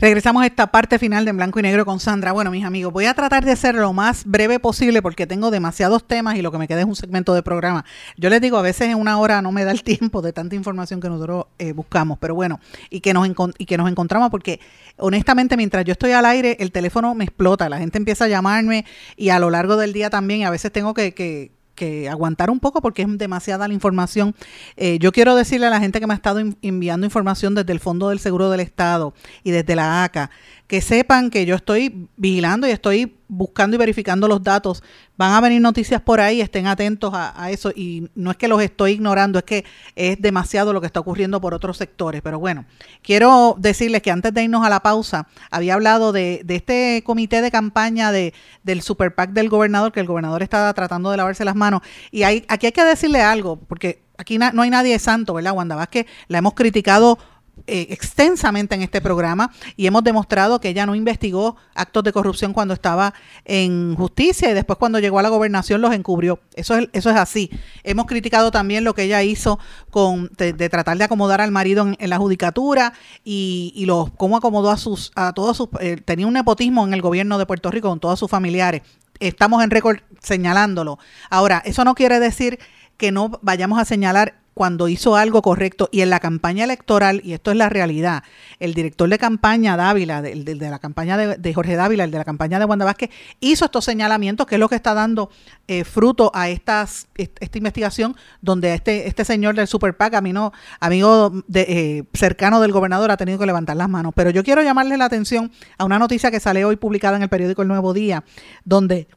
Regresamos 0.00 0.42
a 0.42 0.46
esta 0.46 0.68
parte 0.68 0.98
final 0.98 1.26
de 1.26 1.32
Blanco 1.32 1.58
y 1.58 1.62
Negro 1.62 1.84
con 1.84 2.00
Sandra. 2.00 2.32
Bueno, 2.32 2.50
mis 2.50 2.64
amigos, 2.64 2.90
voy 2.90 3.04
a 3.04 3.12
tratar 3.12 3.44
de 3.44 3.54
ser 3.54 3.74
lo 3.74 3.92
más 3.92 4.24
breve 4.24 4.58
posible 4.58 5.02
porque 5.02 5.26
tengo 5.26 5.50
demasiados 5.50 6.08
temas 6.08 6.36
y 6.36 6.42
lo 6.42 6.50
que 6.50 6.56
me 6.56 6.66
queda 6.66 6.80
es 6.80 6.86
un 6.86 6.96
segmento 6.96 7.34
de 7.34 7.42
programa. 7.42 7.84
Yo 8.16 8.30
les 8.30 8.40
digo, 8.40 8.56
a 8.56 8.62
veces 8.62 8.88
en 8.88 8.94
una 8.94 9.18
hora 9.18 9.42
no 9.42 9.52
me 9.52 9.62
da 9.62 9.72
el 9.72 9.82
tiempo 9.84 10.22
de 10.22 10.32
tanta 10.32 10.56
información 10.56 11.02
que 11.02 11.10
nosotros 11.10 11.48
eh, 11.58 11.72
buscamos, 11.72 12.16
pero 12.18 12.34
bueno, 12.34 12.60
y 12.88 13.00
que, 13.00 13.12
nos 13.12 13.28
y 13.58 13.66
que 13.66 13.76
nos 13.76 13.90
encontramos 13.90 14.30
porque 14.30 14.58
honestamente 14.96 15.58
mientras 15.58 15.84
yo 15.84 15.92
estoy 15.92 16.12
al 16.12 16.24
aire, 16.24 16.56
el 16.60 16.72
teléfono 16.72 17.14
me 17.14 17.24
explota, 17.24 17.68
la 17.68 17.76
gente 17.76 17.98
empieza 17.98 18.24
a 18.24 18.28
llamarme 18.28 18.86
y 19.18 19.28
a 19.28 19.38
lo 19.38 19.50
largo 19.50 19.76
del 19.76 19.92
día 19.92 20.08
también, 20.08 20.40
y 20.40 20.44
a 20.44 20.50
veces 20.50 20.72
tengo 20.72 20.94
que, 20.94 21.12
que 21.12 21.50
que 21.74 22.08
aguantar 22.08 22.50
un 22.50 22.60
poco 22.60 22.80
porque 22.80 23.02
es 23.02 23.18
demasiada 23.18 23.68
la 23.68 23.74
información. 23.74 24.34
Eh, 24.76 24.98
yo 25.00 25.12
quiero 25.12 25.34
decirle 25.34 25.66
a 25.66 25.70
la 25.70 25.80
gente 25.80 26.00
que 26.00 26.06
me 26.06 26.14
ha 26.14 26.16
estado 26.16 26.40
enviando 26.62 27.06
información 27.06 27.54
desde 27.54 27.72
el 27.72 27.80
Fondo 27.80 28.08
del 28.08 28.18
Seguro 28.18 28.50
del 28.50 28.60
Estado 28.60 29.14
y 29.44 29.50
desde 29.50 29.74
la 29.76 30.04
ACA, 30.04 30.30
que 30.70 30.80
sepan 30.80 31.30
que 31.30 31.46
yo 31.46 31.56
estoy 31.56 32.06
vigilando 32.16 32.64
y 32.64 32.70
estoy 32.70 33.16
buscando 33.26 33.74
y 33.74 33.78
verificando 33.78 34.28
los 34.28 34.40
datos. 34.40 34.84
Van 35.16 35.32
a 35.32 35.40
venir 35.40 35.60
noticias 35.60 36.00
por 36.00 36.20
ahí, 36.20 36.40
estén 36.40 36.68
atentos 36.68 37.10
a, 37.12 37.50
eso. 37.50 37.72
Y 37.74 38.08
no 38.14 38.30
es 38.30 38.36
que 38.36 38.46
los 38.46 38.62
estoy 38.62 38.92
ignorando, 38.92 39.40
es 39.40 39.44
que 39.44 39.64
es 39.96 40.22
demasiado 40.22 40.72
lo 40.72 40.80
que 40.80 40.86
está 40.86 41.00
ocurriendo 41.00 41.40
por 41.40 41.54
otros 41.54 41.76
sectores. 41.76 42.22
Pero 42.22 42.38
bueno, 42.38 42.66
quiero 43.02 43.56
decirles 43.58 44.00
que 44.00 44.12
antes 44.12 44.32
de 44.32 44.44
irnos 44.44 44.64
a 44.64 44.68
la 44.68 44.78
pausa, 44.78 45.26
había 45.50 45.74
hablado 45.74 46.12
de, 46.12 46.44
este 46.48 47.02
comité 47.04 47.42
de 47.42 47.50
campaña 47.50 48.12
de, 48.12 48.32
del 48.62 48.80
Super 48.80 49.12
PAC 49.12 49.30
del 49.30 49.48
gobernador, 49.48 49.90
que 49.90 49.98
el 49.98 50.06
gobernador 50.06 50.40
estaba 50.44 50.72
tratando 50.72 51.10
de 51.10 51.16
lavarse 51.16 51.44
las 51.44 51.56
manos. 51.56 51.80
Y 52.12 52.22
hay, 52.22 52.44
aquí 52.46 52.66
hay 52.66 52.72
que 52.72 52.84
decirle 52.84 53.22
algo, 53.22 53.56
porque 53.56 54.04
aquí 54.18 54.38
no 54.38 54.62
hay 54.62 54.70
nadie 54.70 54.96
santo, 55.00 55.34
¿verdad? 55.34 55.52
Wanda 55.52 55.74
Vázquez 55.74 56.06
la 56.28 56.38
hemos 56.38 56.54
criticado 56.54 57.18
eh, 57.66 57.88
extensamente 57.90 58.74
en 58.74 58.82
este 58.82 59.00
programa 59.00 59.52
y 59.76 59.86
hemos 59.86 60.04
demostrado 60.04 60.60
que 60.60 60.68
ella 60.68 60.86
no 60.86 60.94
investigó 60.94 61.56
actos 61.74 62.04
de 62.04 62.12
corrupción 62.12 62.52
cuando 62.52 62.74
estaba 62.74 63.14
en 63.44 63.94
justicia 63.96 64.50
y 64.50 64.54
después 64.54 64.78
cuando 64.78 64.98
llegó 64.98 65.18
a 65.18 65.22
la 65.22 65.28
gobernación 65.28 65.80
los 65.80 65.92
encubrió. 65.92 66.40
Eso 66.54 66.76
es, 66.76 66.88
eso 66.92 67.10
es 67.10 67.16
así. 67.16 67.50
Hemos 67.84 68.06
criticado 68.06 68.50
también 68.50 68.84
lo 68.84 68.94
que 68.94 69.04
ella 69.04 69.22
hizo 69.22 69.58
con 69.90 70.30
de, 70.36 70.68
tratar 70.68 70.96
de 70.98 71.04
acomodar 71.04 71.40
al 71.40 71.50
marido 71.50 71.86
en, 71.98 72.10
la 72.10 72.18
judicatura 72.18 72.92
y, 73.24 73.72
y 73.74 73.86
los, 73.86 74.10
cómo 74.12 74.36
acomodó 74.36 74.70
a 74.70 74.76
sus, 74.76 75.12
a 75.14 75.32
todos 75.32 75.56
sus, 75.56 75.68
eh, 75.80 75.96
tenía 76.04 76.26
un 76.26 76.34
nepotismo 76.34 76.84
en 76.86 76.94
el 76.94 77.02
gobierno 77.02 77.38
de 77.38 77.46
Puerto 77.46 77.70
Rico 77.70 77.88
con 77.88 78.00
todos 78.00 78.18
sus 78.18 78.30
familiares. 78.30 78.82
Estamos 79.18 79.62
en 79.62 79.70
récord 79.70 79.98
señalándolo. 80.20 80.98
Ahora, 81.28 81.62
eso 81.64 81.84
no 81.84 81.94
quiere 81.94 82.20
decir 82.20 82.58
que 82.96 83.12
no 83.12 83.38
vayamos 83.42 83.78
a 83.78 83.84
señalar 83.84 84.39
cuando 84.60 84.88
hizo 84.88 85.16
algo 85.16 85.40
correcto 85.40 85.88
y 85.90 86.02
en 86.02 86.10
la 86.10 86.20
campaña 86.20 86.64
electoral, 86.64 87.22
y 87.24 87.32
esto 87.32 87.50
es 87.50 87.56
la 87.56 87.70
realidad, 87.70 88.24
el 88.58 88.74
director 88.74 89.08
de 89.08 89.16
campaña 89.16 89.74
Dávila, 89.74 90.20
de, 90.20 90.34
de, 90.34 90.68
la 90.68 90.78
campaña 90.78 91.16
de, 91.16 91.54
Jorge 91.54 91.76
Dávila, 91.76 92.04
el 92.04 92.10
de 92.10 92.18
la 92.18 92.26
campaña 92.26 92.58
de 92.58 92.66
Wanda 92.66 92.84
Vázquez, 92.84 93.08
hizo 93.40 93.64
estos 93.64 93.86
señalamientos, 93.86 94.46
que 94.46 94.56
es 94.56 94.58
lo 94.58 94.68
que 94.68 94.74
está 94.74 94.92
dando 94.92 95.30
eh, 95.66 95.84
fruto 95.84 96.30
a 96.34 96.50
estas, 96.50 97.08
esta 97.14 97.56
investigación, 97.56 98.16
donde 98.42 98.74
este, 98.74 99.08
este 99.08 99.24
señor 99.24 99.54
del 99.54 99.66
Super 99.66 99.96
PAC, 99.96 100.12
amigo, 100.12 100.52
amigo 100.78 101.32
de, 101.48 101.60
eh, 101.62 102.04
cercano 102.12 102.60
del 102.60 102.72
gobernador, 102.72 103.10
ha 103.10 103.16
tenido 103.16 103.38
que 103.38 103.46
levantar 103.46 103.78
las 103.78 103.88
manos. 103.88 104.12
Pero 104.14 104.28
yo 104.28 104.44
quiero 104.44 104.62
llamarle 104.62 104.98
la 104.98 105.06
atención 105.06 105.50
a 105.78 105.86
una 105.86 105.98
noticia 105.98 106.30
que 106.30 106.38
sale 106.38 106.66
hoy 106.66 106.76
publicada 106.76 107.16
en 107.16 107.22
el 107.22 107.30
periódico 107.30 107.62
El 107.62 107.68
Nuevo 107.68 107.94
Día, 107.94 108.24
donde 108.66 109.08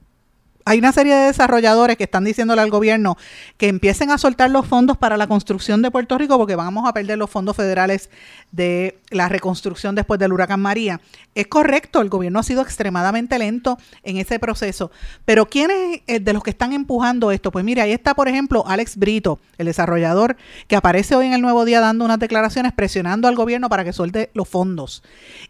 hay 0.66 0.80
una 0.80 0.92
serie 0.92 1.14
de 1.16 1.26
desarrolladores 1.26 1.98
que 1.98 2.06
están 2.06 2.24
diciéndole 2.24 2.62
al 2.62 2.70
gobierno 2.70 3.18
que 3.58 3.68
empiecen 3.68 4.12
a 4.12 4.18
soltar 4.18 4.50
los 4.50 4.66
fondos 4.66 4.98
para 4.98 5.18
la 5.18 5.28
construcción 5.28 5.82
de 5.82 5.92
Puerto 5.92 6.18
Rico 6.18 6.38
porque 6.38 6.56
vamos 6.56 6.88
a 6.88 6.94
perder 6.94 7.18
los 7.18 7.30
fondos 7.30 7.56
federales 7.56 8.10
de 8.52 9.00
la 9.10 9.30
reconstrucción 9.30 9.96
después 9.96 10.20
del 10.20 10.32
huracán 10.32 10.62
María. 10.62 11.02
Es 11.36 11.48
correcto, 11.48 12.02
el 12.02 12.10
gobierno 12.10 12.40
ha 12.40 12.44
sido 12.44 12.62
extremadamente 12.62 13.38
lento 13.40 13.78
en 14.04 14.18
ese 14.18 14.40
proceso, 14.40 14.92
pero 15.26 15.48
¿quién 15.48 15.70
es 16.08 16.24
de 16.24 16.34
los 16.34 16.44
que 16.44 16.52
están 16.52 16.74
empujando 16.74 17.32
esto? 17.32 17.52
Pues 17.52 17.66
mire, 17.66 17.82
ahí 17.82 17.92
está, 17.92 18.14
por 18.14 18.28
ejemplo, 18.28 18.64
Alex 18.68 18.98
Brito, 18.98 19.40
el 19.58 19.66
desarrollador 19.66 20.38
que 20.68 20.76
aparece 20.76 21.16
hoy 21.16 21.28
en 21.28 21.34
el 21.34 21.42
Nuevo 21.42 21.66
Día 21.66 21.82
dando 21.82 22.06
unas 22.06 22.20
declaraciones 22.20 22.72
presionando 22.74 23.28
al 23.28 23.36
gobierno 23.36 23.70
para 23.70 23.84
que 23.84 23.94
suelte 23.94 24.30
los 24.34 24.48
fondos. 24.48 25.04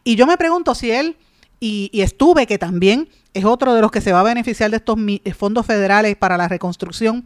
Y 0.03 0.15
yo 0.15 0.25
me 0.25 0.37
pregunto 0.37 0.73
si 0.73 0.91
él 0.91 1.17
y, 1.59 1.89
y 1.93 2.01
estuve 2.01 2.47
que 2.47 2.57
también 2.57 3.09
es 3.33 3.45
otro 3.45 3.73
de 3.73 3.81
los 3.81 3.91
que 3.91 4.01
se 4.01 4.11
va 4.11 4.21
a 4.21 4.23
beneficiar 4.23 4.69
de 4.69 4.77
estos 4.77 4.97
eh, 5.07 5.33
fondos 5.33 5.65
federales 5.65 6.15
para 6.15 6.37
la 6.37 6.47
reconstrucción. 6.47 7.25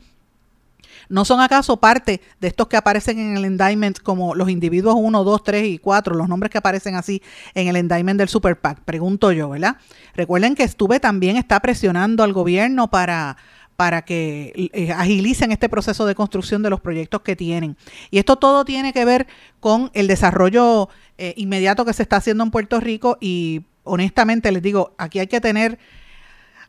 ¿No 1.09 1.23
son 1.23 1.39
acaso 1.39 1.77
parte 1.77 2.21
de 2.41 2.49
estos 2.49 2.67
que 2.67 2.75
aparecen 2.75 3.17
en 3.19 3.37
el 3.37 3.45
indictment 3.45 3.99
como 3.99 4.35
los 4.35 4.49
individuos 4.49 4.95
1, 4.97 5.23
2, 5.23 5.43
3 5.43 5.67
y 5.67 5.77
4, 5.77 6.15
los 6.15 6.27
nombres 6.27 6.51
que 6.51 6.57
aparecen 6.57 6.95
así 6.95 7.21
en 7.53 7.67
el 7.67 7.77
indictment 7.77 8.19
del 8.19 8.27
Super 8.27 8.59
PAC? 8.59 8.81
Pregunto 8.81 9.31
yo, 9.31 9.49
¿verdad? 9.49 9.77
Recuerden 10.15 10.53
que 10.53 10.63
estuve 10.63 10.99
también 10.99 11.37
está 11.37 11.59
presionando 11.61 12.23
al 12.23 12.33
gobierno 12.33 12.89
para 12.89 13.37
para 13.77 14.01
que 14.01 14.71
eh, 14.73 14.91
agilicen 14.91 15.51
este 15.51 15.69
proceso 15.69 16.07
de 16.07 16.15
construcción 16.15 16.63
de 16.63 16.71
los 16.71 16.81
proyectos 16.81 17.21
que 17.21 17.35
tienen. 17.35 17.77
Y 18.09 18.17
esto 18.17 18.35
todo 18.35 18.65
tiene 18.65 18.91
que 18.91 19.05
ver 19.05 19.27
con 19.59 19.91
el 19.93 20.07
desarrollo 20.07 20.89
eh, 21.19 21.35
inmediato 21.37 21.85
que 21.85 21.93
se 21.93 22.01
está 22.01 22.17
haciendo 22.17 22.43
en 22.43 22.49
Puerto 22.49 22.79
Rico 22.79 23.19
y 23.21 23.61
honestamente 23.83 24.51
les 24.51 24.63
digo, 24.63 24.95
aquí 24.97 25.19
hay 25.19 25.27
que 25.27 25.39
tener, 25.39 25.77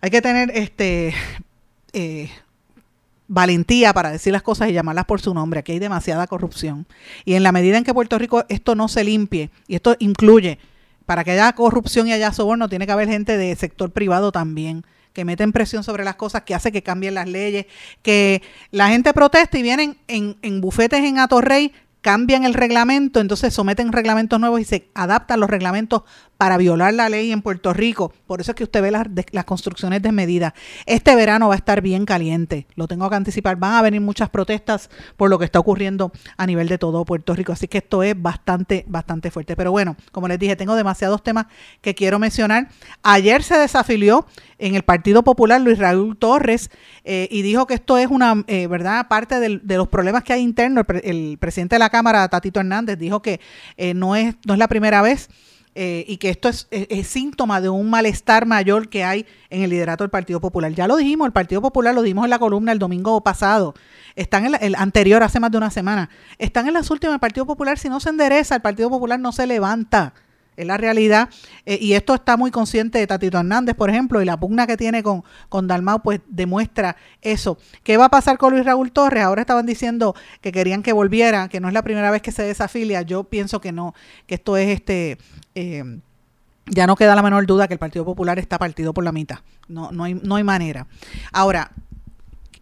hay 0.01 0.11
que 0.11 0.23
tener 0.23 0.51
este 0.55 1.15
eh, 1.93 2.31
valentía 3.27 3.93
para 3.93 4.11
decir 4.11 4.33
las 4.33 4.43
cosas 4.43 4.69
y 4.69 4.73
llamarlas 4.73 5.05
por 5.05 5.21
su 5.21 5.35
nombre. 5.35 5.61
Aquí 5.61 5.73
hay 5.73 5.79
demasiada 5.79 6.27
corrupción. 6.27 6.87
Y 7.25 7.35
en 7.35 7.43
la 7.43 7.53
medida 7.53 7.77
en 7.77 7.85
que 7.85 7.95
Puerto 7.95 8.19
Rico 8.19 8.45
esto 8.49 8.75
no 8.75 8.89
se 8.89 9.05
limpie, 9.05 9.51
y 9.67 9.77
esto 9.77 9.97
incluye, 9.99 10.59
para 11.07 11.25
que 11.25 11.33
haya 11.33 11.53
corrupción 11.53 12.09
y 12.09 12.13
haya 12.13 12.33
soborno, 12.33 12.69
tiene 12.69 12.87
que 12.87 12.93
haber 12.93 13.09
gente 13.09 13.37
del 13.37 13.57
sector 13.57 13.91
privado 13.91 14.33
también 14.33 14.85
que 15.13 15.25
meten 15.25 15.53
presión 15.53 15.83
sobre 15.83 16.05
las 16.05 16.15
cosas, 16.15 16.43
que 16.43 16.55
hace 16.55 16.71
que 16.71 16.83
cambien 16.83 17.15
las 17.15 17.29
leyes, 17.29 17.67
que 18.03 18.41
la 18.71 18.89
gente 18.89 19.13
protesta 19.13 19.59
y 19.59 19.63
vienen 19.63 19.97
en, 20.07 20.37
en 20.43 20.61
bufetes 20.61 21.03
en 21.03 21.19
Atorrey 21.19 21.73
cambian 22.01 22.45
el 22.45 22.55
reglamento, 22.55 23.21
entonces 23.21 23.53
someten 23.53 23.93
reglamentos 23.93 24.39
nuevos 24.39 24.61
y 24.61 24.65
se 24.65 24.89
adaptan 24.95 25.41
los 25.41 25.51
reglamentos 25.51 26.03
para 26.39 26.57
violar 26.57 26.95
la 26.95 27.09
ley 27.09 27.33
en 27.33 27.43
Puerto 27.43 27.75
Rico. 27.75 28.13
Por 28.27 28.41
eso 28.41 28.53
es 28.53 28.55
que 28.55 28.63
usted 28.63 28.81
ve 28.81 28.93
las, 28.93 29.07
las 29.33 29.45
construcciones 29.45 30.01
desmedidas. 30.01 30.53
Este 30.87 31.17
verano 31.17 31.49
va 31.49 31.55
a 31.55 31.57
estar 31.57 31.83
bien 31.83 32.07
caliente, 32.07 32.69
lo 32.77 32.87
tengo 32.87 33.11
que 33.11 33.17
anticipar. 33.17 33.57
Van 33.57 33.75
a 33.75 33.83
venir 33.83 34.01
muchas 34.01 34.31
protestas 34.31 34.89
por 35.17 35.31
lo 35.31 35.39
que 35.39 35.45
está 35.45 35.59
ocurriendo 35.59 36.13
a 36.37 36.47
nivel 36.47 36.69
de 36.69 36.79
todo 36.79 37.05
Puerto 37.05 37.35
Rico. 37.35 37.53
Así 37.53 37.67
que 37.67 37.79
esto 37.79 38.05
es 38.05 38.15
bastante, 38.17 38.85
bastante 38.87 39.33
fuerte. 39.33 39.57
Pero 39.57 39.73
bueno, 39.73 39.97
como 40.13 40.29
les 40.29 40.39
dije, 40.39 40.55
tengo 40.55 40.77
demasiados 40.77 41.25
temas 41.25 41.47
que 41.81 41.97
quiero 41.97 42.21
mencionar. 42.21 42.69
Ayer 43.03 43.43
se 43.43 43.59
desafilió 43.59 44.25
en 44.59 44.77
el 44.77 44.85
Partido 44.85 45.25
Popular 45.25 45.61
Luis 45.61 45.79
Raúl 45.79 46.17
Torres 46.17 46.71
eh, 47.03 47.27
y 47.33 47.43
dijo 47.43 47.67
que 47.67 47.75
esto 47.75 47.99
es 47.99 48.07
una, 48.07 48.45
eh, 48.47 48.69
¿verdad?, 48.69 49.09
parte 49.09 49.41
de 49.41 49.77
los 49.77 49.89
problemas 49.89 50.23
que 50.23 50.35
hay 50.35 50.43
internos. 50.43 50.85
El, 51.03 51.37
presidente 51.41 51.75
de 51.75 51.81
la 51.81 51.91
Cámara, 51.91 52.29
Tatito 52.29 52.61
Hernández, 52.61 52.97
dijo 52.97 53.23
que 53.23 53.41
eh, 53.77 53.93
no, 53.93 54.15
es, 54.15 54.37
no 54.47 54.53
es 54.53 54.59
la 54.59 54.69
primera 54.69 55.03
vez 55.03 55.29
eh, 55.81 56.05
y 56.09 56.17
que 56.17 56.29
esto 56.29 56.49
es, 56.49 56.67
síntoma 57.05 57.61
de 57.61 57.69
un 57.69 57.89
malestar 57.89 58.47
mayor 58.47 58.89
que 58.89 59.05
hay 59.05 59.27
en 59.49 59.63
el 59.63 59.71
liderato 59.71 60.03
del 60.03 60.11
Partido 60.11 60.41
Popular. 60.41 60.73
Ya 60.73 60.89
lo 60.89 60.97
dijimos, 60.97 61.25
el 61.27 61.33
Partido 61.33 61.63
Popular 61.63 61.95
lo 61.95 62.03
dimos 62.03 62.25
en 62.25 62.31
la 62.31 62.41
columna 62.41 62.73
el 62.73 62.81
domingo 62.81 63.23
pasado, 63.23 63.75
están 64.17 64.47
en 64.47 64.57
el 64.61 64.75
anterior, 64.75 65.23
hace 65.23 65.39
más 65.39 65.53
de 65.53 65.59
una 65.59 65.71
semana, 65.71 66.11
están 66.39 66.67
en 66.67 66.75
las 66.75 66.91
últimas, 66.91 67.15
el 67.15 67.21
Partido 67.21 67.47
Popular 67.47 67.79
si 67.79 67.89
no 67.89 68.01
se 68.01 68.09
endereza, 68.09 68.57
el 68.57 68.61
Partido 68.61 68.91
Popular 68.91 69.21
no 69.21 69.31
se 69.31 69.47
levanta 69.47 70.15
es 70.59 70.67
la 70.67 70.77
realidad. 70.77 71.31
Eh, 71.65 71.79
y 71.81 71.93
esto 71.95 72.15
está 72.15 72.37
muy 72.37 72.51
consciente 72.51 72.99
de 72.99 73.07
Tatito 73.07 73.39
Hernández, 73.39 73.77
por 73.77 73.91
ejemplo, 73.91 74.21
y 74.21 74.25
la 74.25 74.39
pugna 74.39 74.67
que 74.67 74.77
tiene 74.77 75.03
con, 75.03 75.23
con 75.49 75.69
Dalmau, 75.69 76.03
pues 76.03 76.21
demuestra 76.29 76.97
eso. 77.23 77.59
¿Qué 77.85 77.97
va 77.97 78.07
a 78.07 78.09
pasar 78.11 78.39
con 78.39 78.53
Luis 78.53 78.67
Raúl 78.67 78.91
Torres? 78.91 79.23
Ahora 79.23 79.43
estaban 79.43 79.67
diciendo 79.67 80.17
que 80.41 80.51
querían 80.51 80.83
que 80.83 80.93
volviera, 80.93 81.49
que 81.49 81.61
no 81.61 81.69
es 81.69 81.75
la 81.75 81.83
primera 81.83 82.11
vez 82.11 82.23
que 82.23 82.33
se 82.33 82.43
desafilia. 82.43 83.03
Yo 83.03 83.25
pienso 83.25 83.61
que 83.61 83.71
no, 83.71 83.95
que 84.27 84.35
esto 84.35 84.57
es 84.57 84.69
este. 84.69 85.19
Eh, 85.55 86.01
ya 86.67 86.87
no 86.87 86.97
queda 86.97 87.15
la 87.15 87.23
menor 87.23 87.47
duda 87.47 87.67
que 87.67 87.75
el 87.75 87.79
Partido 87.79 88.05
Popular 88.05 88.39
está 88.39 88.59
partido 88.59 88.93
por 88.93 89.05
la 89.05 89.13
mitad. 89.13 89.39
No, 89.69 89.91
no, 89.93 90.05
hay, 90.05 90.15
no 90.15 90.37
hay 90.37 90.45
manera. 90.45 90.87
Ahora, 91.33 91.71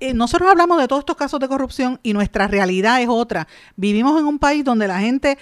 eh, 0.01 0.14
nosotros 0.14 0.51
hablamos 0.51 0.78
de 0.78 0.88
todos 0.88 1.01
estos 1.01 1.16
casos 1.16 1.40
de 1.40 1.49
corrupción 1.49 1.99
y 2.03 2.12
nuestra 2.12 2.49
realidad 2.49 3.01
es 3.01 3.09
otra. 3.09 3.47
Vivimos 3.76 4.18
en 4.20 4.26
un 4.26 4.38
país 4.38 4.64
donde 4.64 4.86
la 4.88 5.01
gente, 5.01 5.38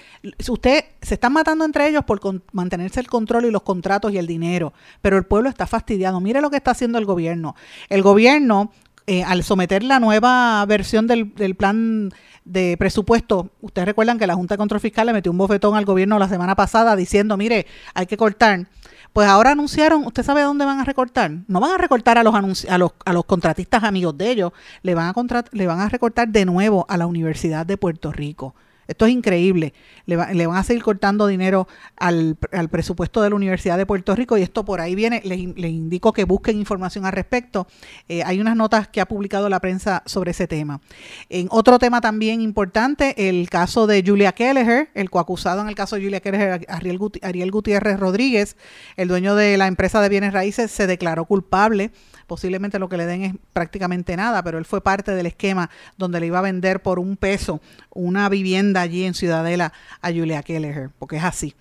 usted 0.48 0.84
se 1.02 1.14
están 1.14 1.32
matando 1.32 1.64
entre 1.64 1.88
ellos 1.88 2.04
por 2.04 2.20
mantenerse 2.52 3.00
el 3.00 3.08
control 3.08 3.46
y 3.46 3.50
los 3.50 3.62
contratos 3.62 4.12
y 4.12 4.18
el 4.18 4.26
dinero, 4.26 4.72
pero 5.02 5.16
el 5.16 5.24
pueblo 5.24 5.48
está 5.48 5.66
fastidiado. 5.66 6.20
Mire 6.20 6.40
lo 6.40 6.50
que 6.50 6.56
está 6.56 6.70
haciendo 6.70 6.98
el 6.98 7.04
gobierno. 7.04 7.56
El 7.88 8.02
gobierno, 8.02 8.72
eh, 9.06 9.24
al 9.24 9.42
someter 9.42 9.82
la 9.82 10.00
nueva 10.00 10.64
versión 10.66 11.06
del, 11.06 11.54
plan 11.56 12.10
de 12.44 12.76
presupuesto, 12.78 13.50
ustedes 13.60 13.86
recuerdan 13.86 14.18
que 14.18 14.26
la 14.26 14.34
Junta 14.34 14.54
de 14.54 14.58
Control 14.58 14.80
Fiscal 14.80 15.06
le 15.06 15.12
metió 15.12 15.32
un 15.32 15.38
bofetón 15.38 15.76
al 15.76 15.84
gobierno 15.84 16.18
la 16.18 16.28
semana 16.28 16.54
pasada 16.54 16.96
diciendo, 16.96 17.36
mire, 17.36 17.66
hay 17.94 18.06
que 18.06 18.16
cortar 18.16 18.66
pues 19.14 19.28
ahora 19.28 19.52
anunciaron, 19.52 20.04
¿usted 20.04 20.24
sabe 20.24 20.42
dónde 20.42 20.64
van 20.64 20.80
a 20.80 20.84
recortar? 20.84 21.30
No 21.46 21.60
van 21.60 21.70
a 21.70 21.78
recortar 21.78 22.18
a 22.18 22.24
los, 22.24 22.34
a 22.34 22.78
los, 22.78 22.90
a 23.04 23.12
los 23.12 23.24
contratistas 23.24 23.84
amigos 23.84 24.18
de 24.18 24.28
ellos, 24.28 24.52
le 24.82 24.96
van, 24.96 25.06
a 25.06 25.44
le 25.52 25.66
van 25.68 25.78
a 25.78 25.88
recortar 25.88 26.28
de 26.28 26.44
nuevo 26.44 26.84
a 26.88 26.96
la 26.96 27.06
Universidad 27.06 27.64
de 27.64 27.76
Puerto 27.76 28.10
Rico. 28.10 28.56
Esto 28.86 29.06
es 29.06 29.12
increíble. 29.12 29.72
Le, 30.06 30.16
van 30.16 30.56
a 30.56 30.64
seguir 30.64 30.82
cortando 30.82 31.26
dinero 31.26 31.66
al, 31.96 32.36
presupuesto 32.70 33.22
de 33.22 33.30
la 33.30 33.36
Universidad 33.36 33.78
de 33.78 33.86
Puerto 33.86 34.14
Rico 34.14 34.36
y 34.36 34.42
esto 34.42 34.64
por 34.64 34.80
ahí 34.80 34.94
viene. 34.94 35.20
Les, 35.24 35.38
indico 35.38 36.12
que 36.12 36.24
busquen 36.24 36.58
información 36.58 37.06
al 37.06 37.12
respecto. 37.12 37.66
Eh, 38.08 38.22
hay 38.24 38.40
unas 38.40 38.56
notas 38.56 38.88
que 38.88 39.00
ha 39.00 39.06
publicado 39.06 39.48
la 39.48 39.60
prensa 39.60 40.02
sobre 40.06 40.32
ese 40.32 40.46
tema. 40.46 40.80
En 41.28 41.48
otro 41.50 41.78
tema 41.78 42.00
también 42.00 42.40
importante, 42.40 43.28
el 43.28 43.48
caso 43.48 43.86
de 43.86 44.02
Julia 44.06 44.32
Kelleher, 44.32 44.90
el 44.94 45.10
coacusado 45.10 45.62
en 45.62 45.68
el 45.68 45.74
caso 45.74 45.96
de 45.96 46.02
Julia 46.02 46.20
Kelleher, 46.20 46.66
Ariel, 46.68 46.98
Ariel 47.22 47.50
Gutiérrez 47.50 47.98
Rodríguez, 47.98 48.56
el 48.96 49.08
dueño 49.08 49.34
de 49.34 49.56
la 49.56 49.66
empresa 49.66 50.00
de 50.00 50.08
bienes 50.08 50.32
raíces, 50.32 50.70
se 50.70 50.86
declaró 50.86 51.24
culpable 51.24 51.90
posiblemente 52.26 52.78
lo 52.78 52.88
que 52.88 52.96
le 52.96 53.06
den 53.06 53.22
es 53.22 53.34
prácticamente 53.52 54.16
nada, 54.16 54.42
pero 54.42 54.58
él 54.58 54.64
fue 54.64 54.80
parte 54.80 55.12
del 55.12 55.26
esquema 55.26 55.70
donde 55.96 56.20
le 56.20 56.26
iba 56.26 56.38
a 56.38 56.42
vender 56.42 56.82
por 56.82 56.98
un 56.98 57.16
peso 57.16 57.60
una 57.90 58.28
vivienda 58.28 58.80
allí 58.80 59.04
en 59.04 59.14
Ciudadela 59.14 59.72
a 60.00 60.10
Julia 60.10 60.42
Kelleher, 60.42 60.90
porque 60.98 61.16
es 61.16 61.24
así. 61.24 61.54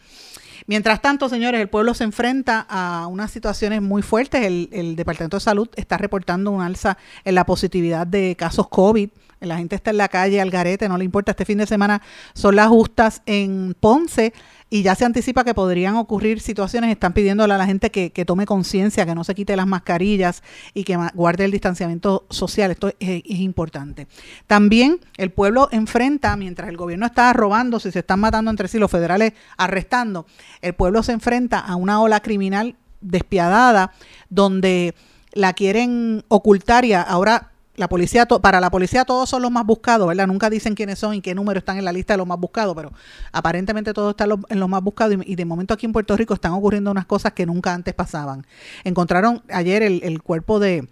Mientras 0.66 1.02
tanto, 1.02 1.28
señores, 1.28 1.60
el 1.60 1.68
pueblo 1.68 1.94
se 1.94 2.06
enfrenta 2.06 2.66
a 2.70 3.08
unas 3.08 3.32
situaciones 3.32 3.82
muy 3.82 4.02
fuertes. 4.02 4.46
El, 4.46 4.70
el, 4.72 4.96
Departamento 4.96 5.38
de 5.38 5.42
Salud 5.42 5.68
está 5.76 5.98
reportando 5.98 6.52
un 6.52 6.62
alza 6.62 6.98
en 7.26 7.36
la 7.36 7.46
positividad 7.46 8.08
de 8.08 8.36
casos 8.38 8.70
COVID. 8.70 9.10
La 9.42 9.58
gente 9.58 9.76
está 9.76 9.92
en 9.92 9.98
la 9.98 10.08
calle, 10.08 10.40
al 10.40 10.52
garete, 10.52 10.88
no 10.88 10.98
le 10.98 11.04
importa. 11.04 11.32
Este 11.32 11.44
fin 11.44 11.58
de 11.58 11.68
semana 11.68 12.02
son 12.34 12.56
las 12.56 12.70
justas 12.70 13.22
en 13.26 13.76
Ponce 13.78 14.34
y 14.74 14.82
ya 14.82 14.96
se 14.96 15.06
anticipa 15.06 15.44
que 15.44 15.54
podrían 15.54 15.98
ocurrir 15.98 16.40
situaciones, 16.40 16.90
están 16.90 17.14
pidiéndole 17.14 17.54
a 17.54 17.60
la 17.60 17.68
gente 17.68 17.92
que, 17.92 18.10
tome 18.26 18.48
conciencia, 18.48 19.06
que 19.06 19.14
no 19.14 19.24
se 19.24 19.36
quite 19.36 19.56
las 19.56 19.68
mascarillas 19.68 20.42
y 20.74 20.84
que 20.84 20.98
guarde 21.14 21.46
el 21.46 21.52
distanciamiento 21.52 22.26
social. 22.32 22.72
Esto 22.72 22.92
es, 23.00 23.22
importante. 23.24 24.08
También 24.48 25.00
el 25.18 25.30
pueblo 25.30 25.70
enfrenta, 25.72 26.36
mientras 26.38 26.70
el 26.70 26.78
gobierno 26.78 27.06
está 27.06 27.32
robando, 27.34 27.80
si 27.80 27.92
se 27.92 28.00
están 28.00 28.20
matando 28.20 28.50
entre 28.50 28.68
sí, 28.68 28.80
los 28.80 28.90
federales 28.90 29.34
arrestando, 29.58 30.26
el 30.64 30.74
pueblo 30.74 31.04
se 31.04 31.12
enfrenta 31.12 31.60
a 31.60 31.76
una 31.76 32.02
ola 32.02 32.22
criminal 32.22 32.76
despiadada 33.00 33.94
donde 34.30 34.96
la 35.34 35.54
quieren 35.54 36.26
ocultar 36.30 36.84
y 36.84 36.94
ahora 36.94 37.53
la 37.76 37.90
policía 37.90 38.26
para 38.28 38.62
la 38.62 38.70
policía 38.70 39.04
todos 39.04 39.30
son 39.30 39.42
los 39.42 39.52
más 39.52 39.66
buscados, 39.66 40.08
¿verdad? 40.08 40.28
Nunca 40.28 40.50
dicen 40.50 40.76
quiénes 40.76 41.00
son 41.00 41.16
y 41.16 41.22
qué 41.22 41.34
número 41.34 41.58
están 41.58 41.78
en 41.78 41.86
la 41.86 41.92
lista 41.92 42.14
de 42.14 42.20
los 42.20 42.28
más 42.28 42.40
buscados, 42.40 42.76
pero 42.76 42.92
aparentemente 43.32 43.94
todos 43.94 44.12
están 44.12 44.30
en 44.50 44.60
los 44.60 44.70
más 44.70 44.84
buscados 44.84 45.18
y, 45.26 45.36
de 45.36 45.46
momento 45.46 45.74
aquí 45.74 45.86
en 45.86 45.92
Puerto 45.92 46.16
Rico 46.16 46.34
están 46.34 46.52
ocurriendo 46.54 46.92
unas 46.92 47.06
cosas 47.06 47.34
que 47.34 47.46
nunca 47.46 47.74
antes 47.74 47.94
pasaban. 47.94 48.46
Encontraron 48.84 49.42
ayer 49.50 49.82
el, 49.82 50.22
cuerpo 50.22 50.60
de, 50.60 50.88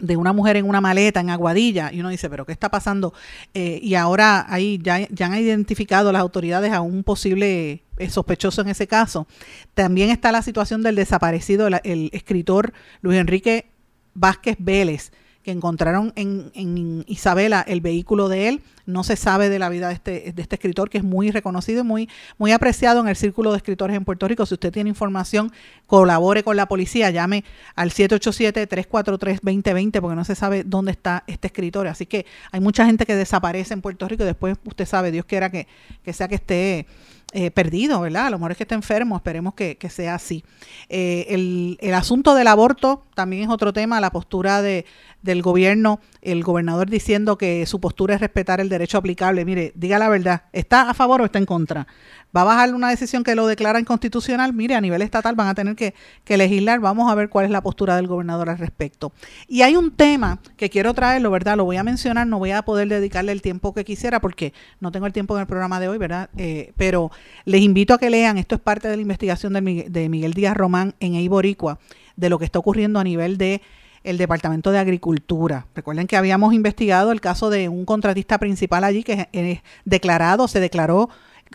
de 0.00 0.16
una 0.16 0.32
mujer 0.32 0.56
en 0.56 0.68
una 0.68 0.80
maleta 0.80 1.20
en 1.20 1.30
Aguadilla 1.30 1.92
y 1.92 2.00
uno 2.00 2.08
dice, 2.08 2.28
pero 2.28 2.44
¿qué 2.44 2.52
está 2.52 2.68
pasando? 2.68 3.14
Eh, 3.54 3.78
y 3.80 3.94
ahora 3.94 4.44
ahí 4.48 4.80
ya, 4.82 5.06
ya, 5.08 5.26
han 5.26 5.36
identificado 5.36 6.10
las 6.10 6.20
autoridades 6.20 6.72
a 6.72 6.80
un 6.80 7.04
posible 7.04 7.84
eh, 7.98 8.10
sospechoso 8.10 8.60
en 8.60 8.68
ese 8.68 8.88
caso. 8.88 9.28
También 9.74 10.10
está 10.10 10.32
la 10.32 10.42
situación 10.42 10.82
del 10.82 10.96
desaparecido, 10.96 11.68
el 11.68 12.10
escritor 12.12 12.72
Luis 13.02 13.18
Enrique 13.18 13.70
Vázquez 14.14 14.56
Vélez 14.58 15.12
que 15.42 15.50
encontraron 15.50 16.12
en, 16.16 16.50
en 16.54 17.04
Isabela 17.06 17.64
el 17.66 17.80
vehículo 17.80 18.28
de 18.28 18.48
él. 18.48 18.60
No 18.84 19.04
se 19.04 19.14
sabe 19.16 19.48
de 19.48 19.60
la 19.60 19.68
vida 19.68 19.86
de 19.88 19.94
este, 19.94 20.32
de 20.32 20.42
este 20.42 20.56
escritor 20.56 20.90
que 20.90 20.98
es 20.98 21.04
muy 21.04 21.30
reconocido 21.30 21.82
y 21.82 21.84
muy, 21.84 22.08
muy 22.38 22.50
apreciado 22.52 23.00
en 23.00 23.06
el 23.08 23.16
círculo 23.16 23.52
de 23.52 23.58
escritores 23.58 23.96
en 23.96 24.04
Puerto 24.04 24.26
Rico. 24.26 24.44
Si 24.46 24.54
usted 24.54 24.72
tiene 24.72 24.90
información, 24.90 25.52
colabore 25.86 26.42
con 26.42 26.56
la 26.56 26.66
policía, 26.66 27.10
llame 27.10 27.44
al 27.74 27.90
787-343-2020 27.90 30.00
porque 30.00 30.16
no 30.16 30.24
se 30.24 30.34
sabe 30.34 30.64
dónde 30.64 30.92
está 30.92 31.24
este 31.26 31.48
escritor. 31.48 31.86
Así 31.86 32.06
que 32.06 32.24
hay 32.50 32.60
mucha 32.60 32.86
gente 32.86 33.04
que 33.06 33.14
desaparece 33.14 33.74
en 33.74 33.82
Puerto 33.82 34.08
Rico 34.08 34.22
y 34.24 34.26
después 34.26 34.56
usted 34.64 34.86
sabe, 34.86 35.12
Dios 35.12 35.26
quiera 35.26 35.50
que, 35.50 35.68
que 36.04 36.12
sea 36.12 36.28
que 36.28 36.36
esté 36.36 36.86
eh, 37.32 37.50
perdido, 37.50 38.00
¿verdad? 38.00 38.26
A 38.26 38.30
lo 38.30 38.38
mejor 38.38 38.52
es 38.52 38.56
que 38.58 38.64
está 38.64 38.74
enfermo, 38.74 39.16
esperemos 39.16 39.54
que, 39.54 39.78
sea 39.88 40.14
así. 40.14 40.44
Eh, 40.88 41.26
el, 41.30 41.78
el, 41.80 41.94
asunto 41.94 42.34
del 42.34 42.46
aborto 42.46 43.04
también 43.14 43.44
es 43.44 43.48
otro 43.48 43.72
tema, 43.72 44.00
la 44.00 44.10
postura 44.10 44.60
de, 44.60 44.84
del 45.22 45.40
gobierno, 45.40 46.00
el 46.20 46.42
gobernador 46.42 46.90
diciendo 46.90 47.38
que 47.38 47.64
su 47.66 47.80
postura 47.80 48.16
es 48.16 48.20
respetar 48.20 48.60
el 48.60 48.68
derecho 48.68 48.98
aplicable. 48.98 49.44
Mire, 49.44 49.72
diga 49.74 49.98
la 49.98 50.08
verdad, 50.08 50.42
¿está 50.52 50.90
a 50.90 50.94
favor 50.94 51.22
o 51.22 51.24
está 51.24 51.38
en 51.38 51.46
contra? 51.46 51.86
¿Va 52.34 52.42
a 52.42 52.44
bajar 52.44 52.74
una 52.74 52.88
decisión 52.88 53.24
que 53.24 53.34
lo 53.34 53.46
declara 53.46 53.78
inconstitucional? 53.78 54.54
Mire, 54.54 54.74
a 54.74 54.80
nivel 54.80 55.02
estatal 55.02 55.34
van 55.34 55.48
a 55.48 55.54
tener 55.54 55.76
que, 55.76 55.94
legislar. 56.26 56.80
Vamos 56.80 57.12
a 57.12 57.14
ver 57.14 57.28
cuál 57.28 57.44
es 57.44 57.50
la 57.50 57.60
postura 57.60 57.96
del 57.96 58.06
gobernador 58.06 58.48
al 58.48 58.56
respecto. 58.56 59.12
Y 59.48 59.60
hay 59.60 59.76
un 59.76 59.90
tema 59.90 60.40
que 60.56 60.70
quiero 60.70 60.94
traerlo, 60.94 61.30
¿verdad? 61.30 61.58
Lo 61.58 61.66
voy 61.66 61.76
a 61.76 61.84
mencionar, 61.84 62.26
no 62.26 62.38
voy 62.38 62.52
a 62.52 62.62
poder 62.62 62.88
dedicarle 62.88 63.32
el 63.32 63.42
tiempo 63.42 63.74
que 63.74 63.84
quisiera 63.84 64.18
porque 64.20 64.54
no 64.80 64.90
tengo 64.90 65.06
el 65.06 65.12
tiempo 65.12 65.36
en 65.36 65.42
el 65.42 65.46
programa 65.46 65.78
de 65.78 65.88
hoy, 65.88 65.98
¿verdad? 65.98 66.30
Eh, 66.38 66.72
pero 66.78 67.10
les 67.44 67.60
invito 67.60 67.92
a 67.92 67.98
que 67.98 68.08
lean, 68.08 68.38
esto 68.38 68.54
es 68.54 68.60
parte 68.62 68.88
de 68.88 68.96
la 68.96 69.02
investigación 69.02 69.52
de, 69.52 70.08
Miguel 70.08 70.32
Díaz 70.32 70.56
Román 70.56 70.94
en 71.00 71.14
Eiboricua, 71.14 71.78
de 72.16 72.30
lo 72.30 72.38
que 72.38 72.46
está 72.46 72.58
ocurriendo 72.58 72.98
a 72.98 73.04
nivel 73.04 73.36
de 73.36 73.60
el 74.04 74.16
Departamento 74.16 74.72
de 74.72 74.78
Agricultura. 74.78 75.66
Recuerden 75.74 76.06
que 76.06 76.16
habíamos 76.16 76.54
investigado 76.54 77.12
el 77.12 77.20
caso 77.20 77.50
de 77.50 77.68
un 77.68 77.84
contratista 77.84 78.38
principal 78.38 78.84
allí 78.84 79.04
que 79.04 79.28
es 79.32 79.60
declarado, 79.84 80.48
se 80.48 80.60
declaró 80.60 81.08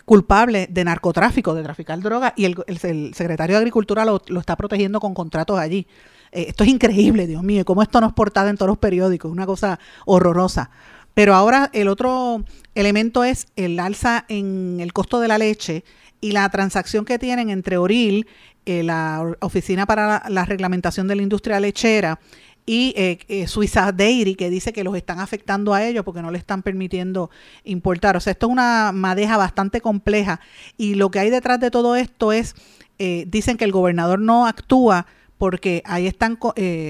culpable 0.04 0.66
de 0.70 0.84
narcotráfico, 0.84 1.54
de 1.54 1.62
traficar 1.62 2.00
droga, 2.00 2.34
y 2.36 2.44
el, 2.44 3.14
secretario 3.14 3.56
de 3.56 3.58
Agricultura 3.58 4.04
lo, 4.04 4.22
está 4.38 4.56
protegiendo 4.56 5.00
con 5.00 5.14
contratos 5.14 5.58
allí. 5.58 5.86
Eh, 6.32 6.46
esto 6.48 6.64
es 6.64 6.70
increíble, 6.70 7.26
Dios 7.26 7.42
mío, 7.42 7.64
cómo 7.64 7.82
esto 7.82 8.00
no 8.00 8.08
es 8.08 8.12
portada 8.12 8.50
en 8.50 8.56
todos 8.56 8.68
los 8.68 8.78
periódicos, 8.78 9.30
una 9.30 9.46
cosa 9.46 9.78
horrorosa. 10.06 10.70
Pero 11.14 11.34
ahora 11.34 11.70
el 11.72 11.88
otro 11.88 12.44
elemento 12.74 13.24
es 13.24 13.48
el 13.56 13.80
alza 13.80 14.24
en 14.28 14.78
el 14.80 14.92
costo 14.92 15.20
de 15.20 15.28
la 15.28 15.38
leche 15.38 15.84
y 16.20 16.32
la 16.32 16.48
transacción 16.48 17.04
que 17.04 17.18
tienen 17.18 17.50
entre 17.50 17.76
Oril 17.76 18.26
eh, 18.68 18.82
la 18.82 19.34
Oficina 19.40 19.86
para 19.86 20.24
la, 20.28 20.44
Reglamentación 20.44 21.08
de 21.08 21.16
la 21.16 21.22
Industria 21.22 21.58
Lechera 21.58 22.20
y 22.68 22.92
eh, 22.98 23.18
eh, 23.28 23.46
Suiza 23.46 23.92
Dairy, 23.92 24.34
que 24.34 24.50
dice 24.50 24.74
que 24.74 24.84
los 24.84 24.94
están 24.94 25.20
afectando 25.20 25.72
a 25.72 25.82
ellos 25.82 26.04
porque 26.04 26.20
no 26.20 26.30
le 26.30 26.36
están 26.36 26.62
permitiendo 26.62 27.30
importar. 27.64 28.14
O 28.18 28.20
sea, 28.20 28.32
esto 28.32 28.44
es 28.44 28.52
una 28.52 28.92
madeja 28.92 29.38
bastante 29.38 29.80
compleja 29.80 30.38
y 30.76 30.94
lo 30.94 31.10
que 31.10 31.18
hay 31.18 31.30
detrás 31.30 31.58
de 31.60 31.70
todo 31.70 31.96
esto 31.96 32.30
es, 32.30 32.54
dicen 32.98 33.56
que 33.56 33.64
el 33.64 33.72
gobernador 33.72 34.18
no 34.20 34.46
actúa 34.46 35.06
porque 35.38 35.82
ahí 35.86 36.06
están, 36.06 36.38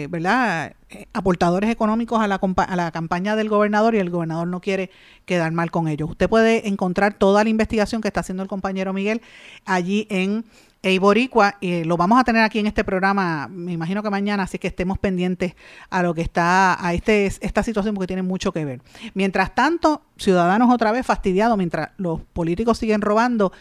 ¿verdad? 0.08 0.74
aportadores 1.12 1.70
económicos 1.70 2.20
a 2.20 2.26
la, 2.26 2.40
a 2.40 2.76
la 2.76 2.90
campaña 2.90 3.36
del 3.36 3.48
gobernador 3.48 3.94
y 3.94 3.98
el 3.98 4.10
gobernador 4.10 4.48
no 4.48 4.60
quiere 4.60 4.90
quedar 5.26 5.52
mal 5.52 5.70
con 5.70 5.86
ellos. 5.86 6.10
Usted 6.10 6.28
puede 6.28 6.66
encontrar 6.66 7.14
toda 7.14 7.44
la 7.44 7.50
investigación 7.50 8.00
que 8.00 8.08
está 8.08 8.20
haciendo 8.20 8.42
el 8.42 8.48
compañero 8.48 8.92
Miguel 8.92 9.20
allí 9.64 10.08
en 10.10 10.44
e 10.82 10.98
Boricua, 10.98 11.56
eh, 11.60 11.84
lo 11.84 11.96
vamos 11.96 12.20
a 12.20 12.24
tener 12.24 12.42
aquí 12.42 12.60
en 12.60 12.66
este 12.66 12.84
programa, 12.84 13.48
me 13.48 13.72
imagino 13.72 14.02
que 14.02 14.10
mañana, 14.10 14.44
así 14.44 14.58
que 14.58 14.68
estemos 14.68 14.98
pendientes 14.98 15.54
a 15.90 16.02
lo 16.02 16.14
que 16.14 16.22
está, 16.22 16.84
a 16.84 16.94
este, 16.94 17.26
esta 17.26 17.62
situación 17.62 17.94
porque 17.94 18.06
tiene 18.06 18.22
mucho 18.22 18.52
que 18.52 18.64
ver. 18.64 18.80
Mientras 19.14 19.54
tanto, 19.54 20.02
ciudadanos 20.16 20.72
otra 20.72 20.92
vez 20.92 21.04
fastidiados, 21.04 21.58
mientras 21.58 21.90
los 21.96 22.20
políticos 22.32 22.78
siguen 22.78 23.00
robando, 23.00 23.52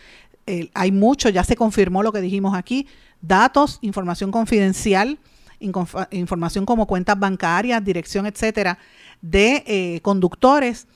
eh, 0.46 0.70
hay 0.76 0.92
mucho, 0.92 1.30
ya 1.30 1.44
se 1.44 1.56
confirmó 1.56 2.04
lo 2.04 2.12
que 2.12 2.22
dijimos 2.22 2.56
aquí, 2.56 2.88
datos, 3.20 3.80
información 3.82 4.30
confidencial, 4.32 5.18
información 6.12 6.68
como 6.68 6.86
cuentas 6.86 7.18
bancarias, 7.18 7.84
dirección, 7.84 8.28
etcétera, 8.28 8.78
de 9.22 9.64
eh, 9.66 10.02
conductores 10.04 10.88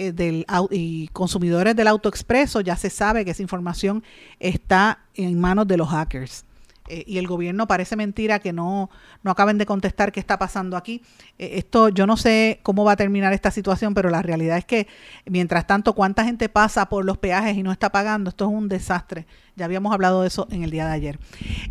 eh, 0.00 0.12
del, 0.12 0.46
y 0.70 1.08
consumidores 1.08 1.74
del 1.74 1.88
autoexpreso, 1.88 2.60
ya 2.60 2.76
se 2.76 2.88
sabe 2.88 3.24
que 3.24 3.32
esa 3.32 3.42
información 3.42 4.04
está 4.38 5.00
en 5.16 5.40
manos 5.40 5.66
de 5.66 5.76
los 5.76 5.88
hackers. 5.88 6.44
Eh, 6.86 7.02
y 7.04 7.18
el 7.18 7.26
gobierno 7.26 7.66
parece 7.66 7.96
mentira 7.96 8.38
que 8.38 8.52
no, 8.52 8.90
no 9.24 9.32
acaben 9.32 9.58
de 9.58 9.66
contestar 9.66 10.12
qué 10.12 10.20
está 10.20 10.38
pasando 10.38 10.76
aquí. 10.76 11.02
Eh, 11.36 11.54
esto, 11.54 11.88
yo 11.88 12.06
no 12.06 12.16
sé 12.16 12.60
cómo 12.62 12.84
va 12.84 12.92
a 12.92 12.96
terminar 12.96 13.32
esta 13.32 13.50
situación, 13.50 13.92
pero 13.92 14.08
la 14.08 14.22
realidad 14.22 14.56
es 14.56 14.64
que 14.64 14.86
mientras 15.26 15.66
tanto, 15.66 15.94
cuánta 15.94 16.22
gente 16.22 16.48
pasa 16.48 16.88
por 16.88 17.04
los 17.04 17.18
peajes 17.18 17.56
y 17.56 17.64
no 17.64 17.72
está 17.72 17.90
pagando, 17.90 18.30
esto 18.30 18.44
es 18.44 18.52
un 18.52 18.68
desastre. 18.68 19.26
Ya 19.56 19.64
habíamos 19.64 19.92
hablado 19.92 20.22
de 20.22 20.28
eso 20.28 20.46
en 20.52 20.62
el 20.62 20.70
día 20.70 20.86
de 20.86 20.92
ayer. 20.92 21.18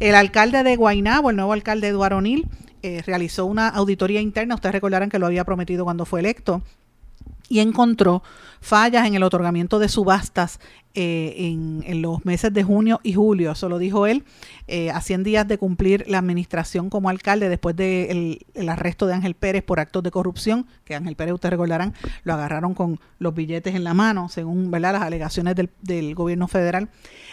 El 0.02 0.16
alcalde 0.16 0.64
de 0.64 0.76
Guaynabo, 0.76 1.30
el 1.30 1.38
nuevo 1.38 1.54
alcalde 1.54 1.88
Eduardo 1.88 2.18
O'Neill, 2.18 2.46
realizó 3.06 3.46
una 3.46 3.68
auditoría 3.68 4.22
interna, 4.22 4.56
ustedes 4.56 4.72
recordarán 4.72 5.10
que 5.10 5.20
lo 5.20 5.26
había 5.26 5.44
prometido 5.44 5.84
cuando 5.84 6.06
fue 6.06 6.22
electo, 6.22 6.62
y 7.50 7.60
encontró 7.60 8.24
fallas 8.62 9.06
en 9.08 9.16
el 9.16 9.24
otorgamiento 9.24 9.80
de 9.80 9.90
subastas 9.90 10.60
eh, 11.00 11.36
en, 11.86 12.02
los 12.02 12.26
meses 12.26 12.52
de 12.52 12.64
junio 12.64 13.00
y 13.04 13.14
julio. 13.14 13.52
Eso 13.52 13.70
lo 13.70 13.78
dijo 13.78 14.08
él, 14.08 14.24
eh, 14.68 14.90
a 14.90 15.00
100 15.00 15.24
días 15.24 15.48
de 15.48 15.60
cumplir 15.60 16.04
la 16.08 16.18
administración 16.18 16.90
como 16.90 17.10
alcalde 17.10 17.50
después 17.50 17.76
del 17.76 18.46
el 18.56 18.70
arresto 18.70 19.06
de 19.06 19.14
Ángel 19.14 19.36
Pérez 19.36 19.64
por 19.64 19.80
actos 19.80 20.02
de 20.02 20.10
corrupción, 20.10 20.66
que 20.86 20.96
Ángel 20.96 21.16
Pérez, 21.16 21.36
ustedes 21.36 21.52
recordarán, 21.52 21.94
lo 22.24 22.34
agarraron 22.34 22.74
con 22.74 23.00
los 23.20 23.36
billetes 23.36 23.76
en 23.76 23.84
la 23.84 23.94
mano, 23.94 24.28
según 24.28 24.72
¿verdad? 24.72 24.94
las 24.94 25.04
alegaciones 25.04 25.56
del, 25.56 25.70
del 25.84 26.16
gobierno 26.16 26.48
federal. 26.48 26.90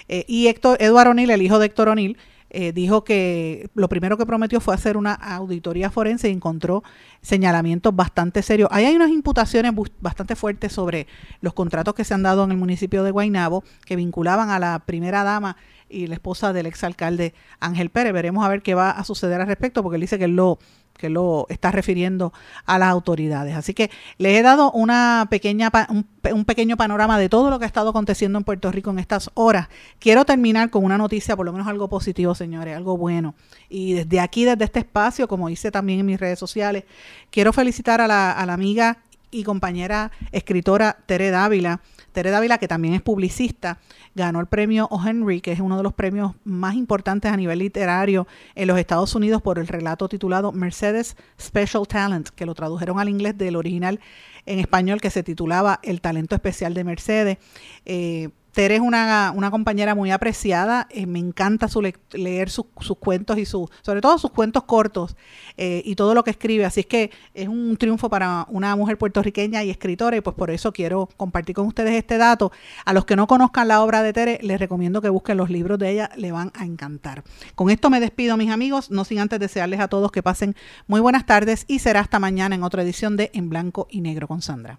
Eh, 0.08 0.26
y 0.28 0.48
Héctor, 0.48 0.76
Eduardo 0.80 1.12
O'Neill, 1.12 1.30
el 1.30 1.40
hijo 1.40 1.58
de 1.58 1.66
Héctor 1.66 1.88
O'Neill, 1.88 2.18
eh, 2.57 2.72
dijo 2.72 3.02
que 3.02 3.68
lo 3.74 3.88
primero 3.88 4.16
que 4.16 4.26
prometió 4.26 4.61
fue 4.61 4.74
hacer 4.74 4.96
una 4.96 5.12
auditoría 5.12 5.90
forense 5.90 6.28
y 6.28 6.32
encontró 6.32 6.84
señalamientos 7.20 7.96
bastante 7.96 8.42
serios. 8.42 8.68
Ahí 8.70 8.84
hay 8.84 8.94
unas 8.94 9.11
imputaciones 9.11 9.72
bastante 10.00 10.36
fuertes 10.36 10.72
sobre 10.72 11.09
los 11.40 11.52
contratos 11.52 11.94
que 11.94 12.05
se 12.05 12.14
han 12.14 12.22
dado 12.22 12.44
en 12.44 12.52
el 12.52 12.57
municipio 12.57 13.02
de 13.02 13.11
Guaynabo 13.11 13.64
que 13.84 13.96
vinculaban 13.96 14.50
a 14.50 14.61
la 14.61 14.78
primera 14.86 15.24
dama 15.24 15.57
y 15.88 16.07
la 16.07 16.14
esposa 16.14 16.52
del 16.52 16.66
exalcalde 16.66 17.34
Ángel 17.59 17.90
Pérez. 17.90 18.12
Veremos 18.12 18.44
a 18.44 18.48
ver 18.48 18.62
qué 18.62 18.74
va 18.74 18.90
a 18.90 19.02
suceder 19.02 19.40
al 19.40 19.48
respecto 19.48 19.82
porque 19.82 19.96
él 19.96 20.02
dice 20.02 20.20
que 20.20 20.28
lo 20.28 20.61
que 20.97 21.11
lo 21.11 21.47
está 21.49 21.70
refiriendo 21.70 22.32
a 22.66 22.78
las 22.78 22.88
autoridades. 22.88 23.57
Así 23.57 23.74
que 23.74 23.90
les 24.18 24.38
he 24.38 24.42
dado 24.42 24.70
una 24.72 25.26
pequeña, 25.30 25.70
un, 25.88 26.45
pequeño 26.45 26.76
panorama 26.76 27.18
de 27.18 27.28
todo 27.28 27.51
lo 27.51 27.59
que 27.59 27.64
ha 27.64 27.66
estado 27.66 27.90
aconteciendo 27.90 28.38
en 28.38 28.45
Puerto 28.45 28.70
Rico 28.70 28.90
en 28.90 28.99
estas 28.99 29.30
horas. 29.34 29.68
Quiero 29.99 30.24
terminar 30.24 30.70
con 30.70 30.84
una 30.84 30.99
noticia, 30.99 31.36
por 31.36 31.47
lo 31.47 31.53
menos 31.53 31.66
algo 31.66 31.88
positivo, 31.88 32.34
señores, 32.34 32.76
algo 32.76 32.97
bueno. 32.97 33.34
Y 33.68 33.95
desde 33.95 34.20
aquí, 34.20 34.45
desde 34.45 34.64
este 34.64 34.80
espacio, 34.80 35.28
como 35.28 35.49
hice 35.49 35.70
también 35.70 36.01
en 36.01 36.07
mis 36.07 36.20
redes 36.20 36.38
sociales, 36.38 36.84
quiero 37.30 37.53
felicitar 37.53 38.01
a 38.01 38.07
la, 38.07 38.30
a 38.32 38.47
la 38.47 38.55
amiga 38.55 38.99
y 39.30 39.42
compañera 39.42 40.12
escritora 40.30 40.97
Tere 41.07 41.30
Dávila, 41.30 41.80
Tere 42.14 42.30
Dávila, 42.30 42.58
que 42.58 42.68
también 42.68 42.94
es 42.94 43.02
publicista, 43.02 43.78
ganó 44.14 44.38
el 44.40 44.46
premio 44.46 44.86
O. 44.90 45.04
Henry, 45.04 45.40
que 45.40 45.50
es 45.50 45.58
uno 45.58 45.76
de 45.76 45.82
los 45.82 45.92
premios 45.92 46.34
más 46.44 46.76
importantes 46.76 47.30
a 47.30 47.36
nivel 47.36 47.58
literario 47.58 48.28
en 48.54 48.68
los 48.68 48.78
Estados 48.78 49.14
Unidos 49.16 49.42
por 49.42 49.58
el 49.58 49.66
relato 49.66 50.08
titulado 50.08 50.52
Mercedes 50.52 51.16
Special 51.40 51.86
Talent, 51.88 52.28
que 52.28 52.46
lo 52.46 52.54
tradujeron 52.54 53.00
al 53.00 53.08
inglés 53.08 53.36
del 53.36 53.56
original 53.56 53.98
en 54.46 54.60
español 54.60 55.00
que 55.00 55.10
se 55.10 55.24
titulaba 55.24 55.80
El 55.82 56.00
talento 56.00 56.36
especial 56.36 56.72
de 56.72 56.84
Mercedes. 56.84 57.38
Eh, 57.84 58.30
Tere 58.55 58.76
es 58.76 58.80
una, 58.80 59.32
una 59.34 59.50
compañera 59.50 59.96
muy 59.96 60.12
apreciada, 60.12 60.86
eh, 60.90 61.07
me 61.07 61.18
encanta 61.18 61.66
su 61.66 61.82
leer 62.12 62.50
sus 62.50 62.66
cuentos 63.00 63.36
y 63.36 63.46
su, 63.46 63.68
sobre 63.82 64.00
todo 64.00 64.16
sus 64.16 64.30
cuentos 64.30 64.62
cortos 64.62 65.16
eh, 65.57 65.82
y 65.84 65.96
todo 65.96 66.14
lo 66.14 66.22
que 66.22 66.30
escribe, 66.30 66.64
así 66.64 66.80
es 66.80 66.86
que 66.86 67.11
es 67.34 67.48
un 67.48 67.76
triunfo 67.76 68.09
para 68.09 68.46
una 68.48 68.76
mujer 68.76 68.96
puertorriqueña 68.96 69.64
y 69.64 69.70
escritora 69.70 70.16
y 70.16 70.20
pues 70.20 70.36
por 70.36 70.52
eso 70.52 70.72
quiero 70.72 71.09
compartir 71.16 71.57
con 71.57 71.66
ustedes 71.66 71.94
este 71.94 72.16
dato. 72.16 72.52
A 72.84 72.92
los 72.92 73.05
que 73.05 73.16
no 73.16 73.26
conozcan 73.26 73.66
la 73.66 73.82
obra 73.82 74.05
de 74.05 74.12
Tere, 74.12 74.38
les 74.40 74.61
recomiendo 74.61 75.02
que 75.02 75.09
busquen 75.09 75.36
los 75.36 75.50
libros 75.50 75.80
de 75.80 75.90
ella, 75.90 76.11
le 76.16 76.30
van 76.30 76.52
a 76.55 76.64
encantar. 76.64 77.24
Con 77.57 77.70
esto 77.70 77.90
me 77.90 77.98
despido 77.98 78.36
mis 78.36 78.50
amigos, 78.50 78.88
no 78.88 79.05
sin 79.05 79.18
antes 79.18 79.40
desearles 79.40 79.80
a 79.80 79.88
todos 79.88 80.12
que 80.12 80.22
pasen 80.22 80.55
muy 80.86 81.00
buenas 81.00 81.26
tardes 81.26 81.64
y 81.66 81.80
será 81.80 81.98
hasta 81.98 82.20
mañana 82.20 82.55
en 82.55 82.62
otra 82.62 82.84
edición 82.84 83.16
de 83.16 83.32
En 83.34 83.48
Blanco 83.48 83.88
y 83.90 84.00
Negro 84.00 84.28
con 84.28 84.42
Sandra. 84.42 84.78